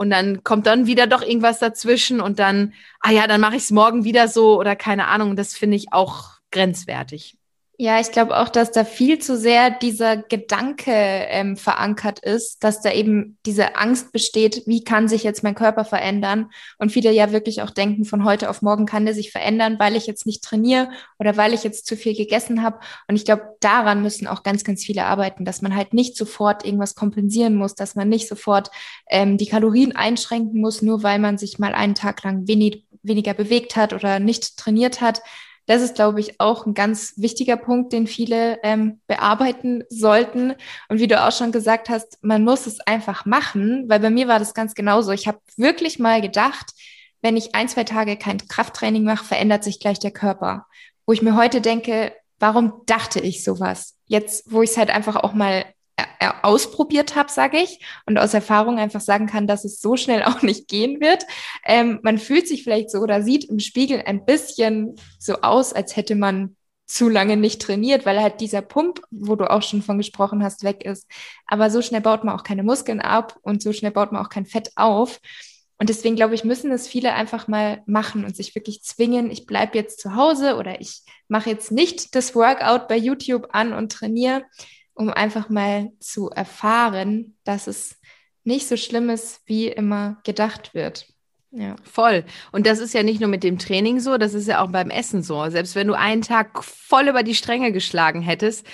Und 0.00 0.08
dann 0.08 0.42
kommt 0.44 0.66
dann 0.66 0.86
wieder 0.86 1.06
doch 1.06 1.20
irgendwas 1.20 1.58
dazwischen 1.58 2.22
und 2.22 2.38
dann, 2.38 2.72
ah 3.00 3.10
ja, 3.10 3.26
dann 3.26 3.38
mache 3.38 3.56
ich 3.56 3.64
es 3.64 3.70
morgen 3.70 4.02
wieder 4.02 4.28
so 4.28 4.58
oder 4.58 4.74
keine 4.74 5.08
Ahnung. 5.08 5.36
Das 5.36 5.52
finde 5.52 5.76
ich 5.76 5.92
auch 5.92 6.38
grenzwertig. 6.50 7.36
Ja, 7.82 7.98
ich 7.98 8.12
glaube 8.12 8.36
auch, 8.36 8.50
dass 8.50 8.72
da 8.72 8.84
viel 8.84 9.20
zu 9.20 9.38
sehr 9.38 9.70
dieser 9.70 10.18
Gedanke 10.18 10.92
ähm, 10.92 11.56
verankert 11.56 12.18
ist, 12.18 12.62
dass 12.62 12.82
da 12.82 12.92
eben 12.92 13.38
diese 13.46 13.74
Angst 13.74 14.12
besteht, 14.12 14.64
wie 14.66 14.84
kann 14.84 15.08
sich 15.08 15.22
jetzt 15.22 15.42
mein 15.42 15.54
Körper 15.54 15.86
verändern? 15.86 16.50
Und 16.76 16.92
viele 16.92 17.10
ja 17.10 17.32
wirklich 17.32 17.62
auch 17.62 17.70
denken, 17.70 18.04
von 18.04 18.26
heute 18.26 18.50
auf 18.50 18.60
morgen 18.60 18.84
kann 18.84 19.06
der 19.06 19.14
sich 19.14 19.32
verändern, 19.32 19.78
weil 19.78 19.96
ich 19.96 20.06
jetzt 20.06 20.26
nicht 20.26 20.44
trainiere 20.44 20.90
oder 21.18 21.38
weil 21.38 21.54
ich 21.54 21.64
jetzt 21.64 21.86
zu 21.86 21.96
viel 21.96 22.14
gegessen 22.14 22.62
habe. 22.62 22.80
Und 23.08 23.16
ich 23.16 23.24
glaube, 23.24 23.44
daran 23.60 24.02
müssen 24.02 24.26
auch 24.26 24.42
ganz, 24.42 24.62
ganz 24.62 24.84
viele 24.84 25.06
arbeiten, 25.06 25.46
dass 25.46 25.62
man 25.62 25.74
halt 25.74 25.94
nicht 25.94 26.18
sofort 26.18 26.66
irgendwas 26.66 26.94
kompensieren 26.94 27.54
muss, 27.54 27.76
dass 27.76 27.94
man 27.94 28.10
nicht 28.10 28.28
sofort 28.28 28.70
ähm, 29.08 29.38
die 29.38 29.46
Kalorien 29.46 29.96
einschränken 29.96 30.60
muss, 30.60 30.82
nur 30.82 31.02
weil 31.02 31.18
man 31.18 31.38
sich 31.38 31.58
mal 31.58 31.72
einen 31.72 31.94
Tag 31.94 32.24
lang 32.24 32.46
wenig, 32.46 32.84
weniger 33.02 33.32
bewegt 33.32 33.74
hat 33.74 33.94
oder 33.94 34.20
nicht 34.20 34.58
trainiert 34.58 35.00
hat 35.00 35.22
das 35.70 35.82
ist, 35.82 35.94
glaube 35.94 36.18
ich, 36.18 36.40
auch 36.40 36.66
ein 36.66 36.74
ganz 36.74 37.14
wichtiger 37.16 37.56
Punkt, 37.56 37.92
den 37.92 38.08
viele 38.08 38.58
ähm, 38.64 39.00
bearbeiten 39.06 39.84
sollten. 39.88 40.56
Und 40.88 40.98
wie 40.98 41.06
du 41.06 41.24
auch 41.24 41.30
schon 41.30 41.52
gesagt 41.52 41.88
hast, 41.88 42.18
man 42.22 42.42
muss 42.42 42.66
es 42.66 42.80
einfach 42.80 43.24
machen, 43.24 43.84
weil 43.88 44.00
bei 44.00 44.10
mir 44.10 44.26
war 44.26 44.40
das 44.40 44.52
ganz 44.52 44.74
genauso. 44.74 45.12
Ich 45.12 45.28
habe 45.28 45.38
wirklich 45.56 46.00
mal 46.00 46.20
gedacht, 46.20 46.72
wenn 47.22 47.36
ich 47.36 47.54
ein, 47.54 47.68
zwei 47.68 47.84
Tage 47.84 48.16
kein 48.16 48.38
Krafttraining 48.38 49.04
mache, 49.04 49.24
verändert 49.24 49.62
sich 49.62 49.78
gleich 49.78 50.00
der 50.00 50.10
Körper. 50.10 50.66
Wo 51.06 51.12
ich 51.12 51.22
mir 51.22 51.36
heute 51.36 51.60
denke, 51.60 52.14
warum 52.40 52.82
dachte 52.86 53.20
ich 53.20 53.44
sowas? 53.44 53.96
Jetzt, 54.06 54.50
wo 54.50 54.62
ich 54.62 54.70
es 54.70 54.76
halt 54.76 54.90
einfach 54.90 55.14
auch 55.14 55.34
mal 55.34 55.64
ausprobiert 56.42 57.16
habe, 57.16 57.30
sage 57.30 57.58
ich, 57.58 57.80
und 58.06 58.18
aus 58.18 58.34
Erfahrung 58.34 58.78
einfach 58.78 59.00
sagen 59.00 59.26
kann, 59.26 59.46
dass 59.46 59.64
es 59.64 59.80
so 59.80 59.96
schnell 59.96 60.22
auch 60.24 60.42
nicht 60.42 60.68
gehen 60.68 61.00
wird. 61.00 61.24
Ähm, 61.64 62.00
man 62.02 62.18
fühlt 62.18 62.48
sich 62.48 62.64
vielleicht 62.64 62.90
so 62.90 62.98
oder 62.98 63.22
sieht 63.22 63.44
im 63.44 63.58
Spiegel 63.58 64.02
ein 64.04 64.24
bisschen 64.24 64.96
so 65.18 65.40
aus, 65.42 65.72
als 65.72 65.96
hätte 65.96 66.14
man 66.14 66.56
zu 66.86 67.08
lange 67.08 67.36
nicht 67.36 67.62
trainiert, 67.62 68.04
weil 68.04 68.20
halt 68.20 68.40
dieser 68.40 68.62
Pump, 68.62 69.00
wo 69.12 69.36
du 69.36 69.48
auch 69.48 69.62
schon 69.62 69.80
von 69.80 69.98
gesprochen 69.98 70.42
hast, 70.42 70.64
weg 70.64 70.84
ist. 70.84 71.06
Aber 71.46 71.70
so 71.70 71.82
schnell 71.82 72.00
baut 72.00 72.24
man 72.24 72.34
auch 72.34 72.42
keine 72.42 72.64
Muskeln 72.64 73.00
ab 73.00 73.38
und 73.42 73.62
so 73.62 73.72
schnell 73.72 73.92
baut 73.92 74.10
man 74.10 74.24
auch 74.24 74.28
kein 74.28 74.44
Fett 74.44 74.72
auf. 74.74 75.20
Und 75.78 75.88
deswegen 75.88 76.16
glaube 76.16 76.34
ich, 76.34 76.44
müssen 76.44 76.70
es 76.72 76.88
viele 76.88 77.14
einfach 77.14 77.48
mal 77.48 77.82
machen 77.86 78.24
und 78.24 78.36
sich 78.36 78.54
wirklich 78.54 78.82
zwingen, 78.82 79.30
ich 79.30 79.46
bleibe 79.46 79.78
jetzt 79.78 80.00
zu 80.00 80.14
Hause 80.14 80.56
oder 80.56 80.80
ich 80.80 81.02
mache 81.28 81.48
jetzt 81.48 81.70
nicht 81.70 82.14
das 82.14 82.34
Workout 82.34 82.88
bei 82.88 82.96
YouTube 82.96 83.48
an 83.52 83.72
und 83.72 83.92
trainiere, 83.92 84.42
um 84.94 85.10
einfach 85.10 85.48
mal 85.48 85.92
zu 86.00 86.30
erfahren, 86.30 87.36
dass 87.44 87.66
es 87.66 87.96
nicht 88.44 88.66
so 88.66 88.76
schlimm 88.76 89.10
ist, 89.10 89.42
wie 89.46 89.68
immer 89.68 90.18
gedacht 90.24 90.74
wird. 90.74 91.06
Ja. 91.52 91.76
Voll. 91.82 92.24
Und 92.52 92.66
das 92.66 92.78
ist 92.78 92.94
ja 92.94 93.02
nicht 93.02 93.20
nur 93.20 93.28
mit 93.28 93.42
dem 93.42 93.58
Training 93.58 93.98
so, 93.98 94.18
das 94.18 94.34
ist 94.34 94.46
ja 94.46 94.62
auch 94.62 94.70
beim 94.70 94.90
Essen 94.90 95.22
so. 95.22 95.48
Selbst 95.50 95.74
wenn 95.74 95.88
du 95.88 95.94
einen 95.94 96.22
Tag 96.22 96.62
voll 96.62 97.08
über 97.08 97.22
die 97.22 97.34
Stränge 97.34 97.72
geschlagen 97.72 98.22
hättest, 98.22 98.64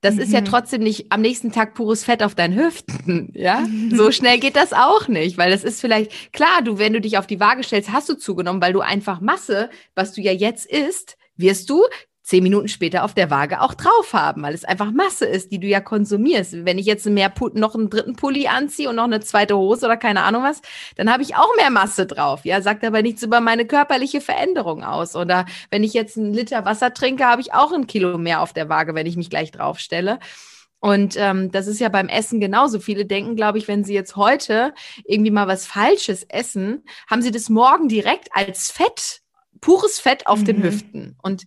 das 0.00 0.14
mhm. 0.14 0.20
ist 0.20 0.32
ja 0.32 0.40
mhm. 0.40 0.44
trotzdem 0.44 0.82
nicht 0.82 1.10
am 1.10 1.20
nächsten 1.20 1.50
Tag 1.50 1.74
pures 1.74 2.04
Fett 2.04 2.22
auf 2.22 2.36
deinen 2.36 2.56
Hüften, 2.56 3.30
ja? 3.34 3.66
So 3.90 4.10
schnell 4.12 4.38
geht 4.38 4.54
das 4.54 4.72
auch 4.72 5.08
nicht, 5.08 5.38
weil 5.38 5.50
das 5.50 5.64
ist 5.64 5.80
vielleicht, 5.80 6.32
klar, 6.32 6.62
du, 6.62 6.78
wenn 6.78 6.92
du 6.92 7.00
dich 7.00 7.18
auf 7.18 7.26
die 7.26 7.40
Waage 7.40 7.64
stellst, 7.64 7.92
hast 7.92 8.08
du 8.08 8.14
zugenommen, 8.14 8.62
weil 8.62 8.72
du 8.72 8.80
einfach 8.80 9.20
Masse, 9.20 9.68
was 9.96 10.12
du 10.12 10.20
ja 10.20 10.32
jetzt 10.32 10.66
isst, 10.66 11.16
wirst 11.36 11.68
du 11.68 11.82
zehn 12.26 12.42
Minuten 12.42 12.66
später 12.66 13.04
auf 13.04 13.14
der 13.14 13.30
Waage 13.30 13.60
auch 13.60 13.74
drauf 13.74 14.12
haben, 14.12 14.42
weil 14.42 14.52
es 14.52 14.64
einfach 14.64 14.90
Masse 14.90 15.26
ist, 15.26 15.52
die 15.52 15.60
du 15.60 15.68
ja 15.68 15.78
konsumierst. 15.80 16.64
Wenn 16.64 16.76
ich 16.76 16.84
jetzt 16.84 17.06
mehr 17.06 17.32
noch 17.54 17.76
einen 17.76 17.88
dritten 17.88 18.16
Pulli 18.16 18.48
anziehe 18.48 18.88
und 18.88 18.96
noch 18.96 19.04
eine 19.04 19.20
zweite 19.20 19.56
Hose 19.56 19.86
oder 19.86 19.96
keine 19.96 20.24
Ahnung 20.24 20.42
was, 20.42 20.60
dann 20.96 21.12
habe 21.12 21.22
ich 21.22 21.36
auch 21.36 21.54
mehr 21.56 21.70
Masse 21.70 22.04
drauf. 22.04 22.44
Ja, 22.44 22.60
sagt 22.62 22.84
aber 22.84 23.00
nichts 23.00 23.22
über 23.22 23.40
meine 23.40 23.64
körperliche 23.64 24.20
Veränderung 24.20 24.82
aus. 24.82 25.14
Oder 25.14 25.46
wenn 25.70 25.84
ich 25.84 25.92
jetzt 25.92 26.18
einen 26.18 26.34
Liter 26.34 26.64
Wasser 26.64 26.92
trinke, 26.92 27.24
habe 27.24 27.42
ich 27.42 27.54
auch 27.54 27.72
ein 27.72 27.86
Kilo 27.86 28.18
mehr 28.18 28.42
auf 28.42 28.52
der 28.52 28.68
Waage, 28.68 28.96
wenn 28.96 29.06
ich 29.06 29.16
mich 29.16 29.30
gleich 29.30 29.52
draufstelle. 29.52 30.18
Und 30.80 31.14
ähm, 31.16 31.52
das 31.52 31.68
ist 31.68 31.78
ja 31.78 31.88
beim 31.90 32.08
Essen 32.08 32.40
genauso. 32.40 32.80
Viele 32.80 33.06
denken, 33.06 33.36
glaube 33.36 33.58
ich, 33.58 33.68
wenn 33.68 33.84
sie 33.84 33.94
jetzt 33.94 34.16
heute 34.16 34.74
irgendwie 35.04 35.30
mal 35.30 35.46
was 35.46 35.64
Falsches 35.64 36.24
essen, 36.24 36.82
haben 37.08 37.22
sie 37.22 37.30
das 37.30 37.48
morgen 37.50 37.86
direkt 37.86 38.30
als 38.32 38.72
Fett, 38.72 39.20
pures 39.60 40.00
Fett 40.00 40.26
auf 40.26 40.40
mhm. 40.40 40.44
den 40.44 40.62
Hüften. 40.64 41.16
Und 41.22 41.44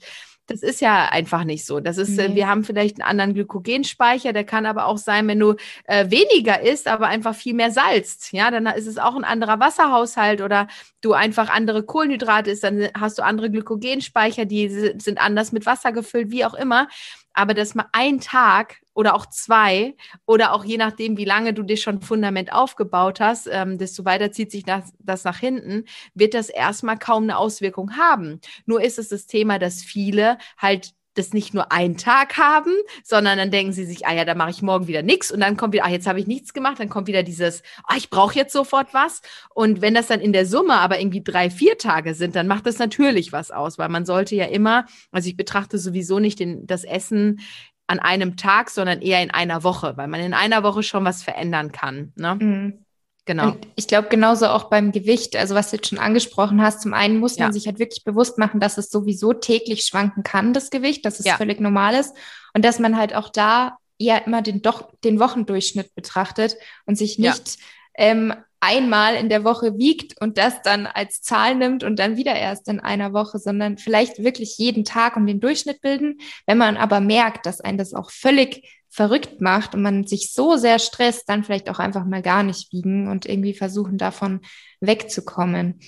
das 0.50 0.64
ist 0.64 0.82
ja 0.82 1.06
einfach 1.06 1.44
nicht 1.44 1.66
so. 1.66 1.80
Das 1.80 1.98
ist, 1.98 2.18
äh, 2.18 2.30
nee. 2.30 2.36
wir 2.36 2.48
haben 2.48 2.64
vielleicht 2.64 3.00
einen 3.00 3.10
anderen 3.10 3.34
Glykogenspeicher, 3.34 4.34
der 4.34 4.44
kann 4.44 4.66
aber 4.66 4.86
auch 4.88 4.98
sein, 4.98 5.28
wenn 5.28 5.40
du 5.40 5.56
äh, 5.86 6.10
weniger 6.10 6.62
isst, 6.62 6.88
aber 6.88 7.08
einfach 7.08 7.36
viel 7.36 7.54
mehr 7.54 7.72
salzt. 7.72 8.32
Ja, 8.34 8.50
dann 8.50 8.66
ist 8.66 8.88
es 8.88 8.98
auch 8.98 9.16
ein 9.16 9.24
anderer 9.24 9.60
Wasserhaushalt 9.60 10.42
oder 10.42 10.68
du 11.02 11.14
einfach 11.14 11.50
andere 11.50 11.84
Kohlenhydrate 11.84 12.52
isst, 12.52 12.64
dann 12.64 12.90
hast 12.98 13.20
du 13.20 13.24
andere 13.24 13.52
Glykogenspeicher, 13.52 14.46
die 14.46 14.70
sind 14.70 15.20
anders 15.20 15.52
mit 15.52 15.66
Wasser 15.66 15.92
gefüllt, 15.92 16.32
wie 16.32 16.46
auch 16.46 16.56
immer 16.56 16.88
aber 17.34 17.54
dass 17.54 17.76
mal 17.76 17.88
ein 17.94 18.20
Tag 18.20 18.82
oder 18.94 19.16
auch 19.16 19.26
zwei 19.28 19.96
oder 20.26 20.54
auch 20.54 20.66
je 20.66 20.78
nachdem, 20.78 21.18
wie 21.18 21.26
lange 21.26 21.54
du 21.54 21.64
dir 21.64 21.78
schon 21.78 22.02
Fundament 22.02 22.52
aufgebaut 22.52 23.20
hast, 23.20 23.48
ähm, 23.52 23.78
desto 23.78 24.04
weiter 24.06 24.32
zieht 24.32 24.52
sich 24.52 24.64
das, 24.64 24.92
das 25.00 25.24
nach 25.24 25.40
hinten, 25.40 25.86
wird 26.14 26.34
das 26.34 26.50
erstmal 26.50 26.98
kaum 26.98 27.24
eine 27.24 27.38
Auswirkung 27.38 27.98
haben. 27.98 28.42
Nur 28.66 28.82
ist 28.82 29.00
es 29.00 29.10
das 29.10 29.26
Thema, 29.26 29.58
dass 29.60 29.82
viele 29.84 30.38
halt 30.58 30.94
das 31.20 31.34
nicht 31.34 31.54
nur 31.54 31.72
einen 31.72 31.98
Tag 31.98 32.38
haben, 32.38 32.74
sondern 33.04 33.38
dann 33.38 33.52
denken 33.52 33.74
sie 33.74 33.86
sich, 33.86 34.08
ah 34.08 34.14
ja, 34.14 34.26
da 34.26 34.34
mache 34.34 34.50
ich 34.50 34.62
morgen 34.62 34.88
wieder 34.88 35.04
nichts 35.04 35.32
und 35.32 35.40
dann 35.40 35.58
kommt 35.58 35.74
wieder, 35.74 35.86
ah, 35.86 35.90
jetzt 35.90 36.08
habe 36.08 36.20
ich 36.20 36.28
nichts 36.28 36.54
gemacht, 36.54 36.80
dann 36.80 36.90
kommt 36.90 37.08
wieder 37.08 37.24
dieses, 37.24 37.62
ah, 37.84 37.96
ich 37.98 38.10
brauche 38.10 38.36
jetzt 38.36 38.54
sofort 38.54 38.94
was. 38.94 39.22
Und 39.54 39.82
wenn 39.82 39.94
das 39.94 40.08
dann 40.08 40.22
in 40.22 40.34
der 40.34 40.46
Summe 40.46 40.74
aber 40.74 41.00
irgendwie 41.00 41.24
drei, 41.24 41.50
vier 41.50 41.78
Tage 41.78 42.14
sind, 42.16 42.36
dann 42.36 42.48
macht 42.48 42.66
das 42.66 42.80
natürlich 42.80 43.32
was 43.32 43.52
aus, 43.52 43.78
weil 43.78 43.90
man 43.90 44.06
sollte 44.06 44.36
ja 44.36 44.46
immer, 44.46 44.86
also 45.12 45.30
ich 45.30 45.38
betrachte 45.38 45.78
sowieso 45.78 46.20
nicht 46.20 46.40
den, 46.40 46.66
das 46.66 46.84
Essen 46.84 47.42
an 47.88 48.00
einem 48.00 48.38
Tag, 48.38 48.70
sondern 48.70 49.02
eher 49.02 49.22
in 49.24 49.32
einer 49.32 49.64
Woche, 49.64 49.98
weil 49.98 50.08
man 50.08 50.22
in 50.22 50.34
einer 50.34 50.64
Woche 50.64 50.84
schon 50.84 51.06
was 51.06 51.24
verändern 51.24 51.72
kann. 51.72 52.14
Ne? 52.16 52.36
Mhm. 52.36 52.86
Genau. 53.30 53.52
Und 53.52 53.68
ich 53.76 53.86
glaube, 53.86 54.08
genauso 54.08 54.48
auch 54.48 54.72
beim 54.72 54.92
Gewicht, 54.92 55.36
also 55.36 55.54
was 55.54 55.70
du 55.70 55.76
jetzt 55.76 55.90
schon 55.90 56.00
angesprochen 56.00 56.64
hast, 56.64 56.82
zum 56.82 56.96
einen 56.96 57.20
muss 57.20 57.38
man 57.38 57.50
ja. 57.50 57.54
sich 57.54 57.68
halt 57.68 57.78
wirklich 57.78 58.04
bewusst 58.04 58.40
machen, 58.40 58.60
dass 58.60 58.80
es 58.80 58.90
sowieso 58.90 59.34
täglich 59.34 59.84
schwanken 59.84 60.24
kann, 60.24 60.52
das 60.52 60.72
Gewicht, 60.72 61.06
dass 61.06 61.20
es 61.20 61.28
ja. 61.28 61.38
völlig 61.38 61.60
normal 61.60 61.94
ist 61.94 62.16
und 62.56 62.66
dass 62.66 62.80
man 62.80 62.98
halt 62.98 63.14
auch 63.14 63.30
da 63.30 63.78
eher 64.00 64.26
immer 64.26 64.42
den, 64.42 64.64
doch, 64.64 64.90
den 65.04 65.20
Wochendurchschnitt 65.20 65.94
betrachtet 65.94 66.58
und 66.88 66.98
sich 66.98 67.20
nicht 67.20 67.58
ja. 67.58 68.06
ähm, 68.06 68.34
einmal 68.62 69.14
in 69.14 69.30
der 69.30 69.44
Woche 69.44 69.78
wiegt 69.78 70.20
und 70.20 70.40
das 70.40 70.64
dann 70.64 70.88
als 70.88 71.22
Zahl 71.22 71.54
nimmt 71.54 71.84
und 71.84 72.00
dann 72.00 72.18
wieder 72.18 72.34
erst 72.34 72.68
in 72.68 72.80
einer 72.80 73.14
Woche, 73.14 73.38
sondern 73.38 73.78
vielleicht 73.78 74.24
wirklich 74.24 74.58
jeden 74.58 74.86
Tag 74.86 75.18
um 75.18 75.28
den 75.28 75.40
Durchschnitt 75.40 75.82
bilden. 75.82 76.18
Wenn 76.48 76.58
man 76.58 76.78
aber 76.78 77.00
merkt, 77.00 77.46
dass 77.46 77.62
ein 77.62 77.78
das 77.78 77.94
auch 77.94 78.10
völlig 78.10 78.79
verrückt 78.90 79.40
macht 79.42 79.76
und 79.76 79.82
man 79.82 80.08
sich 80.08 80.34
so 80.34 80.58
sehr 80.58 80.80
stresst, 80.80 81.30
dann 81.30 81.44
vielleicht 81.44 81.70
auch 81.70 81.80
einfach 81.80 82.06
mal 82.06 82.22
gar 82.22 82.44
nicht 82.44 82.72
wiegen 82.74 83.08
und 83.08 83.26
irgendwie 83.26 83.54
versuchen, 83.54 83.98
davon 83.98 84.42
wegzukommen. 84.82 85.80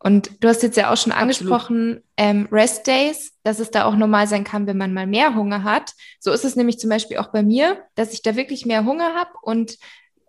Und 0.00 0.30
du 0.40 0.48
hast 0.48 0.62
jetzt 0.62 0.76
ja 0.76 0.92
auch 0.92 0.96
schon 0.96 1.12
angesprochen, 1.12 2.02
ähm, 2.16 2.48
Rest 2.52 2.86
Days, 2.86 3.32
dass 3.42 3.58
es 3.58 3.70
da 3.70 3.84
auch 3.84 3.96
normal 3.96 4.28
sein 4.28 4.44
kann, 4.44 4.66
wenn 4.68 4.76
man 4.76 4.94
mal 4.94 5.08
mehr 5.08 5.34
Hunger 5.34 5.64
hat. 5.64 5.92
So 6.20 6.30
ist 6.30 6.44
es 6.44 6.54
nämlich 6.54 6.78
zum 6.78 6.90
Beispiel 6.90 7.18
auch 7.18 7.32
bei 7.32 7.42
mir, 7.42 7.82
dass 7.96 8.12
ich 8.12 8.22
da 8.22 8.36
wirklich 8.36 8.64
mehr 8.64 8.84
Hunger 8.84 9.14
habe 9.14 9.30
und 9.42 9.76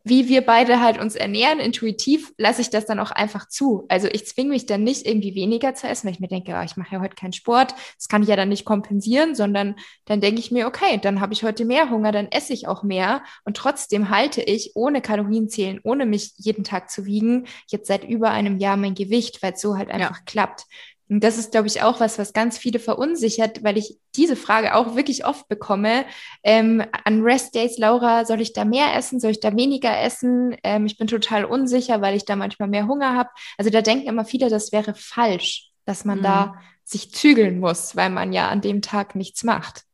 wie 0.03 0.27
wir 0.27 0.45
beide 0.45 0.81
halt 0.81 0.99
uns 0.99 1.15
ernähren, 1.15 1.59
intuitiv, 1.59 2.31
lasse 2.38 2.62
ich 2.62 2.69
das 2.69 2.85
dann 2.85 2.99
auch 2.99 3.12
einfach 3.12 3.47
zu. 3.47 3.85
Also 3.89 4.07
ich 4.07 4.25
zwinge 4.25 4.49
mich 4.49 4.65
dann 4.65 4.83
nicht 4.83 5.05
irgendwie 5.05 5.35
weniger 5.35 5.75
zu 5.75 5.88
essen, 5.88 6.07
weil 6.07 6.13
ich 6.13 6.19
mir 6.19 6.27
denke, 6.27 6.55
oh, 6.59 6.63
ich 6.63 6.77
mache 6.77 6.95
ja 6.95 7.01
heute 7.01 7.15
keinen 7.15 7.33
Sport, 7.33 7.73
das 7.95 8.07
kann 8.07 8.23
ich 8.23 8.29
ja 8.29 8.35
dann 8.35 8.49
nicht 8.49 8.65
kompensieren, 8.65 9.35
sondern 9.35 9.75
dann 10.05 10.21
denke 10.21 10.39
ich 10.39 10.51
mir, 10.51 10.67
okay, 10.67 10.99
dann 11.01 11.21
habe 11.21 11.33
ich 11.33 11.43
heute 11.43 11.65
mehr 11.65 11.89
Hunger, 11.89 12.12
dann 12.12 12.27
esse 12.31 12.53
ich 12.53 12.67
auch 12.67 12.83
mehr 12.83 13.23
und 13.45 13.57
trotzdem 13.57 14.09
halte 14.09 14.41
ich 14.41 14.71
ohne 14.75 15.01
Kalorien 15.01 15.49
zählen, 15.49 15.79
ohne 15.83 16.05
mich 16.05 16.33
jeden 16.38 16.63
Tag 16.63 16.89
zu 16.89 17.05
wiegen, 17.05 17.45
jetzt 17.67 17.88
seit 17.88 18.03
über 18.03 18.31
einem 18.31 18.57
Jahr 18.59 18.77
mein 18.77 18.95
Gewicht, 18.95 19.41
weil 19.43 19.53
es 19.53 19.62
so 19.62 19.77
halt 19.77 19.89
einfach 19.89 20.17
ja. 20.17 20.23
klappt. 20.25 20.65
Und 21.10 21.24
das 21.24 21.39
ist, 21.39 21.52
glaube 21.52 21.67
ich, 21.67 21.82
auch 21.82 22.00
was, 22.00 22.19
was 22.19 22.34
ganz 22.34 22.60
viele 22.60 22.78
verunsichert, 22.78 23.63
weil 23.63 23.80
ich 23.80 23.98
diese 24.15 24.36
Frage 24.36 24.76
auch 24.76 24.95
wirklich 24.95 25.26
oft 25.26 25.48
bekomme. 25.48 26.06
Ähm, 26.43 26.84
an 27.04 27.24
Rest 27.24 27.56
Days, 27.56 27.80
Laura, 27.80 28.26
soll 28.26 28.41
ich 28.41 28.54
da 28.54 28.63
mehr 28.63 28.95
essen? 28.95 29.19
Soll 29.19 29.32
ich 29.32 29.39
da 29.39 29.56
weniger 29.56 30.00
essen? 30.00 30.56
Ähm, 30.63 30.86
ich 30.86 30.98
bin 31.00 31.08
total 31.08 31.45
unsicher, 31.45 32.02
weil 32.02 32.15
ich 32.15 32.26
da 32.26 32.36
manchmal 32.36 32.69
mehr 32.69 32.88
Hunger 32.88 33.15
habe. 33.15 33.30
Also 33.58 33.72
da 33.72 33.82
denken 33.82 34.08
immer 34.08 34.24
viele, 34.24 34.50
das 34.50 34.72
wäre 34.72 34.93
falsch, 34.93 35.72
dass 35.86 36.06
man 36.06 36.19
mhm. 36.19 36.24
da 36.24 36.56
sich 36.84 37.12
zügeln 37.12 37.60
muss, 37.60 37.95
weil 37.95 38.12
man 38.12 38.32
ja 38.32 38.50
an 38.50 38.62
dem 38.62 38.84
Tag 38.84 39.15
nichts 39.15 39.43
macht. 39.43 39.86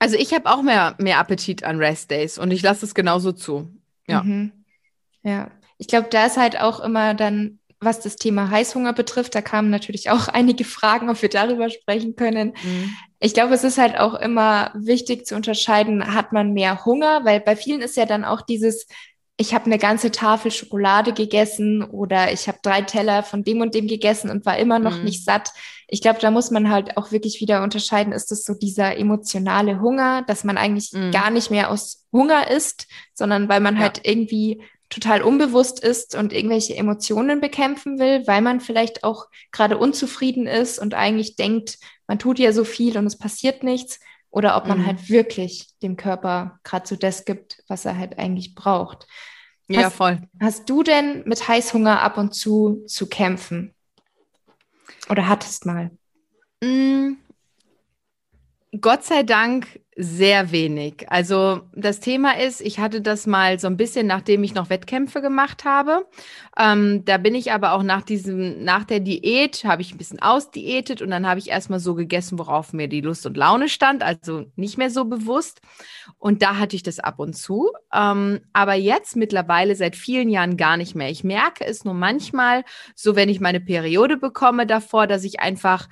Also 0.00 0.16
ich 0.16 0.34
habe 0.34 0.50
auch 0.50 0.62
mehr, 0.62 0.96
mehr 0.98 1.18
Appetit 1.18 1.62
an 1.62 1.78
Rest 1.78 2.10
Days 2.10 2.38
und 2.38 2.50
ich 2.50 2.62
lasse 2.62 2.84
es 2.84 2.94
genauso 2.94 3.30
zu. 3.30 3.72
Ja. 4.08 4.24
Mhm. 4.24 4.52
Ja. 5.22 5.50
Ich 5.78 5.86
glaube, 5.86 6.08
da 6.10 6.26
ist 6.26 6.36
halt 6.36 6.60
auch 6.60 6.80
immer 6.80 7.14
dann 7.14 7.60
was 7.80 8.00
das 8.00 8.16
Thema 8.16 8.50
Heißhunger 8.50 8.92
betrifft, 8.92 9.34
da 9.34 9.42
kamen 9.42 9.70
natürlich 9.70 10.10
auch 10.10 10.28
einige 10.32 10.64
Fragen, 10.64 11.10
ob 11.10 11.20
wir 11.22 11.28
darüber 11.28 11.70
sprechen 11.70 12.16
können. 12.16 12.54
Mhm. 12.62 12.94
Ich 13.18 13.34
glaube, 13.34 13.54
es 13.54 13.64
ist 13.64 13.78
halt 13.78 13.98
auch 13.98 14.14
immer 14.14 14.72
wichtig 14.74 15.26
zu 15.26 15.36
unterscheiden, 15.36 16.14
hat 16.14 16.32
man 16.32 16.52
mehr 16.52 16.84
Hunger, 16.84 17.24
weil 17.24 17.40
bei 17.40 17.56
vielen 17.56 17.80
ist 17.80 17.96
ja 17.96 18.06
dann 18.06 18.24
auch 18.24 18.42
dieses, 18.42 18.86
ich 19.38 19.54
habe 19.54 19.66
eine 19.66 19.78
ganze 19.78 20.10
Tafel 20.10 20.50
Schokolade 20.50 21.12
gegessen 21.12 21.82
oder 21.82 22.32
ich 22.32 22.48
habe 22.48 22.58
drei 22.62 22.82
Teller 22.82 23.22
von 23.22 23.44
dem 23.44 23.60
und 23.60 23.74
dem 23.74 23.86
gegessen 23.86 24.30
und 24.30 24.46
war 24.46 24.58
immer 24.58 24.78
noch 24.78 24.98
mhm. 24.98 25.04
nicht 25.04 25.24
satt. 25.24 25.50
Ich 25.88 26.00
glaube, 26.00 26.18
da 26.20 26.30
muss 26.30 26.50
man 26.50 26.70
halt 26.70 26.96
auch 26.96 27.12
wirklich 27.12 27.40
wieder 27.40 27.62
unterscheiden, 27.62 28.12
ist 28.12 28.32
es 28.32 28.44
so 28.44 28.54
dieser 28.54 28.96
emotionale 28.96 29.80
Hunger, 29.80 30.22
dass 30.26 30.44
man 30.44 30.56
eigentlich 30.56 30.92
mhm. 30.92 31.10
gar 31.10 31.30
nicht 31.30 31.50
mehr 31.50 31.70
aus 31.70 32.06
Hunger 32.12 32.50
isst, 32.50 32.86
sondern 33.12 33.48
weil 33.48 33.60
man 33.60 33.76
ja. 33.76 33.82
halt 33.82 34.00
irgendwie 34.04 34.62
total 34.88 35.22
unbewusst 35.22 35.80
ist 35.80 36.14
und 36.14 36.32
irgendwelche 36.32 36.76
Emotionen 36.76 37.40
bekämpfen 37.40 37.98
will, 37.98 38.26
weil 38.26 38.40
man 38.40 38.60
vielleicht 38.60 39.04
auch 39.04 39.26
gerade 39.52 39.78
unzufrieden 39.78 40.46
ist 40.46 40.78
und 40.78 40.94
eigentlich 40.94 41.36
denkt, 41.36 41.78
man 42.06 42.18
tut 42.18 42.38
ja 42.38 42.52
so 42.52 42.64
viel 42.64 42.96
und 42.96 43.06
es 43.06 43.18
passiert 43.18 43.62
nichts, 43.62 43.98
oder 44.36 44.58
ob 44.58 44.66
man 44.66 44.80
mhm. 44.80 44.86
halt 44.86 45.08
wirklich 45.08 45.68
dem 45.82 45.96
Körper 45.96 46.60
gerade 46.62 46.86
so 46.86 46.94
das 46.94 47.24
gibt, 47.24 47.62
was 47.68 47.86
er 47.86 47.96
halt 47.96 48.18
eigentlich 48.18 48.54
braucht. 48.54 49.06
Hast, 49.68 49.80
ja, 49.80 49.88
voll. 49.88 50.20
Hast 50.38 50.68
du 50.68 50.82
denn 50.82 51.22
mit 51.24 51.48
Heißhunger 51.48 52.02
ab 52.02 52.18
und 52.18 52.34
zu 52.34 52.84
zu 52.86 53.08
kämpfen? 53.08 53.74
Oder 55.08 55.26
hattest 55.26 55.64
mal? 55.64 55.90
Mm, 56.62 57.14
Gott 58.80 59.04
sei 59.04 59.22
Dank 59.22 59.80
sehr 59.98 60.50
wenig. 60.50 61.06
Also 61.08 61.62
das 61.72 62.00
Thema 62.00 62.38
ist, 62.38 62.60
ich 62.60 62.78
hatte 62.78 63.00
das 63.00 63.26
mal 63.26 63.58
so 63.58 63.66
ein 63.68 63.78
bisschen, 63.78 64.06
nachdem 64.06 64.44
ich 64.44 64.54
noch 64.54 64.68
Wettkämpfe 64.68 65.22
gemacht 65.22 65.64
habe. 65.64 66.06
Ähm, 66.58 67.04
da 67.06 67.16
bin 67.16 67.34
ich 67.34 67.52
aber 67.52 67.72
auch 67.72 67.82
nach 67.82 68.02
diesem, 68.02 68.62
nach 68.62 68.84
der 68.84 69.00
Diät, 69.00 69.64
habe 69.64 69.80
ich 69.80 69.94
ein 69.94 69.98
bisschen 69.98 70.20
ausdiätet 70.20 71.00
und 71.00 71.10
dann 71.10 71.26
habe 71.26 71.38
ich 71.38 71.48
erstmal 71.48 71.80
so 71.80 71.94
gegessen, 71.94 72.38
worauf 72.38 72.74
mir 72.74 72.88
die 72.88 73.00
Lust 73.00 73.24
und 73.24 73.38
Laune 73.38 73.70
stand, 73.70 74.02
also 74.02 74.44
nicht 74.56 74.76
mehr 74.76 74.90
so 74.90 75.06
bewusst. 75.06 75.60
Und 76.18 76.42
da 76.42 76.58
hatte 76.58 76.76
ich 76.76 76.82
das 76.82 76.98
ab 76.98 77.18
und 77.18 77.34
zu. 77.34 77.70
Ähm, 77.94 78.40
aber 78.52 78.74
jetzt 78.74 79.16
mittlerweile 79.16 79.76
seit 79.76 79.96
vielen 79.96 80.28
Jahren 80.28 80.58
gar 80.58 80.76
nicht 80.76 80.94
mehr. 80.94 81.08
Ich 81.08 81.24
merke 81.24 81.64
es 81.64 81.84
nur 81.84 81.94
manchmal, 81.94 82.64
so 82.94 83.16
wenn 83.16 83.30
ich 83.30 83.40
meine 83.40 83.60
Periode 83.60 84.18
bekomme 84.18 84.66
davor, 84.66 85.06
dass 85.06 85.24
ich 85.24 85.40
einfach 85.40 85.88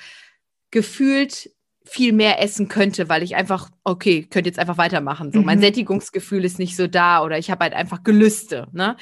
gefühlt 0.70 1.53
viel 1.86 2.12
mehr 2.12 2.42
essen 2.42 2.68
könnte, 2.68 3.08
weil 3.08 3.22
ich 3.22 3.36
einfach, 3.36 3.70
okay, 3.84 4.22
könnte 4.22 4.48
jetzt 4.48 4.58
einfach 4.58 4.78
weitermachen. 4.78 5.32
So, 5.32 5.40
mhm. 5.40 5.46
mein 5.46 5.60
Sättigungsgefühl 5.60 6.44
ist 6.44 6.58
nicht 6.58 6.76
so 6.76 6.86
da 6.86 7.22
oder 7.22 7.38
ich 7.38 7.50
habe 7.50 7.64
halt 7.64 7.74
einfach 7.74 8.02
Gelüste. 8.02 8.68
Ne? 8.72 8.96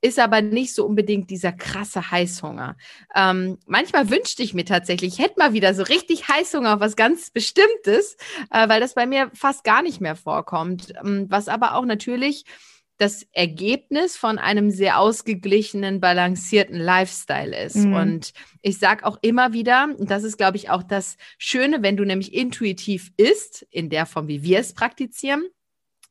Ist 0.00 0.20
aber 0.20 0.40
nicht 0.40 0.74
so 0.74 0.86
unbedingt 0.86 1.28
dieser 1.30 1.50
krasse 1.50 2.12
Heißhunger. 2.12 2.76
Ähm, 3.16 3.58
manchmal 3.66 4.08
wünschte 4.08 4.44
ich 4.44 4.54
mir 4.54 4.64
tatsächlich, 4.64 5.14
ich 5.14 5.18
hätte 5.18 5.34
mal 5.38 5.52
wieder 5.52 5.74
so 5.74 5.82
richtig 5.82 6.28
Heißhunger 6.28 6.74
auf 6.74 6.80
was 6.80 6.94
ganz 6.94 7.30
Bestimmtes, 7.30 8.16
äh, 8.50 8.68
weil 8.68 8.80
das 8.80 8.94
bei 8.94 9.06
mir 9.06 9.30
fast 9.34 9.64
gar 9.64 9.82
nicht 9.82 10.00
mehr 10.00 10.14
vorkommt. 10.14 10.92
Ähm, 11.04 11.26
was 11.28 11.48
aber 11.48 11.74
auch 11.74 11.84
natürlich 11.84 12.44
das 12.98 13.26
Ergebnis 13.32 14.16
von 14.16 14.38
einem 14.38 14.70
sehr 14.70 14.98
ausgeglichenen, 14.98 16.00
balancierten 16.00 16.78
Lifestyle 16.78 17.56
ist. 17.64 17.76
Mhm. 17.76 17.94
Und 17.94 18.32
ich 18.60 18.78
sage 18.78 19.06
auch 19.06 19.18
immer 19.22 19.52
wieder, 19.52 19.88
und 19.96 20.10
das 20.10 20.24
ist, 20.24 20.36
glaube 20.36 20.56
ich, 20.56 20.68
auch 20.68 20.82
das 20.82 21.16
Schöne, 21.38 21.82
wenn 21.82 21.96
du 21.96 22.04
nämlich 22.04 22.34
intuitiv 22.34 23.12
isst, 23.16 23.66
in 23.70 23.88
der 23.88 24.04
Form, 24.04 24.28
wie 24.28 24.42
wir 24.42 24.58
es 24.58 24.74
praktizieren, 24.74 25.44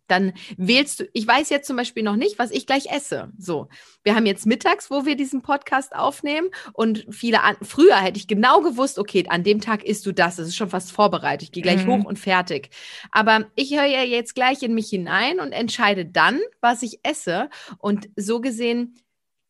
dann 0.07 0.33
wählst 0.57 0.99
du, 0.99 1.09
ich 1.13 1.27
weiß 1.27 1.49
jetzt 1.49 1.67
zum 1.67 1.77
Beispiel 1.77 2.03
noch 2.03 2.15
nicht, 2.15 2.39
was 2.39 2.51
ich 2.51 2.65
gleich 2.65 2.91
esse. 2.91 3.31
So, 3.37 3.67
wir 4.03 4.15
haben 4.15 4.25
jetzt 4.25 4.45
mittags, 4.45 4.89
wo 4.89 5.05
wir 5.05 5.15
diesen 5.15 5.41
Podcast 5.41 5.95
aufnehmen 5.95 6.49
und 6.73 7.05
viele 7.09 7.43
an, 7.43 7.57
früher 7.61 7.97
hätte 7.97 8.19
ich 8.19 8.27
genau 8.27 8.61
gewusst, 8.61 8.99
okay, 8.99 9.25
an 9.27 9.43
dem 9.43 9.61
Tag 9.61 9.83
isst 9.83 10.05
du 10.05 10.11
das, 10.11 10.37
das 10.37 10.47
ist 10.47 10.55
schon 10.55 10.69
fast 10.69 10.91
vorbereitet, 10.91 11.43
ich 11.43 11.51
gehe 11.51 11.63
gleich 11.63 11.85
mhm. 11.85 12.03
hoch 12.03 12.05
und 12.05 12.19
fertig. 12.19 12.69
Aber 13.11 13.45
ich 13.55 13.75
höre 13.75 13.85
ja 13.85 14.03
jetzt 14.03 14.35
gleich 14.35 14.63
in 14.63 14.73
mich 14.73 14.89
hinein 14.89 15.39
und 15.39 15.51
entscheide 15.51 16.05
dann, 16.05 16.39
was 16.61 16.83
ich 16.83 16.99
esse 17.03 17.49
und 17.79 18.09
so 18.15 18.41
gesehen 18.41 18.95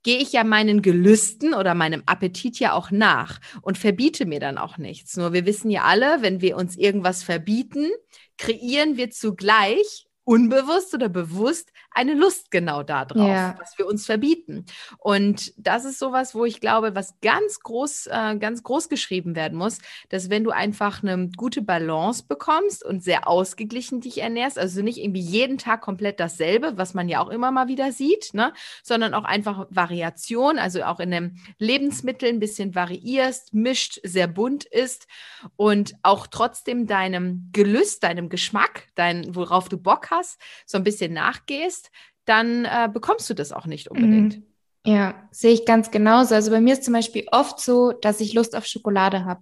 gehe 0.03 0.19
ich 0.19 0.31
ja 0.31 0.45
meinen 0.45 0.81
Gelüsten 0.81 1.53
oder 1.53 1.73
meinem 1.73 2.01
Appetit 2.05 2.59
ja 2.59 2.71
auch 2.71 2.91
nach 2.91 3.39
und 3.61 3.77
verbiete 3.77 4.25
mir 4.25 4.39
dann 4.39 4.57
auch 4.57 4.77
nichts. 4.77 5.17
Nur 5.17 5.33
wir 5.33 5.45
wissen 5.45 5.69
ja 5.69 5.81
alle, 5.83 6.21
wenn 6.21 6.39
wir 6.39 6.55
uns 6.55 6.77
irgendwas 6.77 7.23
verbieten, 7.23 7.89
kreieren 8.37 8.95
wir 8.95 9.09
zugleich 9.11 10.06
unbewusst 10.27 10.93
oder 10.93 11.07
bewusst 11.07 11.71
eine 11.89 12.13
Lust 12.13 12.51
genau 12.51 12.83
darauf, 12.83 13.29
ja. 13.29 13.55
was 13.59 13.77
wir 13.77 13.87
uns 13.87 14.05
verbieten. 14.05 14.65
Und 14.97 15.53
das 15.55 15.85
ist 15.85 15.99
sowas, 15.99 16.35
wo 16.35 16.43
ich 16.43 16.59
glaube, 16.59 16.95
was 16.95 17.13
ganz 17.21 17.61
groß, 17.61 18.07
äh, 18.07 18.35
ganz 18.35 18.61
groß 18.61 18.89
geschrieben 18.89 19.37
werden 19.37 19.57
muss, 19.57 19.77
dass 20.09 20.29
wenn 20.29 20.43
du 20.43 20.51
einfach 20.51 21.01
eine 21.01 21.29
gute 21.37 21.61
Balance 21.61 22.25
bekommst 22.27 22.83
und 22.83 23.01
sehr 23.01 23.25
ausgeglichen 23.29 24.01
dich 24.01 24.17
ernährst, 24.17 24.59
also 24.59 24.81
nicht 24.81 24.97
irgendwie 24.97 25.21
jeden 25.21 25.57
Tag 25.57 25.79
komplett 25.79 26.19
dasselbe, 26.19 26.73
was 26.75 26.93
man 26.93 27.07
ja 27.07 27.21
auch 27.21 27.29
immer 27.29 27.51
mal 27.51 27.69
wieder 27.69 27.93
sieht, 27.93 28.33
ne, 28.33 28.51
sondern 28.83 29.13
auch 29.13 29.23
einfach 29.23 29.65
Variation, 29.69 30.59
also 30.59 30.83
auch 30.83 30.99
in 30.99 31.11
den 31.11 31.39
Lebensmitteln 31.57 32.35
ein 32.35 32.39
bisschen 32.39 32.75
variierst, 32.75 33.53
mischt, 33.53 34.01
sehr 34.03 34.27
bunt 34.27 34.65
ist 34.65 35.07
und 35.55 35.93
auch 36.03 36.27
trotzdem 36.27 36.85
deinem 36.85 37.49
Gelüst, 37.53 38.03
deinem 38.03 38.27
Geschmack, 38.27 38.89
dein, 38.95 39.33
worauf 39.33 39.69
du 39.69 39.77
Bock 39.77 40.11
hast, 40.11 40.16
hast, 40.17 40.39
so 40.65 40.77
ein 40.77 40.83
bisschen 40.83 41.13
nachgehst, 41.13 41.91
dann 42.25 42.65
äh, 42.65 42.89
bekommst 42.91 43.29
du 43.29 43.33
das 43.33 43.51
auch 43.51 43.65
nicht 43.65 43.89
unbedingt. 43.89 44.37
Mhm. 44.37 44.43
Ja, 44.85 45.27
sehe 45.31 45.53
ich 45.53 45.65
ganz 45.65 45.91
genauso. 45.91 46.35
Also 46.35 46.51
bei 46.51 46.61
mir 46.61 46.73
ist 46.73 46.83
zum 46.83 46.93
Beispiel 46.93 47.25
oft 47.31 47.59
so, 47.59 47.91
dass 47.91 48.19
ich 48.19 48.33
Lust 48.33 48.55
auf 48.55 48.65
Schokolade 48.65 49.25
habe. 49.25 49.41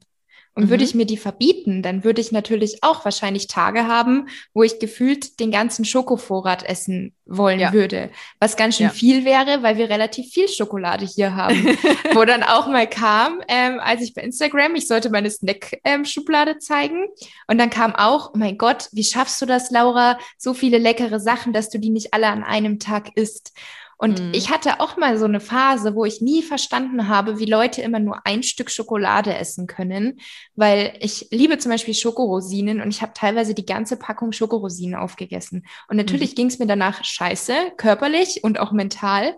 Und 0.55 0.65
mhm. 0.65 0.69
würde 0.69 0.85
ich 0.85 0.95
mir 0.95 1.05
die 1.05 1.17
verbieten, 1.17 1.81
dann 1.81 2.05
würde 2.05 2.21
ich 2.21 2.31
natürlich 2.31 2.81
auch 2.81 3.03
wahrscheinlich 3.03 3.47
Tage 3.47 3.87
haben, 3.87 4.29
wo 4.53 4.63
ich 4.63 4.79
gefühlt 4.79 5.39
den 5.41 5.51
ganzen 5.51 5.83
Schokovorrat 5.83 6.63
essen 6.63 7.13
wollen 7.25 7.59
ja. 7.59 7.73
würde. 7.73 8.09
Was 8.39 8.55
ganz 8.55 8.77
schön 8.77 8.85
ja. 8.85 8.91
viel 8.91 9.25
wäre, 9.25 9.63
weil 9.63 9.77
wir 9.77 9.89
relativ 9.89 10.31
viel 10.31 10.47
Schokolade 10.47 11.05
hier 11.05 11.35
haben. 11.35 11.55
wo 12.13 12.23
dann 12.23 12.41
auch 12.43 12.67
mal 12.67 12.87
kam, 12.87 13.41
ähm, 13.49 13.79
als 13.81 14.01
ich 14.01 14.13
bei 14.13 14.21
Instagram, 14.21 14.75
ich 14.75 14.87
sollte 14.87 15.09
meine 15.09 15.29
Snack-Schublade 15.29 16.51
ähm, 16.51 16.59
zeigen. 16.61 17.05
Und 17.47 17.57
dann 17.57 17.69
kam 17.69 17.93
auch, 17.93 18.31
oh 18.33 18.37
mein 18.37 18.57
Gott, 18.57 18.87
wie 18.93 19.03
schaffst 19.03 19.41
du 19.41 19.45
das, 19.45 19.71
Laura? 19.71 20.17
So 20.37 20.53
viele 20.53 20.77
leckere 20.77 21.19
Sachen, 21.19 21.51
dass 21.51 21.69
du 21.69 21.79
die 21.79 21.89
nicht 21.89 22.13
alle 22.13 22.27
an 22.27 22.43
einem 22.43 22.79
Tag 22.79 23.09
isst. 23.15 23.51
Und 23.97 24.21
mhm. 24.21 24.31
ich 24.33 24.49
hatte 24.49 24.79
auch 24.79 24.97
mal 24.97 25.17
so 25.17 25.25
eine 25.25 25.39
Phase, 25.39 25.95
wo 25.95 26.05
ich 26.05 26.21
nie 26.21 26.41
verstanden 26.41 27.07
habe, 27.07 27.39
wie 27.39 27.45
Leute 27.45 27.81
immer 27.81 27.99
nur 27.99 28.25
ein 28.25 28.43
Stück 28.43 28.69
Schokolade 28.69 29.35
essen 29.35 29.67
können, 29.67 30.19
weil 30.55 30.93
ich 30.99 31.27
liebe 31.31 31.57
zum 31.57 31.71
Beispiel 31.71 31.93
Schokorosinen 31.93 32.81
und 32.81 32.89
ich 32.89 33.01
habe 33.01 33.13
teilweise 33.13 33.53
die 33.53 33.65
ganze 33.65 33.97
Packung 33.97 34.31
Schokorosinen 34.31 34.95
aufgegessen. 34.95 35.65
Und 35.87 35.97
natürlich 35.97 36.31
mhm. 36.31 36.35
ging 36.35 36.47
es 36.47 36.59
mir 36.59 36.67
danach 36.67 37.03
scheiße, 37.03 37.53
körperlich 37.77 38.43
und 38.43 38.59
auch 38.59 38.71
mental. 38.71 39.35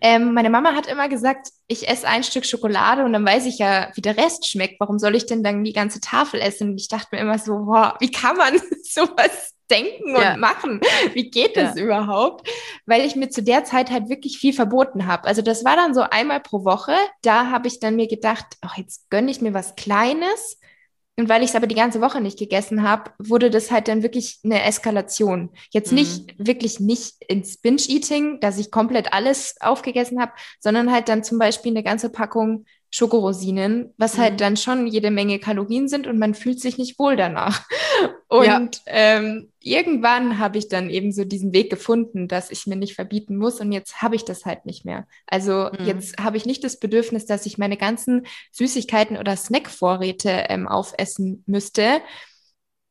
Ähm, 0.00 0.34
meine 0.34 0.50
Mama 0.50 0.74
hat 0.74 0.86
immer 0.86 1.08
gesagt, 1.08 1.48
ich 1.66 1.88
esse 1.88 2.06
ein 2.06 2.24
Stück 2.24 2.46
Schokolade 2.46 3.04
und 3.04 3.12
dann 3.12 3.24
weiß 3.24 3.46
ich 3.46 3.58
ja, 3.58 3.90
wie 3.94 4.00
der 4.00 4.16
Rest 4.16 4.48
schmeckt. 4.48 4.80
Warum 4.80 4.98
soll 4.98 5.14
ich 5.14 5.26
denn 5.26 5.42
dann 5.42 5.64
die 5.64 5.72
ganze 5.72 6.00
Tafel 6.00 6.40
essen? 6.40 6.70
Und 6.70 6.80
ich 6.80 6.88
dachte 6.88 7.08
mir 7.12 7.20
immer 7.20 7.38
so, 7.38 7.64
boah, 7.64 7.96
wie 8.00 8.10
kann 8.10 8.36
man 8.36 8.60
sowas 8.82 9.54
denken 9.70 10.16
ja. 10.16 10.34
und 10.34 10.40
machen. 10.40 10.80
Wie 11.12 11.30
geht 11.30 11.56
das 11.56 11.76
ja. 11.76 11.84
überhaupt? 11.84 12.48
Weil 12.86 13.06
ich 13.06 13.16
mir 13.16 13.30
zu 13.30 13.42
der 13.42 13.64
Zeit 13.64 13.90
halt 13.90 14.08
wirklich 14.08 14.38
viel 14.38 14.52
verboten 14.52 15.06
habe. 15.06 15.26
Also 15.26 15.42
das 15.42 15.64
war 15.64 15.76
dann 15.76 15.94
so 15.94 16.02
einmal 16.02 16.40
pro 16.40 16.64
Woche. 16.64 16.94
Da 17.22 17.50
habe 17.50 17.68
ich 17.68 17.80
dann 17.80 17.96
mir 17.96 18.08
gedacht, 18.08 18.46
ach, 18.60 18.76
jetzt 18.76 19.08
gönne 19.10 19.30
ich 19.30 19.40
mir 19.40 19.54
was 19.54 19.76
Kleines. 19.76 20.58
Und 21.20 21.28
weil 21.28 21.42
ich 21.42 21.50
es 21.50 21.54
aber 21.54 21.66
die 21.66 21.74
ganze 21.74 22.00
Woche 22.00 22.22
nicht 22.22 22.38
gegessen 22.38 22.82
habe, 22.82 23.10
wurde 23.18 23.50
das 23.50 23.70
halt 23.70 23.88
dann 23.88 24.02
wirklich 24.02 24.38
eine 24.42 24.64
Eskalation. 24.64 25.50
Jetzt 25.70 25.92
mhm. 25.92 25.98
nicht 25.98 26.34
wirklich 26.38 26.80
nicht 26.80 27.22
ins 27.28 27.58
Binge-Eating, 27.58 28.40
dass 28.40 28.56
ich 28.56 28.70
komplett 28.70 29.12
alles 29.12 29.56
aufgegessen 29.60 30.18
habe, 30.18 30.32
sondern 30.60 30.90
halt 30.90 31.10
dann 31.10 31.22
zum 31.22 31.38
Beispiel 31.38 31.72
eine 31.72 31.82
ganze 31.82 32.08
Packung 32.08 32.64
Schokorosinen, 32.92 33.94
was 33.96 34.12
halt 34.12 34.18
mhm. 34.18 34.22
halt 34.22 34.40
dann 34.40 34.56
schon 34.56 34.86
jede 34.88 35.10
Menge 35.10 35.38
Kalorien 35.38 35.88
sind 35.88 36.06
und 36.06 36.18
man 36.18 36.34
fühlt 36.34 36.60
sich 36.60 36.76
nicht 36.76 36.98
wohl 36.98 37.16
danach. 37.16 37.62
Und 38.28 38.46
ja. 38.46 38.70
ähm, 38.86 39.50
irgendwann 39.58 40.38
habe 40.38 40.56
ich 40.56 40.68
dann 40.68 40.88
eben 40.88 41.10
so 41.10 41.24
diesen 41.24 41.52
Weg 41.52 41.68
gefunden, 41.68 42.28
dass 42.28 42.52
ich 42.52 42.64
mir 42.68 42.76
nicht 42.76 42.94
verbieten 42.94 43.36
muss 43.36 43.60
und 43.60 43.72
jetzt 43.72 44.02
habe 44.02 44.14
ich 44.14 44.24
das 44.24 44.46
halt 44.46 44.66
nicht 44.66 44.84
mehr. 44.84 45.08
Also 45.26 45.68
mhm. 45.76 45.84
jetzt 45.84 46.16
habe 46.18 46.36
ich 46.36 46.46
nicht 46.46 46.62
das 46.62 46.78
Bedürfnis, 46.78 47.26
dass 47.26 47.44
ich 47.44 47.58
meine 47.58 47.76
ganzen 47.76 48.26
Süßigkeiten 48.52 49.16
oder 49.16 49.36
Snackvorräte 49.36 50.46
ähm, 50.48 50.68
aufessen 50.68 51.42
müsste, 51.46 52.00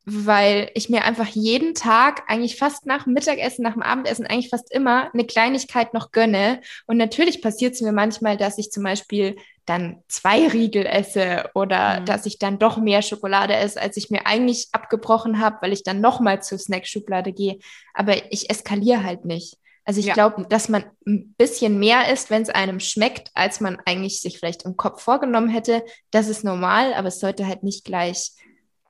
weil 0.03 0.71
ich 0.73 0.89
mir 0.89 1.03
einfach 1.05 1.27
jeden 1.27 1.73
Tag, 1.73 2.23
eigentlich 2.27 2.57
fast 2.57 2.85
nach 2.85 3.05
dem 3.05 3.13
Mittagessen, 3.13 3.63
nach 3.63 3.73
dem 3.73 3.81
Abendessen, 3.81 4.25
eigentlich 4.25 4.49
fast 4.49 4.71
immer 4.73 5.13
eine 5.13 5.25
Kleinigkeit 5.25 5.93
noch 5.93 6.11
gönne. 6.11 6.61
Und 6.85 6.97
natürlich 6.97 7.41
passiert 7.41 7.75
es 7.75 7.81
mir 7.81 7.91
manchmal, 7.91 8.35
dass 8.35 8.57
ich 8.57 8.71
zum 8.71 8.83
Beispiel 8.83 9.37
dann 9.69 10.03
zwei 10.07 10.47
Riegel 10.47 10.85
esse 10.85 11.49
oder 11.53 11.99
mhm. 11.99 12.05
dass 12.05 12.25
ich 12.25 12.39
dann 12.39 12.57
doch 12.57 12.77
mehr 12.77 13.01
Schokolade 13.01 13.55
esse, 13.55 13.79
als 13.79 13.97
ich 13.97 14.09
mir 14.09 14.25
eigentlich 14.25 14.67
abgebrochen 14.71 15.39
habe, 15.39 15.57
weil 15.61 15.73
ich 15.73 15.83
dann 15.83 16.01
nochmal 16.01 16.41
zur 16.41 16.57
Snackschublade 16.57 17.31
gehe. 17.31 17.59
Aber 17.93 18.31
ich 18.31 18.49
eskaliere 18.49 19.03
halt 19.03 19.25
nicht. 19.25 19.57
Also 19.85 19.99
ich 19.99 20.07
ja. 20.07 20.13
glaube, 20.13 20.45
dass 20.47 20.69
man 20.69 20.83
ein 21.07 21.33
bisschen 21.37 21.79
mehr 21.79 22.11
isst, 22.11 22.29
wenn 22.29 22.41
es 22.41 22.49
einem 22.49 22.79
schmeckt, 22.79 23.31
als 23.33 23.59
man 23.59 23.77
eigentlich 23.85 24.21
sich 24.21 24.37
vielleicht 24.37 24.63
im 24.63 24.77
Kopf 24.77 25.01
vorgenommen 25.01 25.49
hätte. 25.49 25.83
Das 26.11 26.27
ist 26.27 26.43
normal, 26.43 26.93
aber 26.93 27.07
es 27.07 27.19
sollte 27.19 27.47
halt 27.47 27.63
nicht 27.63 27.85
gleich 27.85 28.31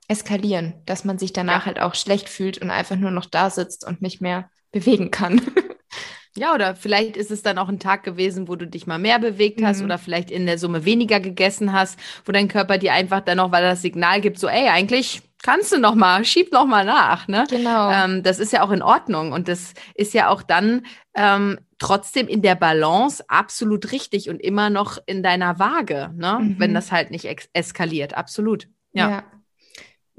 eskalieren, 0.07 0.81
dass 0.85 1.05
man 1.05 1.19
sich 1.19 1.33
danach 1.33 1.61
ja. 1.61 1.65
halt 1.67 1.79
auch 1.79 1.95
schlecht 1.95 2.27
fühlt 2.29 2.57
und 2.57 2.71
einfach 2.71 2.95
nur 2.95 3.11
noch 3.11 3.25
da 3.25 3.49
sitzt 3.49 3.85
und 3.85 4.01
nicht 4.01 4.21
mehr 4.21 4.49
bewegen 4.71 5.11
kann. 5.11 5.41
Ja, 6.39 6.53
oder 6.53 6.73
vielleicht 6.75 7.17
ist 7.17 7.31
es 7.31 7.43
dann 7.43 7.57
auch 7.57 7.67
ein 7.67 7.79
Tag 7.79 8.03
gewesen, 8.03 8.47
wo 8.47 8.55
du 8.55 8.65
dich 8.65 8.87
mal 8.87 8.97
mehr 8.97 9.19
bewegt 9.19 9.61
hast 9.61 9.79
mhm. 9.79 9.85
oder 9.85 9.97
vielleicht 9.97 10.31
in 10.31 10.45
der 10.45 10.57
Summe 10.57 10.85
weniger 10.85 11.19
gegessen 11.19 11.73
hast, 11.73 11.99
wo 12.23 12.31
dein 12.31 12.47
Körper 12.47 12.77
dir 12.77 12.93
einfach 12.93 13.19
dann 13.19 13.37
noch, 13.37 13.51
weil 13.51 13.63
er 13.63 13.71
das 13.71 13.81
Signal 13.81 14.21
gibt, 14.21 14.39
so, 14.39 14.47
ey, 14.47 14.69
eigentlich 14.69 15.21
kannst 15.43 15.73
du 15.73 15.79
noch 15.79 15.95
mal, 15.95 16.23
schieb 16.23 16.53
noch 16.53 16.65
mal 16.65 16.85
nach, 16.85 17.27
ne? 17.27 17.45
Genau. 17.49 17.91
Ähm, 17.91 18.23
das 18.23 18.39
ist 18.39 18.53
ja 18.53 18.63
auch 18.63 18.71
in 18.71 18.81
Ordnung 18.81 19.33
und 19.33 19.49
das 19.49 19.73
ist 19.95 20.13
ja 20.13 20.29
auch 20.29 20.41
dann 20.41 20.85
ähm, 21.13 21.59
trotzdem 21.77 22.29
in 22.29 22.41
der 22.41 22.55
Balance 22.55 23.23
absolut 23.27 23.91
richtig 23.91 24.29
und 24.29 24.39
immer 24.39 24.69
noch 24.69 24.97
in 25.05 25.21
deiner 25.21 25.59
Waage, 25.59 26.11
ne? 26.15 26.39
Mhm. 26.39 26.55
Wenn 26.57 26.73
das 26.73 26.93
halt 26.93 27.11
nicht 27.11 27.27
eskaliert, 27.53 28.15
absolut. 28.15 28.69
ja. 28.93 29.09
ja. 29.09 29.23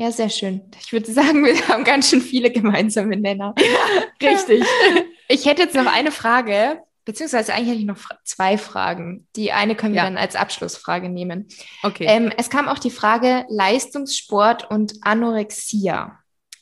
Ja, 0.00 0.10
sehr 0.10 0.30
schön. 0.30 0.62
Ich 0.80 0.94
würde 0.94 1.12
sagen, 1.12 1.44
wir 1.44 1.68
haben 1.68 1.84
ganz 1.84 2.08
schön 2.08 2.22
viele 2.22 2.50
gemeinsame 2.50 3.16
Nenner. 3.16 3.54
Ja, 3.58 4.28
richtig. 4.30 4.64
Ich 5.32 5.46
hätte 5.46 5.62
jetzt 5.62 5.76
noch 5.76 5.86
eine 5.86 6.10
Frage, 6.10 6.80
beziehungsweise 7.04 7.54
eigentlich 7.54 7.68
hätte 7.68 7.78
ich 7.78 7.86
noch 7.86 7.98
zwei 8.24 8.58
Fragen. 8.58 9.28
Die 9.36 9.52
eine 9.52 9.76
können 9.76 9.94
wir 9.94 10.00
ja. 10.00 10.06
dann 10.06 10.18
als 10.18 10.34
Abschlussfrage 10.34 11.08
nehmen. 11.08 11.46
Okay. 11.84 12.04
Ähm, 12.08 12.32
es 12.36 12.50
kam 12.50 12.66
auch 12.66 12.80
die 12.80 12.90
Frage 12.90 13.46
Leistungssport 13.48 14.68
und 14.68 14.94
Anorexia. 15.02 16.18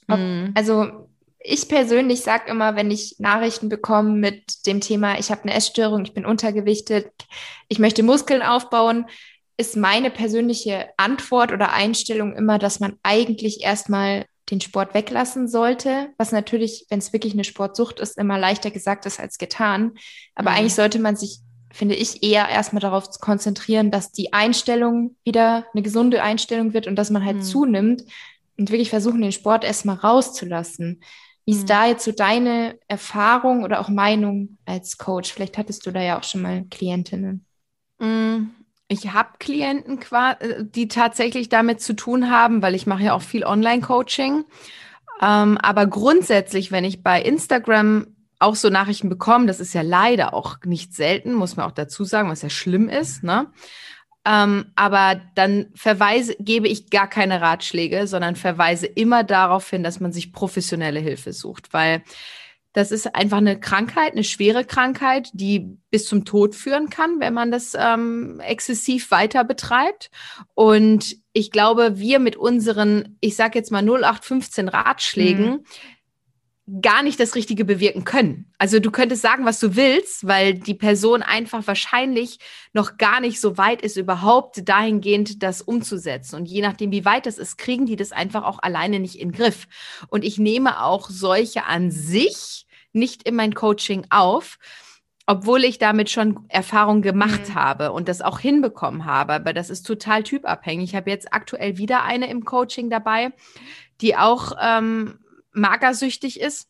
Ob, 0.07 0.19
mm. 0.19 0.53
Also 0.55 1.09
ich 1.39 1.67
persönlich 1.71 2.21
sage 2.21 2.51
immer, 2.51 2.77
wenn 2.77 2.91
ich 2.91 3.17
Nachrichten 3.21 3.71
bekomme 3.71 4.11
mit 4.11 4.67
dem 4.67 4.83
Thema, 4.83 5.19
ich 5.19 5.31
habe 5.31 5.45
eine 5.45 5.55
Essstörung, 5.55 6.05
ich 6.05 6.13
bin 6.13 6.27
untergewichtet, 6.27 7.11
ich 7.69 7.79
möchte 7.79 8.03
Muskeln 8.03 8.43
aufbauen, 8.43 9.07
ist 9.59 9.77
meine 9.77 10.11
persönliche 10.11 10.89
Antwort 10.97 11.53
oder 11.53 11.73
Einstellung 11.73 12.35
immer, 12.35 12.59
dass 12.59 12.81
man 12.81 12.97
eigentlich 13.03 13.63
erstmal 13.63 14.25
den 14.51 14.61
Sport 14.61 14.95
weglassen 14.95 15.49
sollte, 15.49 16.11
was 16.17 16.33
natürlich, 16.33 16.87
wenn 16.89 17.01
es 17.01 17.13
wirklich 17.13 17.35
eine 17.35 17.45
Sportsucht 17.45 18.01
ist, 18.01 18.17
immer 18.17 18.39
leichter 18.39 18.71
gesagt 18.71 19.05
ist 19.05 19.21
als 19.21 19.37
getan. 19.37 19.93
Aber 20.35 20.53
mhm. 20.53 20.57
eigentlich 20.57 20.75
sollte 20.75 21.01
man 21.01 21.17
sich, 21.17 21.41
finde 21.73 21.97
ich, 21.97 22.23
eher 22.23 22.49
erstmal 22.49 22.81
darauf 22.81 23.11
konzentrieren, 23.21 23.91
dass 23.91 24.13
die 24.13 24.33
Einstellung 24.33 25.17
wieder 25.25 25.67
eine 25.75 25.83
gesunde 25.83 26.23
Einstellung 26.23 26.73
wird 26.73 26.87
und 26.87 26.97
dass 26.97 27.11
man 27.11 27.25
halt 27.25 27.39
mhm. 27.39 27.43
zunimmt 27.43 28.05
und 28.57 28.71
wirklich 28.71 28.91
versuchen, 28.91 29.21
den 29.21 29.33
Sport 29.33 29.65
erstmal 29.65 29.97
rauszulassen. 29.97 31.03
Wie 31.45 31.53
ist 31.53 31.63
mhm. 31.63 31.67
da 31.67 31.87
jetzt 31.87 32.05
so 32.05 32.13
deine 32.13 32.79
Erfahrung 32.87 33.65
oder 33.65 33.81
auch 33.81 33.89
Meinung 33.89 34.59
als 34.65 34.99
Coach? 34.99 35.33
Vielleicht 35.33 35.59
hattest 35.59 35.85
du 35.85 35.91
da 35.91 36.01
ja 36.01 36.19
auch 36.19 36.25
schon 36.25 36.43
mal 36.43 36.65
Klientinnen. 36.71 37.45
Mhm. 37.99 38.51
Ich 38.89 39.13
habe 39.13 39.31
Klienten, 39.39 40.01
äh, 40.11 40.65
die 40.65 40.89
tatsächlich 40.89 41.49
damit 41.49 41.81
zu 41.81 41.95
tun 41.95 42.31
haben, 42.31 42.63
weil 42.63 42.75
ich 42.75 42.87
mache 42.87 43.05
ja 43.05 43.13
auch 43.13 43.23
viel 43.23 43.45
Online-Coaching. 43.45 44.45
Ähm, 45.21 45.59
aber 45.59 45.87
grundsätzlich, 45.87 46.73
wenn 46.73 46.85
ich 46.85 47.03
bei 47.03 47.21
Instagram 47.21 48.07
auch 48.39 48.55
so 48.55 48.71
Nachrichten 48.71 49.09
bekomme, 49.09 49.47
das 49.47 49.61
ist 49.61 49.75
ja 49.75 49.83
leider 49.83 50.33
auch 50.33 50.57
nicht 50.65 50.95
selten, 50.95 51.35
muss 51.35 51.57
man 51.57 51.67
auch 51.67 51.73
dazu 51.73 52.05
sagen, 52.05 52.31
was 52.31 52.43
ja 52.43 52.51
schlimm 52.51 52.89
ist, 52.89 53.25
ne? 53.25 53.53
Ähm, 54.25 54.73
aber 54.77 55.21
dann 55.35 55.71
verweise, 55.75 56.37
gebe 56.39 56.69
ich 56.69 56.91
gar 56.91 57.09
keine 57.09 57.41
Ratschläge, 57.41 58.07
sondern 58.07 58.37
verweise 58.37 58.87
immer 58.87 59.25
darauf 59.25 59.69
hin, 59.71 59.83
dass 59.83 60.01
man 60.01 60.13
sich 60.13 60.33
professionelle 60.33 61.01
Hilfe 61.01 61.33
sucht, 61.33 61.73
weil 61.73 62.03
das 62.73 62.93
ist 62.93 63.15
einfach 63.15 63.39
eine 63.39 63.59
Krankheit, 63.59 64.13
eine 64.13 64.25
schwere 64.25 64.65
Krankheit, 64.65 65.31
die 65.33 65.79
bis 65.91 66.07
zum 66.07 66.25
Tod 66.25 66.55
führen 66.55 66.91
kann, 66.91 67.19
wenn 67.19 67.35
man 67.35 67.51
das 67.51 67.75
ähm, 67.79 68.41
exzessiv 68.41 69.11
weiter 69.11 69.45
betreibt. 69.45 70.11
Und 70.55 71.17
ich 71.33 71.51
glaube, 71.51 71.99
wir 71.99 72.19
mit 72.19 72.37
unseren, 72.37 73.17
ich 73.21 73.37
sage 73.37 73.59
jetzt 73.59 73.73
mal 73.73 73.83
0815 73.83 74.69
Ratschlägen, 74.69 75.51
mhm 75.51 75.65
gar 76.83 77.03
nicht 77.03 77.19
das 77.19 77.35
Richtige 77.35 77.65
bewirken 77.65 78.05
können. 78.05 78.53
Also 78.59 78.79
du 78.79 78.91
könntest 78.91 79.23
sagen, 79.23 79.47
was 79.47 79.59
du 79.59 79.75
willst, 79.75 80.27
weil 80.27 80.55
die 80.55 80.75
Person 80.75 81.23
einfach 81.23 81.67
wahrscheinlich 81.67 82.39
noch 82.73 82.99
gar 82.99 83.21
nicht 83.21 83.41
so 83.41 83.57
weit 83.57 83.81
ist, 83.81 83.97
überhaupt 83.97 84.69
dahingehend 84.69 85.43
das 85.43 85.63
umzusetzen. 85.63 86.37
Und 86.37 86.47
je 86.47 86.61
nachdem, 86.61 86.93
wie 86.93 87.05
weit 87.05 87.27
das 87.27 87.39
ist, 87.39 87.57
kriegen 87.57 87.87
die 87.87 87.97
das 87.97 88.13
einfach 88.13 88.45
auch 88.45 88.59
alleine 88.63 89.01
nicht 89.01 89.15
in 89.15 89.31
den 89.31 89.37
Griff. 89.37 89.67
Und 90.09 90.25
ich 90.25 90.39
nehme 90.39 90.83
auch 90.83 91.09
solche 91.09 91.65
an 91.65 91.91
sich 91.91 92.67
nicht 92.93 93.23
in 93.23 93.35
mein 93.35 93.55
Coaching 93.55 94.07
auf, 94.11 94.59
obwohl 95.27 95.65
ich 95.65 95.79
damit 95.79 96.11
schon 96.11 96.47
Erfahrung 96.49 97.01
gemacht 97.01 97.51
mhm. 97.51 97.55
habe 97.55 97.93
und 97.93 98.09
das 98.09 98.21
auch 98.21 98.41
hinbekommen 98.41 99.07
habe. 99.07 99.35
Aber 99.35 99.53
das 99.53 99.71
ist 99.71 99.87
total 99.87 100.23
typabhängig. 100.23 100.91
Ich 100.91 100.97
habe 100.97 101.11
jetzt 101.11 101.33
aktuell 101.33 101.79
wieder 101.79 102.03
eine 102.03 102.29
im 102.31 102.45
Coaching 102.45 102.91
dabei, 102.91 103.33
die 104.01 104.17
auch 104.17 104.53
ähm, 104.61 105.19
magersüchtig 105.53 106.41
ist 106.41 106.69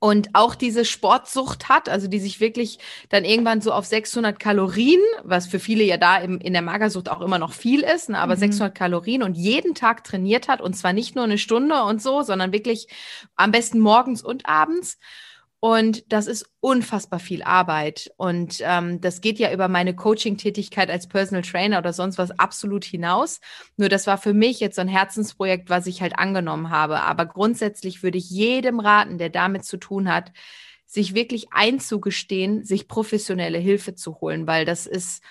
und 0.00 0.28
auch 0.34 0.54
diese 0.54 0.84
Sportsucht 0.84 1.68
hat, 1.68 1.88
also 1.88 2.08
die 2.08 2.18
sich 2.18 2.40
wirklich 2.40 2.78
dann 3.08 3.24
irgendwann 3.24 3.60
so 3.60 3.72
auf 3.72 3.86
600 3.86 4.38
Kalorien, 4.38 5.00
was 5.24 5.46
für 5.46 5.58
viele 5.58 5.84
ja 5.84 5.96
da 5.96 6.18
im, 6.18 6.38
in 6.40 6.52
der 6.52 6.62
Magersucht 6.62 7.08
auch 7.08 7.20
immer 7.20 7.38
noch 7.38 7.52
viel 7.52 7.80
ist, 7.80 8.10
ne, 8.10 8.18
aber 8.18 8.34
mhm. 8.34 8.40
600 8.40 8.74
Kalorien 8.74 9.22
und 9.22 9.36
jeden 9.36 9.74
Tag 9.74 10.04
trainiert 10.04 10.48
hat 10.48 10.60
und 10.60 10.74
zwar 10.74 10.92
nicht 10.92 11.14
nur 11.14 11.24
eine 11.24 11.38
Stunde 11.38 11.82
und 11.84 12.02
so, 12.02 12.22
sondern 12.22 12.52
wirklich 12.52 12.88
am 13.36 13.50
besten 13.50 13.78
morgens 13.78 14.22
und 14.22 14.46
abends 14.46 14.98
und 15.60 16.12
das 16.12 16.28
ist 16.28 16.48
unfassbar 16.60 17.18
viel 17.18 17.42
Arbeit. 17.42 18.12
Und 18.16 18.58
ähm, 18.60 19.00
das 19.00 19.20
geht 19.20 19.40
ja 19.40 19.52
über 19.52 19.66
meine 19.66 19.94
Coaching-Tätigkeit 19.94 20.88
als 20.88 21.08
Personal 21.08 21.42
Trainer 21.42 21.78
oder 21.78 21.92
sonst 21.92 22.16
was 22.16 22.38
absolut 22.38 22.84
hinaus. 22.84 23.40
Nur 23.76 23.88
das 23.88 24.06
war 24.06 24.18
für 24.18 24.34
mich 24.34 24.60
jetzt 24.60 24.76
so 24.76 24.82
ein 24.82 24.88
Herzensprojekt, 24.88 25.68
was 25.68 25.86
ich 25.88 26.00
halt 26.00 26.16
angenommen 26.16 26.70
habe. 26.70 27.00
Aber 27.02 27.26
grundsätzlich 27.26 28.04
würde 28.04 28.18
ich 28.18 28.30
jedem 28.30 28.78
raten, 28.78 29.18
der 29.18 29.30
damit 29.30 29.64
zu 29.64 29.78
tun 29.78 30.12
hat, 30.12 30.32
sich 30.86 31.14
wirklich 31.14 31.52
einzugestehen, 31.52 32.64
sich 32.64 32.86
professionelle 32.86 33.58
Hilfe 33.58 33.96
zu 33.96 34.20
holen, 34.20 34.46
weil 34.46 34.64
das 34.64 34.86
ist 34.86 35.22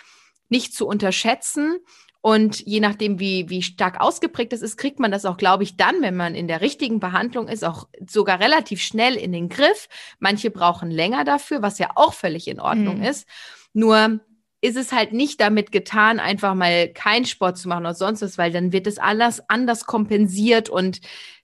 nicht 0.49 0.73
zu 0.73 0.87
unterschätzen. 0.87 1.79
Und 2.21 2.59
je 2.65 2.79
nachdem, 2.79 3.19
wie, 3.19 3.49
wie 3.49 3.61
stark 3.61 4.01
ausgeprägt 4.01 4.51
das 4.51 4.61
ist, 4.61 4.77
kriegt 4.77 4.99
man 4.99 5.11
das 5.11 5.25
auch, 5.25 5.37
glaube 5.37 5.63
ich, 5.63 5.77
dann, 5.77 6.01
wenn 6.01 6.15
man 6.15 6.35
in 6.35 6.47
der 6.47 6.61
richtigen 6.61 6.99
Behandlung 6.99 7.47
ist, 7.47 7.63
auch 7.63 7.87
sogar 8.05 8.39
relativ 8.39 8.81
schnell 8.81 9.15
in 9.15 9.31
den 9.31 9.49
Griff. 9.49 9.87
Manche 10.19 10.51
brauchen 10.51 10.91
länger 10.91 11.23
dafür, 11.23 11.61
was 11.61 11.79
ja 11.79 11.89
auch 11.95 12.13
völlig 12.13 12.47
in 12.47 12.59
Ordnung 12.59 12.97
mhm. 12.97 13.03
ist. 13.03 13.27
Nur 13.73 14.19
ist 14.61 14.75
es 14.75 14.91
halt 14.91 15.13
nicht 15.13 15.39
damit 15.39 15.71
getan, 15.71 16.19
einfach 16.19 16.55
mal 16.55 16.89
keinen 16.89 17.25
Sport 17.25 17.57
zu 17.57 17.69
machen 17.69 17.85
oder 17.85 17.93
sonst 17.93 18.21
was, 18.21 18.37
weil 18.37 18.51
dann 18.51 18.71
wird 18.71 18.87
es 18.87 18.97
alles 18.97 19.41
anders 19.49 19.85
kompensiert 19.85 20.69
und 20.69 20.99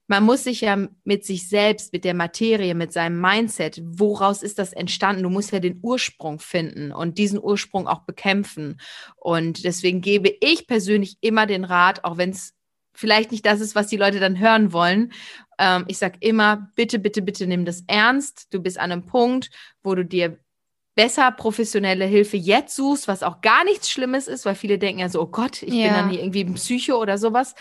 man 0.08 0.24
muss 0.24 0.44
sich 0.44 0.62
ja 0.62 0.88
mit 1.04 1.26
sich 1.26 1.48
selbst, 1.48 1.94
mit 1.94 2.04
der 2.04 2.14
Materie, 2.14 2.76
mit 2.76 2.92
seinem 2.92 3.22
Mindset, 3.22 3.82
woraus 3.84 4.44
ist 4.44 4.60
das 4.60 4.74
entstanden? 4.74 5.24
Du 5.24 5.30
musst 5.30 5.52
ja 5.52 5.60
den 5.60 5.80
Ursprung 5.82 6.40
finden 6.40 6.92
und 6.92 7.18
diesen 7.18 7.42
Ursprung 7.42 7.88
auch 7.88 8.02
bekämpfen. 8.02 8.80
Und 9.16 9.64
deswegen 9.64 10.02
gebe 10.02 10.34
ich 10.42 10.68
persönlich 10.68 11.18
immer 11.22 11.46
den 11.46 11.64
Rat, 11.64 12.04
auch 12.04 12.18
wenn 12.18 12.32
es 12.32 12.54
vielleicht 12.94 13.32
nicht 13.32 13.46
das 13.46 13.62
ist, 13.62 13.76
was 13.76 13.88
die 13.88 13.98
Leute 13.98 14.20
dann 14.20 14.40
hören 14.40 14.74
wollen. 14.74 15.14
Ähm, 15.58 15.86
ich 15.88 15.98
sage 15.98 16.18
immer, 16.20 16.70
bitte, 16.76 17.00
bitte, 17.00 17.22
bitte 17.22 17.48
nimm 17.48 17.66
das 17.66 17.84
ernst. 17.88 18.54
Du 18.54 18.62
bist 18.62 18.78
an 18.80 18.92
einem 18.92 19.06
Punkt, 19.06 19.50
wo 19.84 19.96
du 19.96 20.06
dir 20.06 20.38
besser 20.96 21.32
professionelle 21.32 22.06
Hilfe 22.06 22.38
jetzt 22.38 22.76
suchst, 22.76 23.08
was 23.08 23.24
auch 23.24 23.42
gar 23.42 23.64
nichts 23.64 23.90
Schlimmes 23.90 24.28
ist, 24.28 24.46
weil 24.46 24.54
viele 24.54 24.78
denken 24.78 25.00
ja 25.00 25.10
so, 25.10 25.22
oh 25.22 25.28
Gott, 25.28 25.64
ich 25.64 25.74
ja. 25.74 25.86
bin 25.86 25.94
dann 25.94 26.10
hier 26.10 26.20
irgendwie 26.20 26.44
ein 26.44 26.54
Psycho 26.54 27.02
oder 27.02 27.18
sowas 27.18 27.56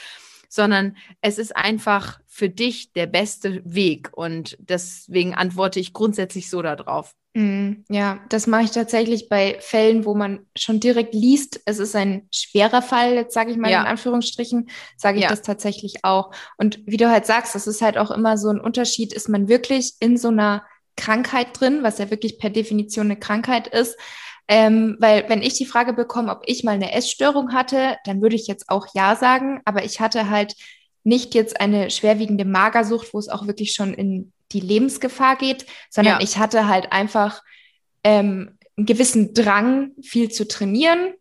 sondern 0.53 0.98
es 1.22 1.38
ist 1.38 1.57
einfach 1.57 2.20
für 2.26 2.50
dich 2.50 2.92
der 2.92 3.07
beste 3.07 3.62
Weg. 3.64 4.11
Und 4.12 4.59
deswegen 4.61 5.32
antworte 5.34 5.80
ich 5.80 5.94
grundsätzlich 5.94 6.50
so 6.50 6.61
darauf. 6.61 7.14
Mm, 7.32 7.84
ja, 7.88 8.20
das 8.28 8.46
mache 8.46 8.64
ich 8.64 8.70
tatsächlich 8.70 9.30
bei 9.30 9.57
Fällen, 9.61 10.05
wo 10.05 10.14
man 10.14 10.40
schon 10.55 10.78
direkt 10.78 11.14
liest, 11.14 11.62
es 11.64 11.78
ist 11.78 11.96
ein 11.96 12.28
schwerer 12.30 12.82
Fall, 12.82 13.14
jetzt 13.14 13.32
sage 13.32 13.50
ich 13.50 13.57
mal 13.57 13.70
ja. 13.70 13.80
in 13.80 13.86
Anführungsstrichen, 13.86 14.68
sage 14.98 15.16
ich 15.16 15.22
ja. 15.22 15.30
das 15.30 15.40
tatsächlich 15.40 16.05
auch. 16.05 16.32
Und 16.59 16.80
wie 16.84 16.98
du 16.98 17.11
halt 17.11 17.24
sagst, 17.24 17.55
das 17.55 17.66
ist 17.66 17.80
halt 17.80 17.96
auch 17.96 18.11
immer 18.11 18.36
so 18.36 18.50
ein 18.50 18.61
Unterschied, 18.61 19.14
ist 19.14 19.30
man 19.30 19.48
wirklich 19.48 19.94
in 20.00 20.18
so 20.18 20.28
einer 20.28 20.66
Krankheit 20.98 21.59
drin, 21.59 21.78
was 21.82 21.96
ja 21.96 22.11
wirklich 22.11 22.38
per 22.38 22.50
Definition 22.50 23.07
eine 23.07 23.18
Krankheit 23.18 23.68
ist, 23.68 23.96
ähm, 24.49 24.97
weil 24.99 25.28
wenn 25.28 25.43
ich 25.43 25.55
die 25.55 25.66
Frage 25.66 25.93
bekomme, 25.93 26.30
ob 26.30 26.43
ich 26.47 26.64
mal 26.64 26.72
eine 26.72 26.93
Essstörung 26.93 27.53
hatte, 27.53 27.97
dann 28.05 28.20
würde 28.20 28.36
ich 28.36 28.47
jetzt 28.47 28.68
auch 28.68 28.86
ja 28.95 29.16
sagen, 29.16 29.61
aber 29.64 29.84
ich 29.84 30.01
hatte 30.01 30.28
halt 30.30 30.55
nicht 31.05 31.34
jetzt 31.34 31.61
eine 31.61 31.90
schwerwiegende 31.90 32.45
Magersucht, 32.45 33.12
wo 33.12 33.18
es 33.18 33.28
auch 33.28 33.47
wirklich 33.47 33.72
schon 33.72 33.95
in 33.95 34.32
die 34.53 34.61
Lebensgefahr 34.61 35.36
geht, 35.36 35.66
sondern 35.90 36.14
ja. 36.14 36.20
ich 36.20 36.38
hatte 36.38 36.68
halt 36.68 36.93
einfach 36.93 37.43
ähm, 38.05 38.59
einen 38.76 38.86
gewissen 38.86 39.34
Drang, 39.34 39.93
viel 40.03 40.30
zu 40.30 40.47
trainieren, 40.47 41.14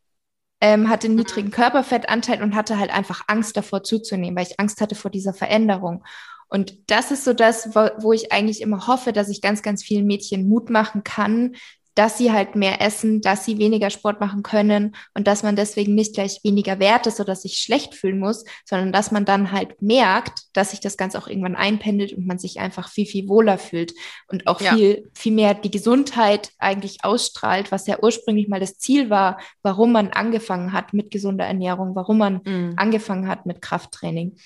ähm, 0.59 0.89
hatte 0.89 1.07
einen 1.07 1.15
niedrigen 1.15 1.47
mhm. 1.47 1.53
Körperfettanteil 1.53 2.43
und 2.43 2.55
hatte 2.55 2.77
halt 2.77 2.91
einfach 2.91 3.23
Angst 3.27 3.57
davor 3.57 3.83
zuzunehmen, 3.83 4.35
weil 4.35 4.47
ich 4.47 4.59
Angst 4.59 4.81
hatte 4.81 4.95
vor 4.95 5.11
dieser 5.11 5.33
Veränderung. 5.33 6.03
Und 6.47 6.77
das 6.91 7.11
ist 7.11 7.23
so 7.23 7.33
das, 7.33 7.75
wo, 7.75 7.89
wo 7.97 8.13
ich 8.13 8.31
eigentlich 8.31 8.61
immer 8.61 8.87
hoffe, 8.87 9.13
dass 9.13 9.29
ich 9.29 9.41
ganz, 9.41 9.63
ganz 9.63 9.83
vielen 9.83 10.05
Mädchen 10.05 10.47
Mut 10.47 10.69
machen 10.69 11.03
kann, 11.03 11.55
dass 11.95 12.17
sie 12.17 12.31
halt 12.31 12.55
mehr 12.55 12.81
essen, 12.81 13.21
dass 13.21 13.45
sie 13.45 13.57
weniger 13.57 13.89
Sport 13.89 14.19
machen 14.21 14.43
können 14.43 14.95
und 15.13 15.27
dass 15.27 15.43
man 15.43 15.55
deswegen 15.55 15.93
nicht 15.93 16.13
gleich 16.13 16.39
weniger 16.43 16.79
wert 16.79 17.07
ist 17.07 17.19
oder 17.19 17.35
sich 17.35 17.57
schlecht 17.57 17.95
fühlen 17.95 18.19
muss, 18.19 18.45
sondern 18.65 18.91
dass 18.91 19.11
man 19.11 19.25
dann 19.25 19.51
halt 19.51 19.81
merkt, 19.81 20.43
dass 20.53 20.71
sich 20.71 20.79
das 20.79 20.97
Ganze 20.97 21.17
auch 21.17 21.27
irgendwann 21.27 21.55
einpendelt 21.55 22.13
und 22.13 22.25
man 22.25 22.39
sich 22.39 22.59
einfach 22.59 22.89
viel, 22.89 23.05
viel 23.05 23.27
wohler 23.27 23.57
fühlt 23.57 23.93
und 24.27 24.47
auch 24.47 24.61
ja. 24.61 24.75
viel, 24.75 25.09
viel 25.13 25.33
mehr 25.33 25.53
die 25.53 25.71
Gesundheit 25.71 26.51
eigentlich 26.59 27.03
ausstrahlt, 27.03 27.71
was 27.71 27.87
ja 27.87 27.97
ursprünglich 28.01 28.47
mal 28.47 28.59
das 28.59 28.77
Ziel 28.77 29.09
war, 29.09 29.39
warum 29.61 29.91
man 29.91 30.09
angefangen 30.09 30.73
hat 30.73 30.93
mit 30.93 31.11
gesunder 31.11 31.45
Ernährung, 31.45 31.95
warum 31.95 32.17
man 32.17 32.41
mhm. 32.45 32.73
angefangen 32.77 33.27
hat 33.27 33.45
mit 33.45 33.61
Krafttraining. 33.61 34.37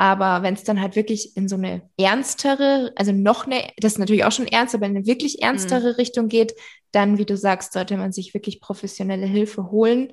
Aber 0.00 0.44
wenn 0.44 0.54
es 0.54 0.62
dann 0.62 0.80
halt 0.80 0.94
wirklich 0.94 1.36
in 1.36 1.48
so 1.48 1.56
eine 1.56 1.82
ernstere, 1.98 2.92
also 2.94 3.10
noch 3.10 3.46
eine, 3.46 3.64
das 3.78 3.94
ist 3.94 3.98
natürlich 3.98 4.24
auch 4.24 4.32
schon 4.32 4.46
ernst, 4.46 4.74
aber 4.74 4.86
in 4.86 4.96
eine 4.96 5.06
wirklich 5.06 5.42
ernstere 5.42 5.90
mhm. 5.90 5.96
Richtung 5.96 6.28
geht, 6.28 6.54
dann, 6.92 7.18
wie 7.18 7.26
du 7.26 7.36
sagst, 7.36 7.72
sollte 7.72 7.96
man 7.96 8.12
sich 8.12 8.34
wirklich 8.34 8.60
professionelle 8.60 9.26
Hilfe 9.26 9.70
holen. 9.70 10.12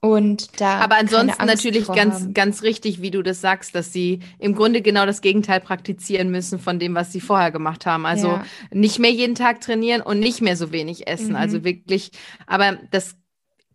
Und 0.00 0.60
da. 0.60 0.78
Aber 0.78 0.96
ansonsten 0.98 1.46
natürlich 1.46 1.86
ganz, 1.86 2.20
haben. 2.20 2.34
ganz 2.34 2.62
richtig, 2.62 3.00
wie 3.00 3.10
du 3.10 3.22
das 3.22 3.40
sagst, 3.40 3.74
dass 3.74 3.92
sie 3.92 4.20
im 4.38 4.54
Grunde 4.54 4.82
genau 4.82 5.06
das 5.06 5.20
Gegenteil 5.20 5.60
praktizieren 5.60 6.30
müssen 6.30 6.58
von 6.58 6.78
dem, 6.78 6.94
was 6.94 7.12
sie 7.12 7.20
vorher 7.20 7.50
gemacht 7.50 7.86
haben. 7.86 8.06
Also 8.06 8.28
ja. 8.28 8.44
nicht 8.70 8.98
mehr 8.98 9.10
jeden 9.10 9.34
Tag 9.34 9.60
trainieren 9.60 10.02
und 10.02 10.20
nicht 10.20 10.42
mehr 10.42 10.56
so 10.56 10.70
wenig 10.70 11.06
essen. 11.08 11.30
Mhm. 11.30 11.36
Also 11.36 11.64
wirklich, 11.64 12.10
aber 12.46 12.78
das 12.90 13.16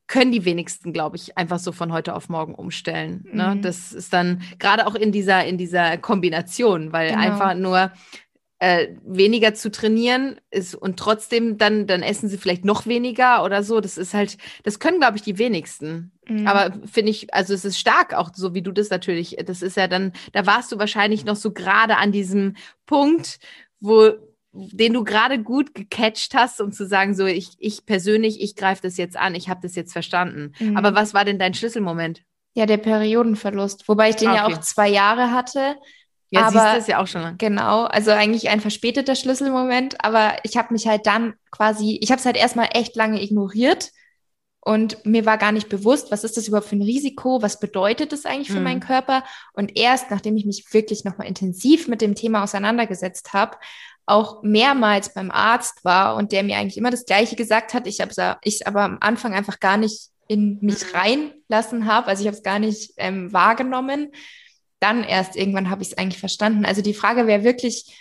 können 0.08 0.32
die 0.32 0.46
wenigsten, 0.46 0.94
glaube 0.94 1.16
ich, 1.16 1.38
einfach 1.38 1.60
so 1.60 1.72
von 1.72 1.92
heute 1.92 2.14
auf 2.16 2.30
morgen 2.30 2.54
umstellen. 2.54 3.26
Ne? 3.32 3.56
Mhm. 3.56 3.62
Das 3.62 3.94
ist 3.94 4.14
dann 4.14 4.42
gerade 4.60 4.86
auch 4.86 4.96
in 4.96 5.12
dieser, 5.12 5.46
in 5.46 5.58
dieser 5.58 5.98
Kombination, 5.98 6.92
weil 6.92 7.12
genau. 7.12 7.22
einfach 7.22 7.56
nur 7.56 7.92
äh, 8.62 8.90
weniger 9.04 9.56
zu 9.56 9.72
trainieren 9.72 10.40
ist 10.52 10.76
und 10.76 11.00
trotzdem 11.00 11.58
dann, 11.58 11.88
dann 11.88 12.04
essen 12.04 12.30
sie 12.30 12.38
vielleicht 12.38 12.64
noch 12.64 12.86
weniger 12.86 13.44
oder 13.44 13.64
so. 13.64 13.82
Das 13.82 13.98
ist 13.98 14.14
halt, 14.14 14.38
das 14.62 14.78
können, 14.78 15.00
glaube 15.00 15.18
ich, 15.18 15.24
die 15.24 15.40
wenigsten. 15.40 16.12
Mhm. 16.28 16.46
Aber 16.46 16.72
finde 16.86 17.10
ich, 17.10 17.34
also 17.34 17.56
es 17.56 17.66
ist 17.66 17.80
stark, 17.80 18.14
auch 18.14 18.30
so 18.36 18.54
wie 18.54 18.62
du 18.62 18.72
das 18.72 18.92
natürlich, 18.92 19.36
das 19.48 19.64
ist 19.64 19.78
ja 19.78 19.88
dann, 19.88 20.12
da 20.34 20.46
warst 20.46 20.72
du 20.72 20.78
wahrscheinlich 20.78 21.26
noch 21.26 21.38
so 21.38 21.52
gerade 21.52 21.98
an 21.98 22.12
diesem 22.12 22.56
Punkt, 22.86 23.40
wo 23.80 24.12
den 24.54 24.94
du 24.94 25.04
gerade 25.04 25.42
gut 25.42 25.74
gecatcht 25.74 26.36
hast, 26.36 26.62
um 26.62 26.72
zu 26.72 26.86
sagen, 26.86 27.16
so 27.16 27.26
ich, 27.26 27.54
ich 27.58 27.88
persönlich, 27.88 28.42
ich 28.42 28.56
greife 28.56 28.84
das 28.84 28.96
jetzt 28.98 29.18
an, 29.18 29.34
ich 29.34 29.50
habe 29.50 29.62
das 29.64 29.74
jetzt 29.74 29.92
verstanden. 29.92 30.54
Mhm. 30.60 30.78
Aber 30.78 30.94
was 30.94 31.16
war 31.16 31.26
denn 31.26 31.40
dein 31.40 31.56
Schlüsselmoment? 31.56 32.22
Ja, 32.54 32.68
der 32.68 32.78
Periodenverlust, 32.78 33.88
wobei 33.88 34.12
ich 34.12 34.18
den 34.18 34.28
okay. 34.28 34.38
ja 34.38 34.46
auch 34.46 34.60
zwei 34.60 34.90
Jahre 34.90 35.32
hatte. 35.32 35.78
Ja, 36.32 36.48
aber, 36.48 36.52
siehst 36.52 36.74
du, 36.74 36.78
ist 36.80 36.88
ja 36.88 37.02
auch 37.02 37.08
schon 37.08 37.22
lang. 37.22 37.38
Genau, 37.38 37.84
also 37.84 38.12
eigentlich 38.12 38.50
ein 38.50 38.62
verspäteter 38.62 39.16
Schlüsselmoment, 39.16 40.04
aber 40.04 40.36
ich 40.44 40.58
habe 40.58 40.74
mich 40.74 40.88
halt 40.88 41.06
dann 41.06 41.34
quasi, 41.52 42.00
ich 42.02 42.10
habe 42.10 42.20
es 42.20 42.26
halt 42.26 42.38
erstmal 42.38 42.70
echt 42.72 42.96
lange 42.96 43.22
ignoriert 43.22 43.90
und 44.62 45.06
mir 45.06 45.26
war 45.26 45.38
gar 45.38 45.52
nicht 45.52 45.68
bewusst, 45.68 46.10
was 46.10 46.24
ist 46.24 46.38
das 46.38 46.48
überhaupt 46.48 46.70
für 46.70 46.78
ein 46.78 46.82
Risiko, 46.82 47.42
was 47.42 47.60
bedeutet 47.60 48.14
das 48.14 48.26
eigentlich 48.26 48.50
für 48.50 48.60
mhm. 48.60 48.64
meinen 48.64 48.80
Körper 48.80 49.26
und 49.54 49.78
erst 49.78 50.10
nachdem 50.10 50.38
ich 50.38 50.46
mich 50.46 50.66
wirklich 50.72 51.04
nochmal 51.04 51.28
intensiv 51.28 51.90
mit 51.90 52.00
dem 52.00 52.16
Thema 52.16 52.44
auseinandergesetzt 52.44 53.34
habe, 53.34 53.58
auch 54.06 54.42
mehrmals 54.42 55.14
beim 55.14 55.32
Arzt 55.32 55.84
war 55.84 56.16
und 56.16 56.32
der 56.32 56.44
mir 56.44 56.58
eigentlich 56.58 56.78
immer 56.78 56.92
das 56.92 57.06
Gleiche 57.06 57.36
gesagt 57.36 57.74
hat. 57.74 57.88
Ich 57.88 58.00
habe 58.00 58.38
ich 58.44 58.68
aber 58.68 58.84
am 58.84 58.98
Anfang 59.02 59.34
einfach 59.34 59.60
gar 59.60 59.78
nicht 59.78 60.10
in 60.28 60.60
mich 60.62 60.86
mhm. 60.86 60.98
reinlassen 60.98 61.86
habe. 61.88 62.08
Also 62.08 62.22
ich 62.22 62.28
habe 62.28 62.38
es 62.38 62.44
gar 62.44 62.60
nicht 62.60 62.94
ähm, 62.98 63.34
wahrgenommen. 63.34 64.12
Dann 64.82 65.06
erst 65.06 65.38
irgendwann 65.38 65.70
habe 65.70 65.84
ich 65.84 65.92
es 65.92 65.98
eigentlich 65.98 66.20
verstanden. 66.20 66.66
Also 66.66 66.82
die 66.82 66.94
Frage 66.94 67.28
wäre 67.28 67.46
wirklich, 67.46 67.96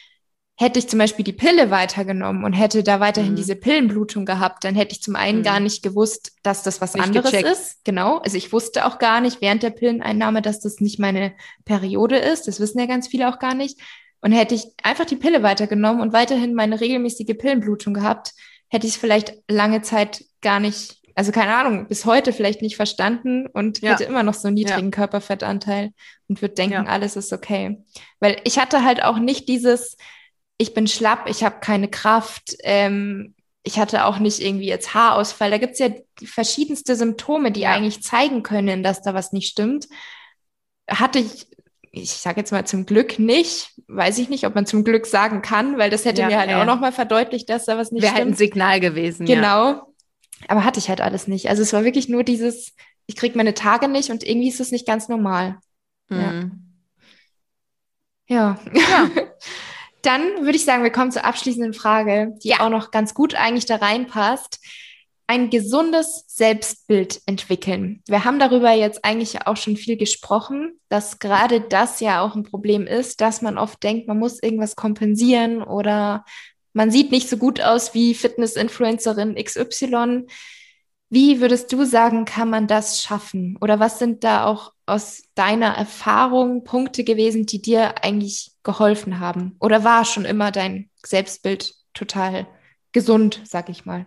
hätte 0.56 0.78
ich 0.78 0.88
zum 0.88 0.98
Beispiel 0.98 1.24
die 1.24 1.32
Pille 1.32 1.70
weitergenommen 1.70 2.44
und 2.44 2.54
hätte 2.54 2.82
da 2.82 2.98
weiterhin 2.98 3.32
mhm. 3.32 3.36
diese 3.36 3.54
Pillenblutung 3.54 4.26
gehabt, 4.26 4.64
dann 4.64 4.74
hätte 4.74 4.92
ich 4.92 5.02
zum 5.02 5.14
einen 5.14 5.38
mhm. 5.38 5.44
gar 5.44 5.60
nicht 5.60 5.82
gewusst, 5.82 6.32
dass 6.42 6.62
das 6.62 6.80
was 6.80 6.94
nicht 6.94 7.04
anderes 7.04 7.30
gecheckt. 7.30 7.48
ist. 7.48 7.84
Genau. 7.84 8.18
Also 8.18 8.36
ich 8.36 8.52
wusste 8.52 8.86
auch 8.86 8.98
gar 8.98 9.20
nicht 9.20 9.40
während 9.40 9.62
der 9.62 9.70
Pilleneinnahme, 9.70 10.42
dass 10.42 10.60
das 10.60 10.80
nicht 10.80 10.98
meine 10.98 11.32
Periode 11.64 12.16
ist. 12.16 12.48
Das 12.48 12.60
wissen 12.60 12.80
ja 12.80 12.86
ganz 12.86 13.08
viele 13.08 13.28
auch 13.28 13.38
gar 13.38 13.54
nicht. 13.54 13.78
Und 14.22 14.32
hätte 14.32 14.54
ich 14.54 14.64
einfach 14.82 15.06
die 15.06 15.16
Pille 15.16 15.42
weitergenommen 15.42 16.02
und 16.02 16.12
weiterhin 16.12 16.54
meine 16.54 16.80
regelmäßige 16.80 17.38
Pillenblutung 17.38 17.94
gehabt, 17.94 18.32
hätte 18.68 18.86
ich 18.86 18.94
es 18.94 18.98
vielleicht 19.00 19.34
lange 19.48 19.82
Zeit 19.82 20.24
gar 20.40 20.60
nicht, 20.60 20.99
also 21.14 21.32
keine 21.32 21.54
Ahnung, 21.54 21.86
bis 21.88 22.04
heute 22.04 22.32
vielleicht 22.32 22.62
nicht 22.62 22.76
verstanden 22.76 23.46
und 23.46 23.80
ja. 23.80 23.92
hätte 23.92 24.04
immer 24.04 24.22
noch 24.22 24.34
so 24.34 24.48
einen 24.48 24.54
niedrigen 24.54 24.90
ja. 24.90 24.96
Körperfettanteil 24.96 25.92
und 26.28 26.42
würde 26.42 26.54
denken, 26.54 26.74
ja. 26.74 26.84
alles 26.84 27.16
ist 27.16 27.32
okay. 27.32 27.82
Weil 28.20 28.40
ich 28.44 28.58
hatte 28.58 28.84
halt 28.84 29.02
auch 29.02 29.18
nicht 29.18 29.48
dieses, 29.48 29.96
ich 30.58 30.74
bin 30.74 30.86
schlapp, 30.86 31.28
ich 31.28 31.44
habe 31.44 31.60
keine 31.60 31.88
Kraft, 31.88 32.56
ähm, 32.62 33.34
ich 33.62 33.78
hatte 33.78 34.06
auch 34.06 34.18
nicht 34.18 34.40
irgendwie 34.40 34.68
jetzt 34.68 34.94
Haarausfall. 34.94 35.50
Da 35.50 35.58
gibt 35.58 35.74
es 35.74 35.78
ja 35.80 35.88
verschiedenste 36.24 36.96
Symptome, 36.96 37.52
die 37.52 37.66
eigentlich 37.66 38.02
zeigen 38.02 38.42
können, 38.42 38.82
dass 38.82 39.02
da 39.02 39.12
was 39.12 39.32
nicht 39.32 39.50
stimmt. 39.50 39.86
Hatte 40.88 41.18
ich 41.18 41.46
ich 41.92 42.12
sage 42.12 42.40
jetzt 42.40 42.52
mal 42.52 42.64
zum 42.64 42.86
Glück 42.86 43.18
nicht, 43.18 43.72
weiß 43.88 44.18
ich 44.18 44.28
nicht, 44.28 44.46
ob 44.46 44.54
man 44.54 44.64
zum 44.64 44.84
Glück 44.84 45.06
sagen 45.06 45.42
kann, 45.42 45.76
weil 45.76 45.90
das 45.90 46.04
hätte 46.04 46.24
mir 46.24 46.38
halt 46.38 46.52
auch 46.52 46.64
nochmal 46.64 46.92
verdeutlicht, 46.92 47.50
dass 47.50 47.64
da 47.64 47.76
was 47.76 47.90
nicht 47.90 48.02
Wäre 48.02 48.14
halt 48.14 48.26
ein 48.28 48.34
Signal 48.34 48.80
gewesen. 48.80 49.26
Genau. 49.26 49.89
Ja. 50.40 50.46
Aber 50.48 50.64
hatte 50.64 50.80
ich 50.80 50.88
halt 50.88 51.00
alles 51.00 51.26
nicht. 51.28 51.48
Also 51.48 51.62
es 51.62 51.72
war 51.72 51.84
wirklich 51.84 52.08
nur 52.08 52.24
dieses, 52.24 52.74
ich 53.06 53.16
kriege 53.16 53.36
meine 53.36 53.54
Tage 53.54 53.88
nicht 53.88 54.10
und 54.10 54.24
irgendwie 54.24 54.48
ist 54.48 54.60
es 54.60 54.72
nicht 54.72 54.86
ganz 54.86 55.08
normal. 55.08 55.58
Mhm. 56.08 56.74
Ja. 58.26 58.58
ja. 58.74 59.10
Dann 60.02 60.22
würde 60.40 60.56
ich 60.56 60.64
sagen, 60.64 60.82
wir 60.82 60.92
kommen 60.92 61.12
zur 61.12 61.26
abschließenden 61.26 61.74
Frage, 61.74 62.34
die 62.42 62.54
auch 62.54 62.70
noch 62.70 62.90
ganz 62.90 63.12
gut 63.12 63.34
eigentlich 63.34 63.66
da 63.66 63.76
reinpasst 63.76 64.60
ein 65.30 65.48
gesundes 65.48 66.24
Selbstbild 66.26 67.22
entwickeln. 67.24 68.02
Wir 68.08 68.24
haben 68.24 68.40
darüber 68.40 68.72
jetzt 68.72 69.04
eigentlich 69.04 69.46
auch 69.46 69.56
schon 69.56 69.76
viel 69.76 69.96
gesprochen, 69.96 70.72
dass 70.88 71.20
gerade 71.20 71.60
das 71.60 72.00
ja 72.00 72.20
auch 72.20 72.34
ein 72.34 72.42
Problem 72.42 72.84
ist, 72.84 73.20
dass 73.20 73.40
man 73.40 73.56
oft 73.56 73.80
denkt, 73.80 74.08
man 74.08 74.18
muss 74.18 74.42
irgendwas 74.42 74.74
kompensieren 74.74 75.62
oder 75.62 76.24
man 76.72 76.90
sieht 76.90 77.10
nicht 77.10 77.28
so 77.28 77.36
gut 77.36 77.60
aus 77.60 77.94
wie 77.94 78.14
Fitness-Influencerin 78.14 79.34
XY. 79.34 80.26
Wie 81.08 81.40
würdest 81.40 81.72
du 81.72 81.84
sagen, 81.84 82.24
kann 82.24 82.50
man 82.50 82.68
das 82.68 83.02
schaffen? 83.02 83.58
Oder 83.60 83.80
was 83.80 83.98
sind 83.98 84.22
da 84.22 84.44
auch 84.44 84.72
aus 84.86 85.24
deiner 85.34 85.74
Erfahrung 85.74 86.62
Punkte 86.62 87.02
gewesen, 87.02 87.46
die 87.46 87.60
dir 87.60 88.04
eigentlich 88.04 88.52
geholfen 88.62 89.18
haben? 89.18 89.56
Oder 89.58 89.82
war 89.82 90.04
schon 90.04 90.24
immer 90.24 90.52
dein 90.52 90.88
Selbstbild 91.04 91.74
total 91.94 92.46
gesund, 92.92 93.40
sag 93.44 93.68
ich 93.68 93.84
mal? 93.84 94.06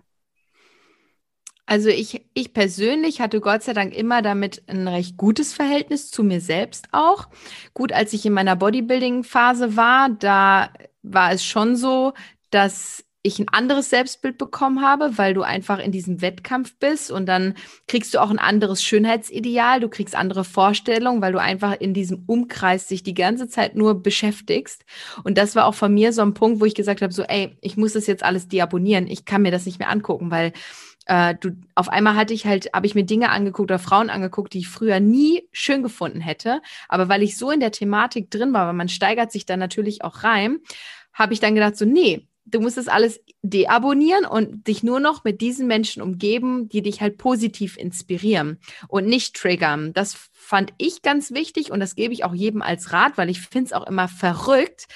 Also 1.65 1.89
ich, 1.89 2.25
ich 2.33 2.53
persönlich 2.53 3.21
hatte 3.21 3.39
Gott 3.39 3.63
sei 3.63 3.73
Dank 3.73 3.93
immer 3.93 4.21
damit 4.21 4.63
ein 4.67 4.87
recht 4.87 5.17
gutes 5.17 5.53
Verhältnis 5.53 6.11
zu 6.11 6.23
mir 6.23 6.41
selbst 6.41 6.87
auch. 6.91 7.29
Gut, 7.73 7.93
als 7.93 8.13
ich 8.13 8.25
in 8.25 8.33
meiner 8.33 8.55
Bodybuilding-Phase 8.55 9.77
war, 9.77 10.09
da 10.09 10.71
war 11.03 11.31
es 11.31 11.43
schon 11.43 11.75
so, 11.75 12.13
dass 12.53 13.03
ich 13.25 13.39
ein 13.39 13.47
anderes 13.47 13.89
Selbstbild 13.89 14.37
bekommen 14.37 14.81
habe, 14.81 15.17
weil 15.17 15.33
du 15.33 15.43
einfach 15.43 15.79
in 15.79 15.93
diesem 15.93 16.21
Wettkampf 16.21 16.77
bist 16.77 17.09
und 17.09 17.25
dann 17.25 17.55
kriegst 17.87 18.13
du 18.13 18.21
auch 18.21 18.29
ein 18.29 18.37
anderes 18.37 18.83
Schönheitsideal, 18.83 19.79
du 19.79 19.87
kriegst 19.87 20.13
andere 20.13 20.43
Vorstellungen, 20.43 21.21
weil 21.21 21.31
du 21.31 21.39
einfach 21.39 21.79
in 21.79 21.93
diesem 21.93 22.25
Umkreis 22.27 22.87
dich 22.87 23.01
die 23.01 23.13
ganze 23.13 23.47
Zeit 23.47 23.75
nur 23.75 24.03
beschäftigst. 24.03 24.83
Und 25.23 25.37
das 25.37 25.55
war 25.55 25.67
auch 25.67 25.73
von 25.73 25.93
mir 25.93 26.11
so 26.11 26.21
ein 26.21 26.33
Punkt, 26.33 26.59
wo 26.59 26.65
ich 26.65 26.75
gesagt 26.75 27.01
habe, 27.01 27.13
so, 27.13 27.23
ey, 27.23 27.57
ich 27.61 27.77
muss 27.77 27.93
das 27.93 28.07
jetzt 28.07 28.23
alles 28.23 28.49
deabonnieren, 28.49 29.07
ich 29.07 29.23
kann 29.23 29.41
mir 29.41 29.51
das 29.51 29.65
nicht 29.65 29.79
mehr 29.79 29.89
angucken, 29.89 30.29
weil 30.29 30.51
äh, 31.05 31.35
du, 31.39 31.51
auf 31.75 31.87
einmal 31.87 32.15
hatte 32.15 32.33
ich 32.33 32.45
halt, 32.45 32.71
habe 32.73 32.87
ich 32.87 32.95
mir 32.95 33.05
Dinge 33.05 33.29
angeguckt 33.29 33.71
oder 33.71 33.79
Frauen 33.79 34.09
angeguckt, 34.09 34.53
die 34.53 34.59
ich 34.59 34.67
früher 34.67 34.99
nie 34.99 35.47
schön 35.53 35.81
gefunden 35.81 36.19
hätte. 36.19 36.61
Aber 36.89 37.07
weil 37.07 37.23
ich 37.23 37.37
so 37.37 37.51
in 37.51 37.61
der 37.61 37.71
Thematik 37.71 38.29
drin 38.31 38.51
war, 38.51 38.67
weil 38.67 38.73
man 38.73 38.89
steigert 38.89 39.31
sich 39.31 39.45
dann 39.45 39.59
natürlich 39.59 40.03
auch 40.03 40.23
rein, 40.23 40.59
habe 41.13 41.33
ich 41.33 41.39
dann 41.39 41.55
gedacht, 41.55 41.77
so, 41.77 41.85
nee, 41.85 42.27
du 42.45 42.59
musst 42.59 42.77
das 42.77 42.87
alles 42.87 43.21
deabonnieren 43.41 44.25
und 44.25 44.67
dich 44.67 44.83
nur 44.83 44.99
noch 44.99 45.23
mit 45.23 45.41
diesen 45.41 45.67
Menschen 45.67 46.01
umgeben, 46.01 46.69
die 46.69 46.81
dich 46.81 47.01
halt 47.01 47.17
positiv 47.17 47.77
inspirieren 47.77 48.59
und 48.87 49.05
nicht 49.05 49.35
triggern. 49.35 49.93
Das 49.93 50.29
fand 50.31 50.73
ich 50.77 51.01
ganz 51.01 51.31
wichtig 51.31 51.71
und 51.71 51.79
das 51.79 51.95
gebe 51.95 52.13
ich 52.13 52.23
auch 52.23 52.33
jedem 52.33 52.61
als 52.61 52.91
Rat, 52.91 53.17
weil 53.17 53.29
ich 53.29 53.41
finde 53.41 53.67
es 53.67 53.73
auch 53.73 53.87
immer 53.87 54.07
verrückt, 54.07 54.87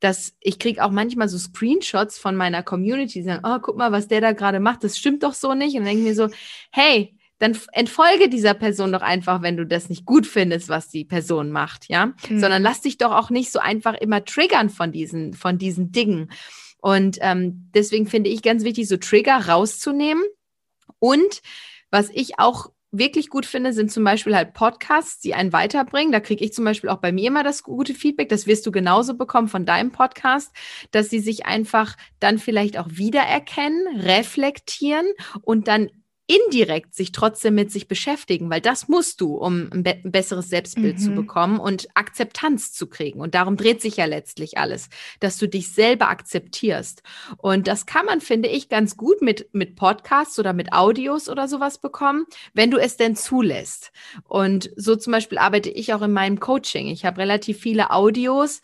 dass 0.00 0.34
ich 0.40 0.58
kriege 0.58 0.84
auch 0.84 0.90
manchmal 0.90 1.28
so 1.28 1.38
Screenshots 1.38 2.18
von 2.18 2.36
meiner 2.36 2.62
Community, 2.62 3.20
die 3.20 3.24
sagen, 3.24 3.42
oh, 3.44 3.58
guck 3.60 3.76
mal, 3.76 3.92
was 3.92 4.08
der 4.08 4.20
da 4.20 4.32
gerade 4.32 4.60
macht, 4.60 4.84
das 4.84 4.98
stimmt 4.98 5.22
doch 5.22 5.34
so 5.34 5.54
nicht. 5.54 5.74
Und 5.76 5.80
dann 5.80 5.96
denke 5.96 6.02
ich 6.02 6.08
mir 6.08 6.14
so, 6.14 6.34
hey, 6.70 7.16
dann 7.38 7.58
entfolge 7.72 8.28
dieser 8.28 8.54
Person 8.54 8.92
doch 8.92 9.02
einfach, 9.02 9.42
wenn 9.42 9.56
du 9.56 9.66
das 9.66 9.88
nicht 9.88 10.04
gut 10.04 10.26
findest, 10.26 10.68
was 10.68 10.88
die 10.88 11.04
Person 11.04 11.50
macht, 11.50 11.88
ja? 11.88 12.12
Mhm. 12.28 12.40
Sondern 12.40 12.62
lass 12.62 12.80
dich 12.80 12.98
doch 12.98 13.12
auch 13.12 13.30
nicht 13.30 13.50
so 13.50 13.58
einfach 13.58 13.94
immer 13.94 14.24
triggern 14.24 14.70
von 14.70 14.92
diesen, 14.92 15.34
von 15.34 15.58
diesen 15.58 15.90
Dingen. 15.90 16.30
Und 16.84 17.16
ähm, 17.22 17.70
deswegen 17.74 18.06
finde 18.06 18.28
ich 18.28 18.42
ganz 18.42 18.62
wichtig, 18.62 18.88
so 18.88 18.98
Trigger 18.98 19.48
rauszunehmen. 19.48 20.22
Und 20.98 21.40
was 21.90 22.10
ich 22.10 22.38
auch 22.38 22.72
wirklich 22.90 23.30
gut 23.30 23.46
finde, 23.46 23.72
sind 23.72 23.90
zum 23.90 24.04
Beispiel 24.04 24.36
halt 24.36 24.52
Podcasts, 24.52 25.18
die 25.18 25.32
einen 25.32 25.54
weiterbringen. 25.54 26.12
Da 26.12 26.20
kriege 26.20 26.44
ich 26.44 26.52
zum 26.52 26.66
Beispiel 26.66 26.90
auch 26.90 26.98
bei 26.98 27.10
mir 27.10 27.28
immer 27.28 27.42
das 27.42 27.62
gute 27.62 27.94
Feedback. 27.94 28.28
Das 28.28 28.46
wirst 28.46 28.66
du 28.66 28.70
genauso 28.70 29.16
bekommen 29.16 29.48
von 29.48 29.64
deinem 29.64 29.92
Podcast, 29.92 30.54
dass 30.90 31.08
sie 31.08 31.20
sich 31.20 31.46
einfach 31.46 31.96
dann 32.20 32.36
vielleicht 32.36 32.76
auch 32.76 32.88
wiedererkennen, 32.90 34.00
reflektieren 34.00 35.06
und 35.40 35.68
dann 35.68 35.88
indirekt 36.26 36.94
sich 36.94 37.12
trotzdem 37.12 37.54
mit 37.54 37.70
sich 37.70 37.86
beschäftigen, 37.86 38.48
weil 38.48 38.62
das 38.62 38.88
musst 38.88 39.20
du, 39.20 39.34
um 39.36 39.68
ein, 39.70 39.82
be 39.82 40.00
ein 40.04 40.10
besseres 40.10 40.48
Selbstbild 40.48 40.96
mhm. 40.96 41.00
zu 41.00 41.10
bekommen 41.10 41.60
und 41.60 41.88
Akzeptanz 41.94 42.72
zu 42.72 42.86
kriegen. 42.86 43.20
Und 43.20 43.34
darum 43.34 43.56
dreht 43.56 43.82
sich 43.82 43.98
ja 43.98 44.06
letztlich 44.06 44.56
alles, 44.56 44.88
dass 45.20 45.36
du 45.36 45.48
dich 45.48 45.72
selber 45.72 46.08
akzeptierst. 46.08 47.02
Und 47.36 47.68
das 47.68 47.84
kann 47.84 48.06
man, 48.06 48.22
finde 48.22 48.48
ich, 48.48 48.70
ganz 48.70 48.96
gut 48.96 49.20
mit, 49.20 49.48
mit 49.52 49.76
Podcasts 49.76 50.38
oder 50.38 50.54
mit 50.54 50.72
Audios 50.72 51.28
oder 51.28 51.46
sowas 51.46 51.78
bekommen, 51.78 52.24
wenn 52.54 52.70
du 52.70 52.78
es 52.78 52.96
denn 52.96 53.16
zulässt. 53.16 53.92
Und 54.26 54.70
so 54.76 54.96
zum 54.96 55.12
Beispiel 55.12 55.38
arbeite 55.38 55.68
ich 55.68 55.92
auch 55.92 56.02
in 56.02 56.12
meinem 56.12 56.40
Coaching. 56.40 56.86
Ich 56.86 57.04
habe 57.04 57.18
relativ 57.18 57.58
viele 57.60 57.90
Audios, 57.90 58.62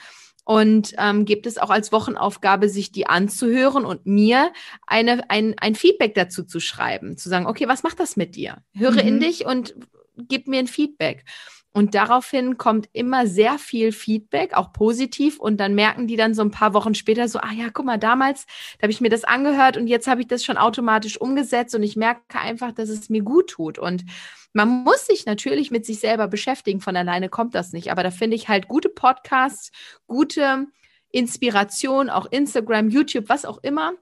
und 0.50 0.94
ähm, 0.98 1.26
gibt 1.26 1.46
es 1.46 1.58
auch 1.58 1.70
als 1.70 1.92
Wochenaufgabe, 1.92 2.68
sich 2.68 2.90
die 2.90 3.06
anzuhören 3.06 3.84
und 3.84 4.04
mir 4.04 4.52
eine, 4.84 5.30
ein, 5.30 5.54
ein 5.60 5.76
Feedback 5.76 6.12
dazu 6.16 6.42
zu 6.42 6.58
schreiben, 6.58 7.16
zu 7.16 7.28
sagen, 7.28 7.46
okay, 7.46 7.68
was 7.68 7.84
macht 7.84 8.00
das 8.00 8.16
mit 8.16 8.34
dir? 8.34 8.56
Höre 8.74 8.94
mhm. 8.94 8.98
in 8.98 9.20
dich 9.20 9.46
und 9.46 9.76
gib 10.16 10.48
mir 10.48 10.58
ein 10.58 10.66
Feedback. 10.66 11.24
Und 11.72 11.94
daraufhin 11.94 12.58
kommt 12.58 12.88
immer 12.92 13.28
sehr 13.28 13.56
viel 13.58 13.92
Feedback, 13.92 14.54
auch 14.54 14.72
positiv. 14.72 15.38
Und 15.38 15.58
dann 15.58 15.74
merken 15.74 16.08
die 16.08 16.16
dann 16.16 16.34
so 16.34 16.42
ein 16.42 16.50
paar 16.50 16.74
Wochen 16.74 16.94
später 16.94 17.28
so, 17.28 17.38
ah 17.38 17.52
ja, 17.52 17.70
guck 17.72 17.86
mal, 17.86 17.98
damals, 17.98 18.46
da 18.78 18.82
habe 18.82 18.92
ich 18.92 19.00
mir 19.00 19.08
das 19.08 19.22
angehört 19.22 19.76
und 19.76 19.86
jetzt 19.86 20.08
habe 20.08 20.20
ich 20.20 20.26
das 20.26 20.44
schon 20.44 20.56
automatisch 20.56 21.20
umgesetzt 21.20 21.74
und 21.76 21.84
ich 21.84 21.94
merke 21.94 22.22
einfach, 22.40 22.72
dass 22.72 22.88
es 22.88 23.08
mir 23.08 23.22
gut 23.22 23.50
tut. 23.50 23.78
Und 23.78 24.04
man 24.52 24.68
muss 24.68 25.06
sich 25.06 25.26
natürlich 25.26 25.70
mit 25.70 25.86
sich 25.86 26.00
selber 26.00 26.26
beschäftigen. 26.26 26.80
Von 26.80 26.96
alleine 26.96 27.28
kommt 27.28 27.54
das 27.54 27.72
nicht. 27.72 27.92
Aber 27.92 28.02
da 28.02 28.10
finde 28.10 28.36
ich 28.36 28.48
halt 28.48 28.66
gute 28.66 28.88
Podcasts, 28.88 29.70
gute 30.08 30.66
Inspiration, 31.12 32.10
auch 32.10 32.26
Instagram, 32.26 32.88
YouTube, 32.88 33.28
was 33.28 33.44
auch 33.44 33.58
immer, 33.62 33.92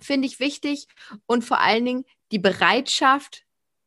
finde 0.00 0.26
ich 0.26 0.40
wichtig. 0.40 0.86
Und 1.26 1.44
vor 1.44 1.60
allen 1.60 1.84
Dingen 1.84 2.04
die 2.30 2.38
Bereitschaft, 2.38 3.44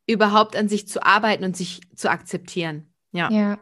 überhaupt 0.07 0.55
an 0.55 0.69
sich 0.69 0.87
zu 0.87 1.03
arbeiten 1.03 1.43
und 1.43 1.57
sich 1.57 1.81
zu 1.95 2.11
akzeptieren. 2.11 2.94
Ja. 3.15 3.29
Ja, 3.31 3.59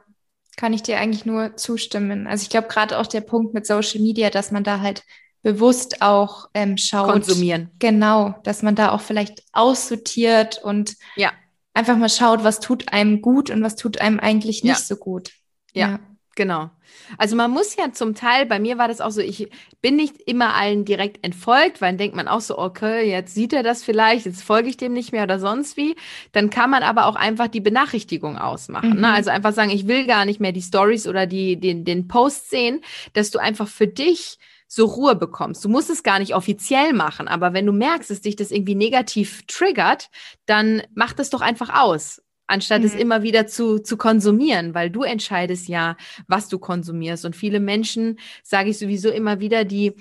kann 0.57 0.73
ich 0.73 0.83
dir 0.83 0.99
eigentlich 0.99 1.25
nur 1.25 1.55
zustimmen. 1.57 2.27
Also 2.27 2.43
ich 2.43 2.49
glaube 2.49 2.67
gerade 2.67 2.97
auch 2.97 3.07
der 3.07 3.21
Punkt 3.21 3.53
mit 3.53 3.65
Social 3.65 4.01
Media, 4.01 4.29
dass 4.29 4.51
man 4.51 4.63
da 4.63 4.79
halt 4.79 5.03
bewusst 5.41 6.01
auch 6.01 6.49
ähm, 6.53 6.77
schaut. 6.77 7.11
Konsumieren. 7.11 7.69
Genau, 7.79 8.35
dass 8.43 8.61
man 8.63 8.75
da 8.75 8.91
auch 8.91 9.01
vielleicht 9.01 9.43
aussortiert 9.51 10.63
und 10.63 10.95
ja. 11.15 11.31
einfach 11.73 11.97
mal 11.97 12.09
schaut, 12.09 12.43
was 12.43 12.59
tut 12.59 12.91
einem 12.93 13.21
gut 13.21 13.49
und 13.49 13.61
was 13.61 13.75
tut 13.75 13.99
einem 13.99 14.19
eigentlich 14.19 14.63
nicht 14.63 14.79
ja. 14.79 14.85
so 14.85 14.95
gut. 14.95 15.31
ja. 15.73 15.89
ja. 15.89 15.99
Genau. 16.35 16.71
Also 17.17 17.35
man 17.35 17.51
muss 17.51 17.75
ja 17.75 17.91
zum 17.91 18.15
Teil, 18.15 18.45
bei 18.45 18.59
mir 18.59 18.77
war 18.77 18.87
das 18.87 19.01
auch 19.01 19.11
so, 19.11 19.21
ich 19.21 19.49
bin 19.81 19.95
nicht 19.95 20.21
immer 20.25 20.55
allen 20.55 20.83
direkt 20.83 21.23
entfolgt, 21.23 21.79
weil 21.79 21.91
dann 21.91 21.97
denkt 21.97 22.15
man 22.15 22.27
auch 22.27 22.41
so, 22.41 22.57
okay, 22.57 23.09
jetzt 23.09 23.35
sieht 23.35 23.53
er 23.53 23.61
das 23.61 23.83
vielleicht, 23.83 24.25
jetzt 24.25 24.43
folge 24.43 24.69
ich 24.69 24.77
dem 24.77 24.93
nicht 24.93 25.11
mehr 25.11 25.23
oder 25.23 25.39
sonst 25.39 25.77
wie. 25.77 25.95
Dann 26.31 26.49
kann 26.49 26.71
man 26.71 26.81
aber 26.81 27.05
auch 27.05 27.15
einfach 27.15 27.47
die 27.47 27.61
Benachrichtigung 27.61 28.37
ausmachen. 28.37 28.89
Ne? 28.89 28.95
Mhm. 28.95 29.01
Ne? 29.01 29.13
Also 29.13 29.29
einfach 29.29 29.53
sagen, 29.53 29.69
ich 29.69 29.87
will 29.87 30.07
gar 30.07 30.25
nicht 30.25 30.39
mehr 30.39 30.51
die 30.51 30.61
Stories 30.61 31.07
oder 31.07 31.27
die, 31.27 31.59
den, 31.59 31.85
den 31.85 32.07
Post 32.07 32.49
sehen, 32.49 32.81
dass 33.13 33.29
du 33.29 33.39
einfach 33.39 33.67
für 33.67 33.87
dich 33.87 34.39
so 34.67 34.85
Ruhe 34.85 35.15
bekommst. 35.15 35.63
Du 35.63 35.69
musst 35.69 35.91
es 35.91 36.01
gar 36.01 36.17
nicht 36.17 36.33
offiziell 36.33 36.93
machen, 36.93 37.27
aber 37.27 37.53
wenn 37.53 37.67
du 37.67 37.73
merkst, 37.73 38.09
dass 38.09 38.21
dich 38.21 38.35
das 38.35 38.49
irgendwie 38.49 38.73
negativ 38.73 39.43
triggert, 39.45 40.09
dann 40.47 40.81
mach 40.95 41.13
das 41.13 41.29
doch 41.29 41.41
einfach 41.41 41.79
aus 41.79 42.22
anstatt 42.47 42.81
mhm. 42.81 42.87
es 42.87 42.95
immer 42.95 43.23
wieder 43.23 43.47
zu, 43.47 43.79
zu 43.79 43.97
konsumieren, 43.97 44.73
weil 44.73 44.89
du 44.89 45.03
entscheidest 45.03 45.67
ja, 45.67 45.97
was 46.27 46.47
du 46.49 46.59
konsumierst. 46.59 47.25
Und 47.25 47.35
viele 47.35 47.59
Menschen, 47.59 48.19
sage 48.43 48.69
ich 48.69 48.77
sowieso 48.77 49.09
immer 49.09 49.39
wieder, 49.39 49.65
die 49.65 49.93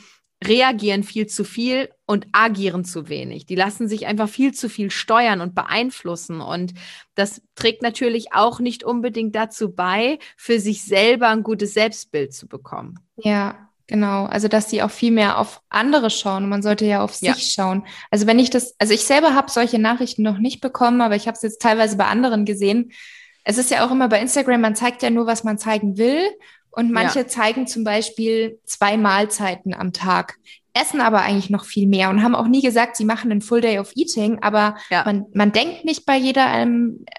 reagieren 0.44 1.02
viel 1.04 1.26
zu 1.26 1.44
viel 1.44 1.88
und 2.06 2.26
agieren 2.32 2.84
zu 2.84 3.08
wenig. 3.08 3.46
Die 3.46 3.54
lassen 3.54 3.88
sich 3.88 4.06
einfach 4.06 4.28
viel 4.28 4.52
zu 4.52 4.68
viel 4.68 4.90
steuern 4.90 5.40
und 5.40 5.54
beeinflussen. 5.54 6.40
Und 6.40 6.72
das 7.14 7.42
trägt 7.54 7.82
natürlich 7.82 8.32
auch 8.32 8.60
nicht 8.60 8.84
unbedingt 8.84 9.34
dazu 9.34 9.72
bei, 9.72 10.18
für 10.36 10.58
sich 10.58 10.84
selber 10.84 11.28
ein 11.28 11.42
gutes 11.42 11.74
Selbstbild 11.74 12.34
zu 12.34 12.48
bekommen. 12.48 12.98
Ja, 13.16 13.71
Genau, 13.86 14.24
also 14.26 14.48
dass 14.48 14.70
sie 14.70 14.82
auch 14.82 14.90
viel 14.90 15.10
mehr 15.10 15.38
auf 15.38 15.60
andere 15.68 16.10
schauen. 16.10 16.48
Man 16.48 16.62
sollte 16.62 16.84
ja 16.86 17.02
auf 17.02 17.20
ja. 17.20 17.34
sich 17.34 17.52
schauen. 17.52 17.84
Also 18.10 18.26
wenn 18.26 18.38
ich 18.38 18.50
das, 18.50 18.74
also 18.78 18.94
ich 18.94 19.04
selber 19.04 19.34
habe 19.34 19.50
solche 19.50 19.78
Nachrichten 19.78 20.22
noch 20.22 20.38
nicht 20.38 20.60
bekommen, 20.60 21.00
aber 21.00 21.16
ich 21.16 21.26
habe 21.26 21.36
es 21.36 21.42
jetzt 21.42 21.60
teilweise 21.60 21.96
bei 21.96 22.06
anderen 22.06 22.44
gesehen. 22.44 22.92
Es 23.44 23.58
ist 23.58 23.70
ja 23.70 23.84
auch 23.84 23.90
immer 23.90 24.08
bei 24.08 24.20
Instagram, 24.20 24.60
man 24.60 24.76
zeigt 24.76 25.02
ja 25.02 25.10
nur, 25.10 25.26
was 25.26 25.44
man 25.44 25.58
zeigen 25.58 25.98
will. 25.98 26.30
Und 26.70 26.90
manche 26.90 27.20
ja. 27.20 27.26
zeigen 27.26 27.66
zum 27.66 27.84
Beispiel 27.84 28.58
zwei 28.64 28.96
Mahlzeiten 28.96 29.74
am 29.74 29.92
Tag, 29.92 30.38
essen 30.74 31.00
aber 31.02 31.20
eigentlich 31.20 31.50
noch 31.50 31.66
viel 31.66 31.86
mehr 31.86 32.08
und 32.08 32.22
haben 32.22 32.34
auch 32.34 32.48
nie 32.48 32.62
gesagt, 32.62 32.96
sie 32.96 33.04
machen 33.04 33.30
einen 33.30 33.42
Full 33.42 33.60
Day 33.60 33.78
of 33.78 33.92
Eating, 33.94 34.38
aber 34.42 34.76
ja. 34.90 35.04
man, 35.04 35.26
man 35.34 35.52
denkt 35.52 35.84
nicht 35.84 36.06
bei 36.06 36.16
jeder 36.16 36.46
ähm, 36.46 37.04
äh, 37.06 37.12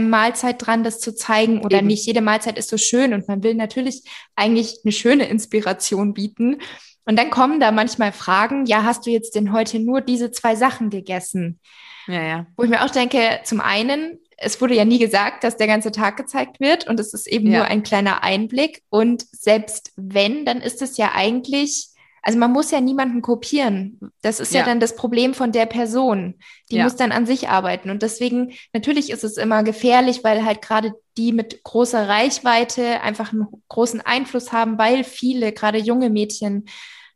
Mahlzeit 0.00 0.66
dran, 0.66 0.84
das 0.84 1.00
zu 1.00 1.14
zeigen 1.14 1.64
oder 1.64 1.78
Eben. 1.78 1.86
nicht 1.86 2.06
jede 2.06 2.20
Mahlzeit 2.20 2.58
ist 2.58 2.68
so 2.68 2.76
schön 2.76 3.14
und 3.14 3.28
man 3.28 3.42
will 3.42 3.54
natürlich 3.54 4.02
eigentlich 4.36 4.80
eine 4.84 4.92
schöne 4.92 5.28
Inspiration 5.28 6.14
bieten. 6.14 6.60
Und 7.04 7.18
dann 7.18 7.30
kommen 7.30 7.58
da 7.58 7.72
manchmal 7.72 8.12
Fragen, 8.12 8.66
ja, 8.66 8.84
hast 8.84 9.06
du 9.06 9.10
jetzt 9.10 9.34
denn 9.34 9.52
heute 9.52 9.78
nur 9.78 10.00
diese 10.00 10.30
zwei 10.30 10.56
Sachen 10.56 10.90
gegessen? 10.90 11.58
Ja, 12.06 12.22
ja. 12.22 12.46
Wo 12.56 12.64
ich 12.64 12.70
mir 12.70 12.84
auch 12.84 12.90
denke, 12.90 13.40
zum 13.44 13.60
einen, 13.60 14.18
es 14.36 14.60
wurde 14.60 14.74
ja 14.74 14.84
nie 14.84 14.98
gesagt, 14.98 15.44
dass 15.44 15.56
der 15.56 15.66
ganze 15.66 15.92
Tag 15.92 16.16
gezeigt 16.16 16.60
wird 16.60 16.86
und 16.86 17.00
es 17.00 17.14
ist 17.14 17.26
eben 17.26 17.50
ja. 17.50 17.58
nur 17.58 17.66
ein 17.66 17.82
kleiner 17.82 18.22
Einblick. 18.22 18.82
Und 18.90 19.24
selbst 19.32 19.92
wenn, 19.96 20.44
dann 20.44 20.60
ist 20.60 20.82
es 20.82 20.96
ja 20.96 21.12
eigentlich 21.14 21.88
also 22.28 22.38
man 22.38 22.52
muss 22.52 22.70
ja 22.70 22.82
niemanden 22.82 23.22
kopieren. 23.22 23.98
Das 24.20 24.38
ist 24.38 24.52
ja, 24.52 24.60
ja 24.60 24.66
dann 24.66 24.80
das 24.80 24.96
Problem 24.96 25.32
von 25.32 25.50
der 25.50 25.64
Person. 25.64 26.34
Die 26.70 26.76
ja. 26.76 26.84
muss 26.84 26.94
dann 26.94 27.10
an 27.10 27.24
sich 27.24 27.48
arbeiten. 27.48 27.88
Und 27.88 28.02
deswegen, 28.02 28.52
natürlich 28.74 29.08
ist 29.08 29.24
es 29.24 29.38
immer 29.38 29.62
gefährlich, 29.62 30.24
weil 30.24 30.44
halt 30.44 30.60
gerade 30.60 30.92
die 31.16 31.32
mit 31.32 31.64
großer 31.64 32.06
Reichweite 32.06 33.00
einfach 33.00 33.32
einen 33.32 33.46
großen 33.68 34.02
Einfluss 34.02 34.52
haben, 34.52 34.76
weil 34.76 35.04
viele, 35.04 35.52
gerade 35.52 35.78
junge 35.78 36.10
Mädchen, 36.10 36.66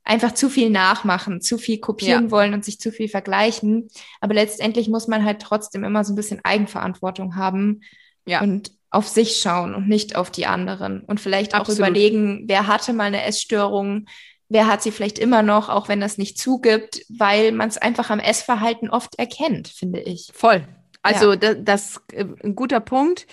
einfach 0.03 0.33
zu 0.33 0.49
viel 0.49 0.71
nachmachen, 0.71 1.43
zu 1.43 1.59
viel 1.59 1.79
kopieren 1.79 2.25
ja. 2.25 2.31
wollen 2.31 2.55
und 2.55 2.65
sich 2.65 2.81
zu 2.81 2.91
viel 2.91 3.11
vergleichen. 3.11 3.91
Aber 4.23 4.33
letztendlich 4.33 4.89
muss 4.89 5.09
man 5.09 5.27
halt 5.27 5.43
trotzdem 5.43 5.85
immer 5.85 6.05
so 6.05 6.15
ein 6.15 6.17
bisschen 6.17 6.41
Eigenverantwortung 6.43 7.37
haben 7.37 7.83
ja. 8.25 8.41
und 8.41 8.73
auf 8.89 9.09
sich 9.09 9.37
schauen 9.37 9.75
und 9.75 9.89
nicht 9.89 10.17
auf 10.17 10.31
die 10.31 10.47
anderen. 10.47 11.03
Und 11.03 11.21
vielleicht 11.21 11.55
auch 11.55 11.61
Absolut. 11.61 11.81
überlegen, 11.81 12.45
wer 12.47 12.67
hatte 12.67 12.95
mal 12.95 13.05
eine 13.05 13.25
Essstörung, 13.25 14.07
wer 14.53 14.67
hat 14.67 14.83
sie 14.83 14.91
vielleicht 14.91 15.19
immer 15.19 15.43
noch, 15.43 15.69
auch 15.69 15.89
wenn 15.89 16.01
das 16.01 16.19
nicht 16.19 16.39
zugibt, 16.39 17.05
weil 17.09 17.53
man 17.53 17.69
es 17.69 17.79
einfach 17.79 18.11
am 18.11 18.21
Essverhalten 18.21 18.91
oft 18.91 19.19
erkennt, 19.19 19.69
finde 19.69 20.01
ich. 20.01 20.31
Voll. 20.35 20.67
Also 21.03 21.33
ja. 21.33 21.37
das, 21.37 21.57
das 21.63 22.03
äh, 22.13 22.27
ein 22.45 22.55
guter 22.55 22.81
Punkt. 22.81 23.27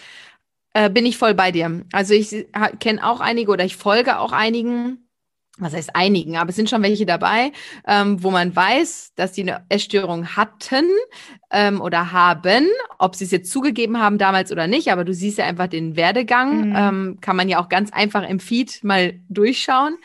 Äh, 0.74 0.90
bin 0.90 1.06
ich 1.06 1.18
voll 1.18 1.34
bei 1.34 1.52
dir. 1.52 1.84
Also 1.92 2.14
ich 2.14 2.46
kenne 2.80 3.04
auch 3.04 3.22
einige 3.22 3.52
oder 3.52 3.66
ich 3.66 3.76
folge 3.76 4.20
auch 4.20 4.32
einigen, 4.32 5.10
was 5.58 5.74
heißt 5.74 5.96
einigen, 5.96 6.38
aber 6.38 6.52
es 6.52 6.56
sind 6.56 6.70
schon 6.70 6.84
welche 6.84 7.08
dabei, 7.08 7.52
ähm, 7.88 8.24
wo 8.24 8.30
man 8.30 8.56
weiß, 8.56 9.14
dass 9.16 9.34
sie 9.34 9.42
eine 9.42 9.66
Essstörung 9.70 10.36
hatten 10.36 10.86
ähm, 11.52 11.82
oder 11.82 12.12
haben, 12.12 12.68
ob 13.00 13.16
sie 13.16 13.26
es 13.26 13.32
jetzt 13.32 13.52
zugegeben 13.52 14.00
haben 14.00 14.20
damals 14.20 14.52
oder 14.52 14.68
nicht, 14.68 14.92
aber 14.92 15.04
du 15.04 15.14
siehst 15.14 15.40
ja 15.40 15.46
einfach 15.46 15.68
den 15.68 15.96
Werdegang, 15.96 16.70
mhm. 16.70 16.76
ähm, 16.76 17.18
kann 17.20 17.36
man 17.36 17.50
ja 17.50 17.60
auch 17.60 17.68
ganz 17.68 17.92
einfach 17.92 18.28
im 18.28 18.40
Feed 18.40 18.84
mal 18.84 19.20
durchschauen. 19.28 19.98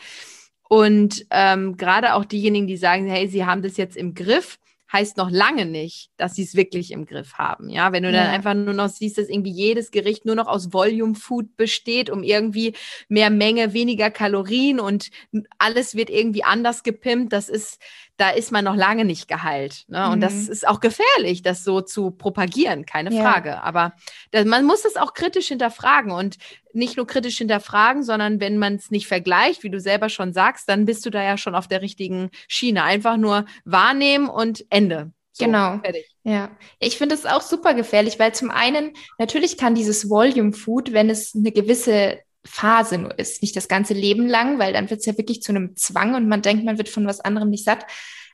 Und 0.67 1.25
ähm, 1.29 1.77
gerade 1.77 2.15
auch 2.15 2.25
diejenigen, 2.25 2.67
die 2.67 2.77
sagen, 2.77 3.07
hey, 3.07 3.27
sie 3.27 3.45
haben 3.45 3.61
das 3.61 3.77
jetzt 3.77 3.95
im 3.95 4.13
Griff, 4.13 4.57
heißt 4.91 5.17
noch 5.17 5.29
lange 5.29 5.65
nicht, 5.65 6.09
dass 6.17 6.35
sie 6.35 6.43
es 6.43 6.55
wirklich 6.55 6.91
im 6.91 7.05
Griff 7.05 7.33
haben. 7.33 7.69
Ja, 7.69 7.91
wenn 7.91 8.03
du 8.03 8.11
ja. 8.11 8.23
dann 8.23 8.31
einfach 8.31 8.53
nur 8.53 8.73
noch 8.73 8.87
siehst, 8.87 9.17
dass 9.17 9.29
irgendwie 9.29 9.51
jedes 9.51 9.91
Gericht 9.91 10.25
nur 10.25 10.35
noch 10.35 10.47
aus 10.47 10.73
Volume 10.73 11.15
Food 11.15 11.57
besteht, 11.57 12.09
um 12.09 12.23
irgendwie 12.23 12.73
mehr 13.09 13.29
Menge, 13.29 13.73
weniger 13.73 14.09
Kalorien 14.09 14.79
und 14.79 15.09
alles 15.57 15.95
wird 15.95 16.09
irgendwie 16.09 16.43
anders 16.43 16.83
gepimpt, 16.83 17.33
das 17.33 17.49
ist 17.49 17.79
da 18.17 18.29
ist 18.29 18.51
man 18.51 18.63
noch 18.63 18.75
lange 18.75 19.03
nicht 19.05 19.27
geheilt. 19.27 19.83
Ne? 19.87 20.09
Und 20.09 20.17
mhm. 20.17 20.21
das 20.21 20.47
ist 20.47 20.67
auch 20.67 20.79
gefährlich, 20.79 21.41
das 21.41 21.63
so 21.63 21.81
zu 21.81 22.11
propagieren, 22.11 22.85
keine 22.85 23.13
ja. 23.13 23.21
Frage. 23.21 23.61
Aber 23.61 23.93
das, 24.31 24.45
man 24.45 24.65
muss 24.65 24.85
es 24.85 24.95
auch 24.95 25.13
kritisch 25.13 25.47
hinterfragen 25.47 26.11
und 26.11 26.37
nicht 26.73 26.97
nur 26.97 27.07
kritisch 27.07 27.37
hinterfragen, 27.37 28.03
sondern 28.03 28.39
wenn 28.39 28.57
man 28.57 28.75
es 28.75 28.91
nicht 28.91 29.07
vergleicht, 29.07 29.63
wie 29.63 29.69
du 29.69 29.79
selber 29.79 30.09
schon 30.09 30.33
sagst, 30.33 30.69
dann 30.69 30.85
bist 30.85 31.05
du 31.05 31.09
da 31.09 31.21
ja 31.21 31.37
schon 31.37 31.55
auf 31.55 31.67
der 31.67 31.81
richtigen 31.81 32.29
Schiene. 32.47 32.83
Einfach 32.83 33.17
nur 33.17 33.45
wahrnehmen 33.65 34.29
und 34.29 34.65
Ende. 34.69 35.11
So, 35.31 35.45
genau. 35.45 35.79
Fertig. 35.79 36.15
Ja, 36.23 36.49
ich 36.79 36.97
finde 36.97 37.15
es 37.15 37.25
auch 37.25 37.41
super 37.41 37.73
gefährlich, 37.73 38.17
weil 38.17 38.33
zum 38.33 38.49
einen 38.49 38.93
natürlich 39.19 39.57
kann 39.57 39.75
dieses 39.75 40.09
Volume 40.09 40.53
Food, 40.53 40.93
wenn 40.93 41.09
es 41.09 41.35
eine 41.35 41.51
gewisse 41.51 42.19
Phase 42.45 42.97
nur 42.97 43.17
ist, 43.17 43.41
nicht 43.41 43.55
das 43.55 43.67
ganze 43.67 43.93
Leben 43.93 44.27
lang, 44.27 44.59
weil 44.59 44.73
dann 44.73 44.89
wird 44.89 44.99
es 44.99 45.05
ja 45.05 45.17
wirklich 45.17 45.41
zu 45.41 45.51
einem 45.51 45.75
Zwang 45.75 46.15
und 46.15 46.27
man 46.27 46.41
denkt, 46.41 46.63
man 46.63 46.77
wird 46.77 46.89
von 46.89 47.07
was 47.07 47.19
anderem 47.19 47.49
nicht 47.49 47.65
satt. 47.65 47.85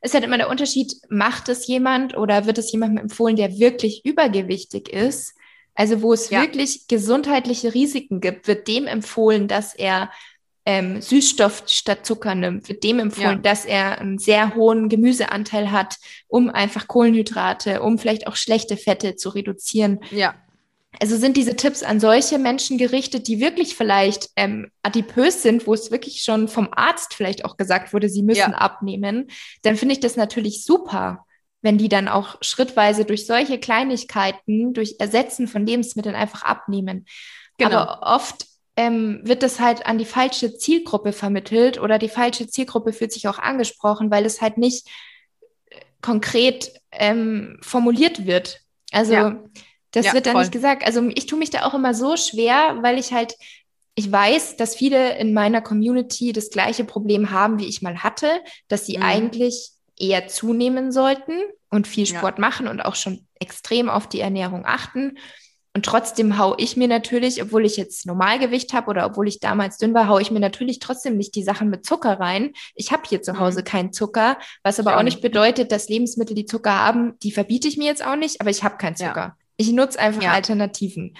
Es 0.01 0.11
ist 0.11 0.13
halt 0.15 0.25
immer 0.25 0.37
der 0.37 0.49
Unterschied, 0.49 0.93
macht 1.09 1.47
es 1.49 1.67
jemand 1.67 2.17
oder 2.17 2.45
wird 2.45 2.57
es 2.57 2.71
jemandem 2.71 3.03
empfohlen, 3.03 3.35
der 3.35 3.57
wirklich 3.59 4.05
übergewichtig 4.05 4.89
ist? 4.89 5.35
Also 5.75 6.01
wo 6.01 6.13
es 6.13 6.29
ja. 6.29 6.41
wirklich 6.41 6.87
gesundheitliche 6.87 7.73
Risiken 7.73 8.19
gibt, 8.19 8.47
wird 8.47 8.67
dem 8.67 8.87
empfohlen, 8.87 9.47
dass 9.47 9.73
er 9.73 10.11
ähm, 10.65 11.01
Süßstoff 11.01 11.63
statt 11.67 12.05
Zucker 12.05 12.35
nimmt, 12.35 12.69
wird 12.69 12.83
dem 12.83 12.99
empfohlen, 12.99 13.37
ja. 13.37 13.41
dass 13.41 13.65
er 13.65 13.99
einen 13.99 14.19
sehr 14.19 14.53
hohen 14.55 14.89
Gemüseanteil 14.89 15.71
hat, 15.71 15.97
um 16.27 16.49
einfach 16.49 16.87
Kohlenhydrate, 16.87 17.81
um 17.81 17.97
vielleicht 17.97 18.27
auch 18.27 18.35
schlechte 18.35 18.77
Fette 18.77 19.15
zu 19.15 19.29
reduzieren. 19.29 19.99
Ja. 20.11 20.35
Also 20.99 21.15
sind 21.15 21.37
diese 21.37 21.55
Tipps 21.55 21.83
an 21.83 21.99
solche 21.99 22.37
Menschen 22.37 22.77
gerichtet, 22.77 23.27
die 23.27 23.39
wirklich 23.39 23.75
vielleicht 23.75 24.29
ähm, 24.35 24.71
adipös 24.83 25.41
sind, 25.41 25.65
wo 25.65 25.73
es 25.73 25.89
wirklich 25.89 26.21
schon 26.21 26.47
vom 26.47 26.69
Arzt 26.71 27.13
vielleicht 27.13 27.45
auch 27.45 27.55
gesagt 27.55 27.93
wurde, 27.93 28.09
sie 28.09 28.23
müssen 28.23 28.51
ja. 28.51 28.57
abnehmen, 28.57 29.27
dann 29.61 29.77
finde 29.77 29.93
ich 29.93 30.01
das 30.01 30.17
natürlich 30.17 30.65
super, 30.65 31.25
wenn 31.61 31.77
die 31.77 31.89
dann 31.89 32.07
auch 32.07 32.37
schrittweise 32.41 33.05
durch 33.05 33.25
solche 33.25 33.57
Kleinigkeiten, 33.57 34.73
durch 34.73 34.97
Ersetzen 34.99 35.47
von 35.47 35.65
Lebensmitteln 35.65 36.15
einfach 36.15 36.43
abnehmen. 36.43 37.05
Genau. 37.57 37.77
Aber 37.77 38.15
oft 38.15 38.47
ähm, 38.75 39.21
wird 39.23 39.43
das 39.43 39.59
halt 39.59 39.85
an 39.85 39.97
die 39.97 40.05
falsche 40.05 40.57
Zielgruppe 40.57 41.13
vermittelt 41.13 41.79
oder 41.79 41.99
die 41.99 42.09
falsche 42.09 42.47
Zielgruppe 42.47 42.91
fühlt 42.91 43.13
sich 43.13 43.27
auch 43.27 43.39
angesprochen, 43.39 44.11
weil 44.11 44.25
es 44.25 44.41
halt 44.41 44.57
nicht 44.57 44.87
äh, 45.69 45.79
konkret 46.01 46.73
ähm, 46.91 47.59
formuliert 47.61 48.25
wird. 48.25 48.59
Also 48.91 49.13
ja 49.13 49.41
das 49.91 50.05
ja, 50.07 50.13
wird 50.13 50.25
dann 50.25 50.33
voll. 50.33 50.43
nicht 50.43 50.51
gesagt. 50.51 50.85
Also 50.85 51.07
ich 51.15 51.25
tue 51.25 51.37
mich 51.37 51.49
da 51.49 51.65
auch 51.65 51.73
immer 51.73 51.93
so 51.93 52.17
schwer, 52.17 52.77
weil 52.81 52.97
ich 52.97 53.11
halt, 53.11 53.35
ich 53.95 54.11
weiß, 54.11 54.55
dass 54.57 54.75
viele 54.75 55.17
in 55.17 55.33
meiner 55.33 55.61
Community 55.61 56.31
das 56.33 56.49
gleiche 56.49 56.85
Problem 56.85 57.31
haben, 57.31 57.59
wie 57.59 57.67
ich 57.67 57.81
mal 57.81 58.03
hatte, 58.03 58.27
dass 58.67 58.85
sie 58.85 58.97
mhm. 58.97 59.03
eigentlich 59.03 59.71
eher 59.99 60.27
zunehmen 60.27 60.91
sollten 60.91 61.33
und 61.69 61.87
viel 61.87 62.05
Sport 62.05 62.37
ja. 62.37 62.41
machen 62.41 62.67
und 62.67 62.81
auch 62.81 62.95
schon 62.95 63.27
extrem 63.39 63.89
auf 63.89 64.07
die 64.07 64.21
Ernährung 64.21 64.65
achten. 64.65 65.17
Und 65.73 65.85
trotzdem 65.85 66.37
hau 66.37 66.55
ich 66.57 66.75
mir 66.75 66.89
natürlich, 66.89 67.41
obwohl 67.41 67.65
ich 67.65 67.77
jetzt 67.77 68.05
Normalgewicht 68.05 68.73
habe 68.73 68.89
oder 68.89 69.05
obwohl 69.05 69.29
ich 69.29 69.39
damals 69.39 69.77
dünn 69.77 69.93
war, 69.93 70.09
hau 70.09 70.19
ich 70.19 70.29
mir 70.29 70.41
natürlich 70.41 70.79
trotzdem 70.79 71.15
nicht 71.15 71.33
die 71.35 71.43
Sachen 71.43 71.69
mit 71.69 71.85
Zucker 71.85 72.19
rein. 72.19 72.51
Ich 72.75 72.91
habe 72.91 73.03
hier 73.07 73.21
zu 73.21 73.39
Hause 73.39 73.59
mhm. 73.59 73.65
keinen 73.65 73.93
Zucker, 73.93 74.37
was 74.63 74.79
aber 74.81 74.97
auch 74.97 75.03
nicht 75.03 75.21
bedeutet, 75.21 75.71
dass 75.71 75.87
Lebensmittel, 75.87 76.35
die 76.35 76.45
Zucker 76.45 76.77
haben, 76.77 77.17
die 77.19 77.31
verbiete 77.31 77.69
ich 77.69 77.77
mir 77.77 77.85
jetzt 77.85 78.05
auch 78.05 78.17
nicht, 78.17 78.41
aber 78.41 78.49
ich 78.49 78.63
habe 78.63 78.77
keinen 78.77 78.97
Zucker. 78.97 79.15
Ja. 79.15 79.37
Ich 79.61 79.71
nutze 79.71 79.99
einfach 79.99 80.23
ja. 80.23 80.31
Alternativen. 80.31 81.15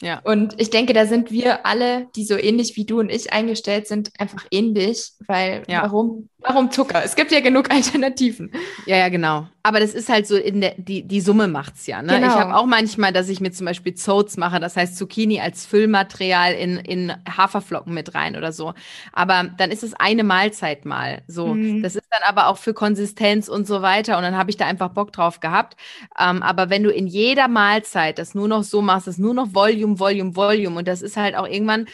Ja. 0.00 0.20
Und 0.24 0.60
ich 0.60 0.70
denke, 0.70 0.92
da 0.92 1.06
sind 1.06 1.30
wir 1.30 1.66
alle, 1.66 2.08
die 2.16 2.24
so 2.24 2.36
ähnlich 2.36 2.76
wie 2.76 2.84
du 2.84 3.00
und 3.00 3.10
ich 3.10 3.32
eingestellt 3.32 3.86
sind, 3.86 4.10
einfach 4.18 4.44
ähnlich, 4.50 5.12
weil 5.26 5.62
ja. 5.68 5.82
warum, 5.82 6.28
warum 6.38 6.70
Zucker? 6.70 7.02
Es 7.04 7.16
gibt 7.16 7.30
ja 7.32 7.40
genug 7.40 7.70
Alternativen. 7.72 8.50
Ja, 8.86 8.96
ja, 8.96 9.08
genau. 9.08 9.46
Aber 9.66 9.80
das 9.80 9.94
ist 9.94 10.10
halt 10.10 10.26
so 10.26 10.36
in 10.36 10.60
der, 10.60 10.74
die, 10.76 11.08
die 11.08 11.22
Summe 11.22 11.48
macht's 11.48 11.86
ja. 11.86 12.02
Ne? 12.02 12.20
Genau. 12.20 12.26
Ich 12.26 12.34
habe 12.34 12.54
auch 12.54 12.66
manchmal, 12.66 13.14
dass 13.14 13.30
ich 13.30 13.40
mir 13.40 13.50
zum 13.50 13.64
Beispiel 13.64 13.94
Zoats 13.94 14.36
mache, 14.36 14.60
das 14.60 14.76
heißt 14.76 14.98
Zucchini 14.98 15.40
als 15.40 15.64
Füllmaterial 15.64 16.52
in, 16.52 16.76
in 16.76 17.12
Haferflocken 17.26 17.94
mit 17.94 18.14
rein 18.14 18.36
oder 18.36 18.52
so. 18.52 18.74
Aber 19.12 19.44
dann 19.56 19.70
ist 19.70 19.82
es 19.82 19.94
eine 19.94 20.22
Mahlzeit 20.22 20.84
mal. 20.84 21.22
So. 21.28 21.54
Mhm. 21.54 21.82
Das 21.82 21.96
ist 21.96 22.06
dann 22.10 22.20
aber 22.28 22.48
auch 22.48 22.58
für 22.58 22.74
Konsistenz 22.74 23.48
und 23.48 23.66
so 23.66 23.80
weiter. 23.80 24.18
Und 24.18 24.24
dann 24.24 24.36
habe 24.36 24.50
ich 24.50 24.58
da 24.58 24.66
einfach 24.66 24.90
Bock 24.90 25.12
drauf 25.12 25.40
gehabt. 25.40 25.76
Ähm, 26.18 26.42
aber 26.42 26.68
wenn 26.68 26.82
du 26.82 26.90
in 26.90 27.06
jeder 27.06 27.48
Mahlzeit 27.48 28.18
das 28.18 28.34
nur 28.34 28.48
noch 28.48 28.64
so 28.64 28.82
machst, 28.82 29.06
das 29.06 29.16
nur 29.16 29.32
noch 29.32 29.54
Volume, 29.54 29.83
Volume, 29.98 30.36
Volume 30.36 30.78
und 30.78 30.88
das 30.88 31.02
ist 31.02 31.16
halt 31.16 31.34
auch 31.34 31.46
irgendwann, 31.46 31.86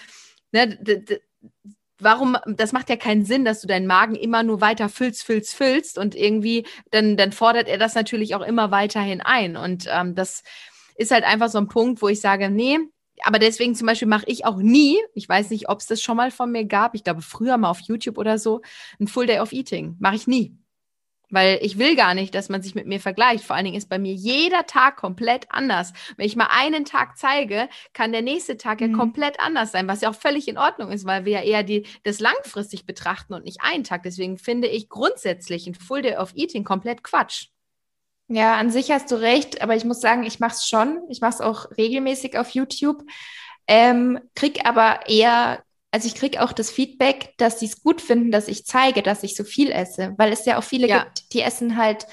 ne, 0.53 0.79
warum, 2.01 2.37
das 2.47 2.73
macht 2.73 2.89
ja 2.89 2.97
keinen 2.97 3.25
Sinn, 3.25 3.45
dass 3.45 3.61
du 3.61 3.67
deinen 3.67 3.87
Magen 3.87 4.15
immer 4.15 4.43
nur 4.43 4.61
weiter 4.61 4.89
füllst, 4.89 5.23
füllst, 5.23 5.55
füllst 5.55 5.99
und 5.99 6.15
irgendwie, 6.15 6.67
dann, 6.91 7.17
dann 7.17 7.33
fordert 7.33 7.69
er 7.69 7.79
das 7.79 7.95
natürlich 7.95 8.35
auch 8.35 8.43
immer 8.43 8.71
weiterhin 8.71 9.21
ein. 9.21 9.57
Und 9.57 9.87
ähm, 9.91 10.15
das 10.15 10.43
ist 10.97 11.11
halt 11.11 11.25
einfach 11.25 11.49
so 11.49 11.59
ein 11.59 11.69
Punkt, 11.69 12.03
wo 12.03 12.09
ich 12.09 12.21
sage, 12.21 12.51
nee, 12.51 12.79
aber 13.23 13.39
deswegen 13.39 13.75
zum 13.75 13.87
Beispiel 13.87 14.09
mache 14.09 14.25
ich 14.27 14.45
auch 14.47 14.57
nie, 14.57 14.99
ich 15.15 15.29
weiß 15.29 15.51
nicht, 15.51 15.69
ob 15.69 15.81
es 15.81 15.87
das 15.87 16.03
schon 16.03 16.17
mal 16.17 16.31
von 16.31 16.51
mir 16.51 16.65
gab, 16.65 16.95
ich 16.95 17.05
glaube 17.05 17.23
früher 17.23 17.59
mal 17.59 17.71
auf 17.71 17.81
YouTube 17.81 18.19
oder 18.19 18.39
so, 18.39 18.63
ein 18.99 19.07
Full 19.07 19.27
Day 19.27 19.41
of 19.41 19.53
Eating. 19.53 19.97
Mache 19.99 20.17
ich 20.17 20.27
nie. 20.27 20.57
Weil 21.31 21.59
ich 21.63 21.79
will 21.79 21.97
gar 21.97 22.15
nicht, 22.15 22.35
dass 22.35 22.49
man 22.49 22.63
sich 22.63 22.75
mit 22.75 22.87
mir 22.87 23.01
vergleicht. 23.01 23.45
Vor 23.45 23.57
allen 23.57 23.65
Dingen 23.65 23.77
ist 23.77 23.89
bei 23.89 23.99
mir 23.99 24.13
jeder 24.13 24.67
Tag 24.67 24.97
komplett 24.97 25.47
anders. 25.51 25.93
Wenn 26.17 26.27
ich 26.27 26.37
mal 26.37 26.49
einen 26.51 26.85
Tag 26.85 27.17
zeige, 27.19 27.69
kann 27.93 28.13
der 28.13 28.23
nächste 28.23 28.57
Tag 28.57 28.81
ja 28.81 28.89
Mhm. 28.89 28.97
komplett 28.97 29.41
anders 29.41 29.73
sein, 29.73 29.89
was 29.89 30.01
ja 30.01 30.11
auch 30.11 30.15
völlig 30.15 30.49
in 30.49 30.59
Ordnung 30.59 30.91
ist, 30.91 31.05
weil 31.07 31.25
wir 31.25 31.33
ja 31.33 31.43
eher 31.43 31.63
die, 31.63 31.87
das 32.05 32.21
langfristig 32.21 32.87
betrachten 32.87 33.35
und 33.35 33.45
nicht 33.45 33.61
einen 33.63 33.85
Tag. 33.85 34.03
Deswegen 34.03 34.39
finde 34.39 34.69
ich 34.69 34.89
grundsätzlich 34.89 35.67
ein 35.67 35.75
Full 35.75 36.03
Day 36.03 36.17
of 36.17 36.33
Eating 36.35 36.65
komplett 36.65 37.03
Quatsch. 37.03 37.47
Ja, 38.29 38.57
an 38.57 38.71
sich 38.71 38.91
hast 38.93 39.11
du 39.11 39.17
recht, 39.17 39.61
aber 39.61 39.75
ich 39.75 39.85
muss 39.85 40.01
sagen, 40.01 40.23
ich 40.25 40.39
mache 40.39 40.55
es 40.55 40.67
schon. 40.67 41.01
Ich 41.09 41.21
mache 41.21 41.35
es 41.35 41.41
auch 41.41 41.67
regelmäßig 41.77 42.39
auf 42.39 42.51
YouTube, 42.51 43.03
ähm, 43.67 44.21
krieg 44.35 44.67
aber 44.67 45.01
eher, 45.09 45.63
also 45.91 46.07
ich 46.07 46.15
krieg 46.15 46.39
auch 46.39 46.53
das 46.53 46.71
Feedback, 46.71 47.35
dass 47.37 47.59
sie 47.61 47.67
es 47.67 47.83
gut 47.83 48.01
finden, 48.01 48.31
dass 48.31 48.49
ich 48.49 48.65
zeige, 48.65 49.03
dass 49.03 49.23
ich 49.23 49.35
so 49.35 49.45
viel 49.45 49.71
esse, 49.73 50.15
weil 50.19 50.33
es 50.33 50.45
ja 50.45 50.59
auch 50.59 50.65
viele 50.65 50.89
Ja. 50.89 51.01
gibt, 51.05 51.33
die 51.33 51.41
essen 51.41 51.77
halt, 51.77 52.07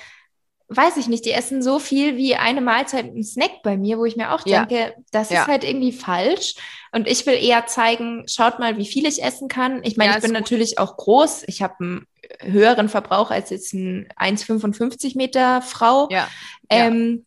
weiß 0.70 0.98
ich 0.98 1.08
nicht, 1.08 1.26
die 1.26 1.32
essen 1.32 1.62
so 1.62 1.78
viel 1.80 2.18
wie 2.18 2.36
eine 2.36 2.60
Mahlzeit, 2.62 3.06
ein 3.06 3.24
Snack 3.24 3.62
bei 3.64 3.78
mir, 3.78 4.00
wo 4.00 4.06
ich 4.06 4.16
mir 4.16 4.34
auch 4.34 4.46
Ja. 4.48 4.66
denke, 4.66 4.96
das 5.12 5.30
Ja. 5.30 5.44
ist 5.44 5.48
halt 5.48 5.64
irgendwie 5.64 5.92
falsch. 5.94 6.56
Und 6.92 7.08
ich 7.08 7.26
will 7.28 7.36
eher 7.36 7.68
zeigen, 7.68 8.26
schaut 8.28 8.58
mal, 8.60 8.78
wie 8.78 8.88
viel 8.88 9.06
ich 9.06 9.24
essen 9.24 9.48
kann. 9.48 9.82
Ich 9.84 9.96
meine, 9.96 10.12
Ja, 10.14 10.18
ich 10.18 10.24
bin 10.24 10.32
gut. 10.32 10.42
natürlich 10.42 10.80
auch 10.80 10.98
groß. 10.98 11.44
Ich 11.48 11.62
habe 11.62 11.76
einen 11.80 12.08
höheren 12.42 12.90
Verbrauch 12.90 13.30
als 13.30 13.52
jetzt 13.52 13.74
ein 13.74 14.10
1,55 14.18 15.16
Meter 15.16 15.62
Frau. 15.62 16.10
Ja. 16.12 16.28
Ähm, 16.70 17.27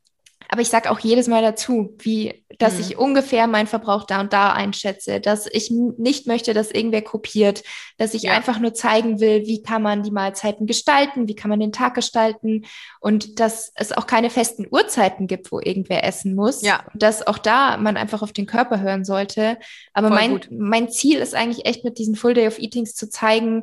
aber 0.52 0.62
ich 0.62 0.68
sage 0.68 0.90
auch 0.90 0.98
jedes 0.98 1.28
Mal 1.28 1.42
dazu, 1.42 1.94
wie, 2.00 2.44
dass 2.58 2.74
Mhm. 2.74 2.80
ich 2.80 2.98
ungefähr 2.98 3.46
meinen 3.46 3.68
Verbrauch 3.68 4.04
da 4.04 4.20
und 4.20 4.32
da 4.32 4.52
einschätze, 4.52 5.20
dass 5.20 5.46
ich 5.46 5.70
nicht 5.70 6.26
möchte, 6.26 6.52
dass 6.54 6.70
irgendwer 6.72 7.02
kopiert, 7.02 7.62
dass 7.98 8.14
ich 8.14 8.22
Ja. 8.24 8.32
einfach 8.32 8.58
nur 8.58 8.74
zeigen 8.74 9.20
will, 9.20 9.46
wie 9.46 9.62
kann 9.62 9.82
man 9.82 10.02
die 10.02 10.10
Mahlzeiten 10.10 10.66
gestalten, 10.66 11.28
wie 11.28 11.34
kann 11.36 11.50
man 11.50 11.60
den 11.60 11.72
Tag 11.72 11.94
gestalten 11.94 12.64
und 12.98 13.38
dass 13.38 13.72
es 13.76 13.92
auch 13.92 14.06
keine 14.06 14.28
festen 14.28 14.66
Uhrzeiten 14.70 15.26
gibt, 15.28 15.52
wo 15.52 15.60
irgendwer 15.60 16.02
essen 16.04 16.34
muss. 16.34 16.62
Ja. 16.62 16.84
Und 16.92 17.02
dass 17.02 17.26
auch 17.26 17.38
da 17.38 17.76
man 17.76 17.96
einfach 17.96 18.22
auf 18.22 18.32
den 18.32 18.46
Körper 18.46 18.80
hören 18.80 19.04
sollte. 19.04 19.56
Aber 19.92 20.08
Voll 20.08 20.16
mein, 20.16 20.30
gut. 20.32 20.48
mein 20.50 20.90
Ziel 20.90 21.18
ist 21.20 21.34
eigentlich 21.34 21.64
echt 21.66 21.84
mit 21.84 21.96
diesen 21.98 22.16
Full 22.16 22.34
Day 22.34 22.48
of 22.48 22.58
Eatings 22.58 22.94
zu 22.94 23.08
zeigen, 23.08 23.62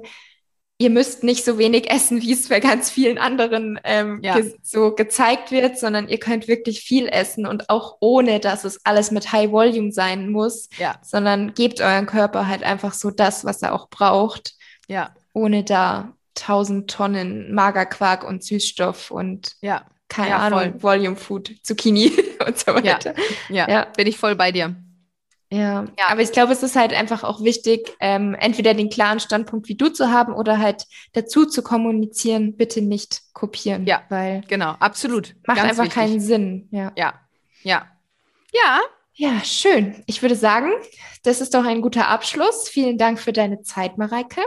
ihr 0.80 0.89
müsst 0.91 1.23
nicht 1.23 1.43
so 1.43 1.57
wenig 1.57 1.89
essen, 1.89 2.21
wie 2.21 2.34
es 2.34 2.49
bei 2.49 2.59
ganz 2.59 2.89
vielen 2.89 3.17
anderen 3.17 3.80
ähm, 3.84 4.19
Ja. 4.21 4.36
ge 4.39 4.53
so 4.61 4.93
gezeigt 4.93 5.51
wird, 5.51 5.80
sondern 5.80 6.07
ihr 6.07 6.19
könnt 6.19 6.47
wirklich 6.47 6.82
viel 6.82 7.07
essen 7.07 7.47
und 7.47 7.69
auch 7.69 7.97
ohne, 7.99 8.39
dass 8.39 8.63
es 8.63 8.80
alles 8.86 9.09
mit 9.11 9.32
High 9.32 9.51
Volume 9.51 9.91
sein 9.91 10.30
muss, 10.30 10.69
Ja, 10.78 10.95
sondern 11.01 11.53
gebt 11.55 11.82
euren 11.82 12.05
Körper 12.05 12.47
halt 12.47 12.63
einfach 12.63 12.93
so 12.93 13.09
das, 13.09 13.43
was 13.43 13.61
er 13.61 13.73
auch 13.73 13.89
braucht, 13.89 14.53
ja, 14.88 15.15
ohne 15.34 15.63
da 15.63 16.13
tausend 16.36 16.89
Tonnen 16.91 17.53
Magerquark 17.53 18.23
und 18.23 18.43
Süßstoff 18.43 19.09
und 19.09 19.53
ja, 19.61 19.84
keine 20.09 20.36
Ahnung, 20.36 20.80
voll. 20.80 20.99
Volume 20.99 21.15
Food, 21.15 21.55
Zucchini 21.63 22.11
und 22.45 22.57
so 22.59 22.75
weiter. 22.75 23.15
Ja. 23.49 23.86
Bin 23.97 24.07
ich 24.07 24.17
voll 24.17 24.36
bei 24.36 24.51
dir. 24.51 24.75
Ja, 25.49 25.85
Ja. 25.97 26.05
aber 26.09 26.21
ich 26.21 26.31
glaube, 26.33 26.51
es 26.53 26.61
ist 26.63 26.75
halt 26.75 26.93
einfach 26.93 27.23
auch 27.23 27.41
wichtig, 27.41 27.95
ähm, 28.01 28.35
entweder 28.39 28.73
den 28.73 28.89
klaren 28.89 29.19
Standpunkt 29.19 29.69
wie 29.69 29.75
du 29.75 29.89
zu 29.89 30.11
haben 30.11 30.33
oder 30.33 30.57
halt 30.59 30.83
dazu 31.13 31.45
zu 31.45 31.61
kommunizieren, 31.63 32.57
bitte 32.57 32.81
nicht 32.81 33.21
kopieren. 33.33 33.85
Ja. 33.85 34.03
Weil 34.09 34.41
Genau, 34.49 34.71
absolut. 34.79 35.35
macht 35.47 35.57
Ganz 35.57 35.69
einfach 35.69 35.83
wichtig. 35.85 35.95
keinen 36.01 36.19
Sinn. 36.19 36.67
Ja. 36.71 36.91
Ja, 36.97 37.13
ja. 37.63 37.85
Ja, 38.53 38.79
ja, 39.13 39.41
schön. 39.43 40.03
Ich 40.05 40.21
würde 40.21 40.35
sagen, 40.35 40.71
das 41.23 41.41
ist 41.41 41.53
doch 41.53 41.65
ein 41.65 41.81
guter 41.81 42.07
Abschluss. 42.07 42.67
Vielen 42.69 42.97
Dank 42.97 43.19
für 43.19 43.33
deine 43.33 43.61
Zeit, 43.61 43.97
Mareike. 43.97 44.41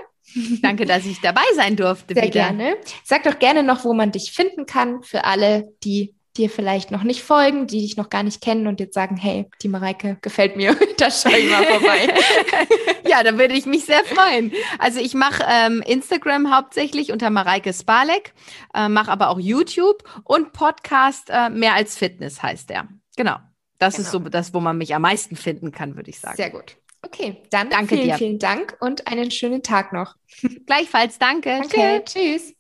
danke, 0.62 0.84
dass 0.84 1.06
ich 1.06 1.20
dabei 1.20 1.42
sein 1.54 1.76
durfte. 1.76 2.14
Sehr 2.14 2.22
wieder. 2.24 2.32
gerne. 2.32 2.76
Sag 3.04 3.24
doch 3.24 3.38
gerne 3.38 3.62
noch, 3.62 3.84
wo 3.84 3.94
man 3.94 4.12
dich 4.12 4.32
finden 4.32 4.66
kann 4.66 5.02
für 5.02 5.24
alle, 5.24 5.72
die 5.82 6.14
dir 6.36 6.48
vielleicht 6.50 6.90
noch 6.90 7.02
nicht 7.02 7.22
folgen, 7.22 7.66
die 7.66 7.80
dich 7.80 7.96
noch 7.96 8.08
gar 8.10 8.22
nicht 8.22 8.40
kennen 8.40 8.66
und 8.66 8.80
jetzt 8.80 8.94
sagen, 8.94 9.16
hey, 9.16 9.46
die 9.62 9.68
Mareike 9.68 10.18
gefällt 10.22 10.56
mir, 10.56 10.76
da 10.98 11.10
schau 11.10 11.30
ich 11.30 11.50
mal 11.50 11.64
vorbei. 11.64 12.14
ja, 13.08 13.22
da 13.22 13.36
würde 13.38 13.54
ich 13.54 13.66
mich 13.66 13.84
sehr 13.84 14.04
freuen. 14.04 14.52
Also 14.78 15.00
ich 15.00 15.14
mache 15.14 15.44
ähm, 15.48 15.82
Instagram 15.86 16.54
hauptsächlich 16.54 17.12
unter 17.12 17.30
Mareike 17.30 17.72
Spalek, 17.72 18.32
äh, 18.74 18.88
mache 18.88 19.10
aber 19.10 19.30
auch 19.30 19.38
YouTube 19.40 20.04
und 20.24 20.52
Podcast 20.52 21.30
äh, 21.30 21.50
mehr 21.50 21.74
als 21.74 21.96
Fitness 21.96 22.42
heißt 22.42 22.70
der. 22.70 22.88
Genau. 23.16 23.36
Das 23.78 23.98
ist 23.98 24.10
so 24.10 24.18
Genau. 24.18 24.30
das, 24.30 24.52
wo 24.54 24.60
man 24.60 24.76
mich 24.78 24.94
am 24.94 25.02
meisten 25.02 25.36
finden 25.36 25.72
kann, 25.72 25.96
würde 25.96 26.10
ich 26.10 26.20
sagen. 26.20 26.36
Sehr 26.36 26.50
gut. 26.50 26.76
Okay, 27.02 27.42
dann 27.50 27.70
Danke 27.70 27.94
vielen, 27.96 28.08
dir. 28.08 28.14
vielen 28.16 28.38
Dank 28.38 28.76
und 28.80 29.06
einen 29.06 29.30
schönen 29.30 29.62
Tag 29.62 29.92
noch. 29.92 30.16
Gleichfalls, 30.66 31.18
danke. 31.18 31.48
Danke, 31.60 32.04
Tschüss. 32.04 32.44
tschüss. 32.44 32.59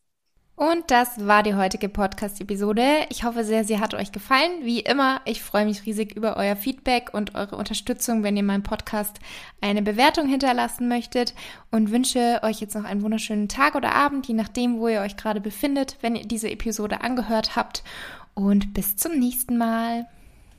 Und 0.60 0.90
das 0.90 1.26
war 1.26 1.42
die 1.42 1.54
heutige 1.54 1.88
Podcast-Episode. 1.88 3.06
Ich 3.08 3.24
hoffe 3.24 3.44
sehr, 3.44 3.64
sie 3.64 3.78
hat 3.78 3.94
euch 3.94 4.12
gefallen. 4.12 4.50
Wie 4.62 4.80
immer, 4.80 5.22
ich 5.24 5.40
freue 5.40 5.64
mich 5.64 5.86
riesig 5.86 6.14
über 6.14 6.36
euer 6.36 6.54
Feedback 6.54 7.14
und 7.14 7.34
eure 7.34 7.56
Unterstützung, 7.56 8.22
wenn 8.22 8.36
ihr 8.36 8.42
meinem 8.42 8.62
Podcast 8.62 9.20
eine 9.62 9.80
Bewertung 9.80 10.28
hinterlassen 10.28 10.86
möchtet 10.86 11.32
und 11.70 11.90
wünsche 11.90 12.40
euch 12.42 12.60
jetzt 12.60 12.74
noch 12.74 12.84
einen 12.84 13.00
wunderschönen 13.00 13.48
Tag 13.48 13.74
oder 13.74 13.94
Abend, 13.94 14.28
je 14.28 14.34
nachdem, 14.34 14.80
wo 14.80 14.88
ihr 14.88 15.00
euch 15.00 15.16
gerade 15.16 15.40
befindet, 15.40 15.96
wenn 16.02 16.14
ihr 16.14 16.26
diese 16.26 16.50
Episode 16.50 17.00
angehört 17.00 17.56
habt. 17.56 17.82
Und 18.34 18.74
bis 18.74 18.96
zum 18.96 19.18
nächsten 19.18 19.56
Mal. 19.56 20.08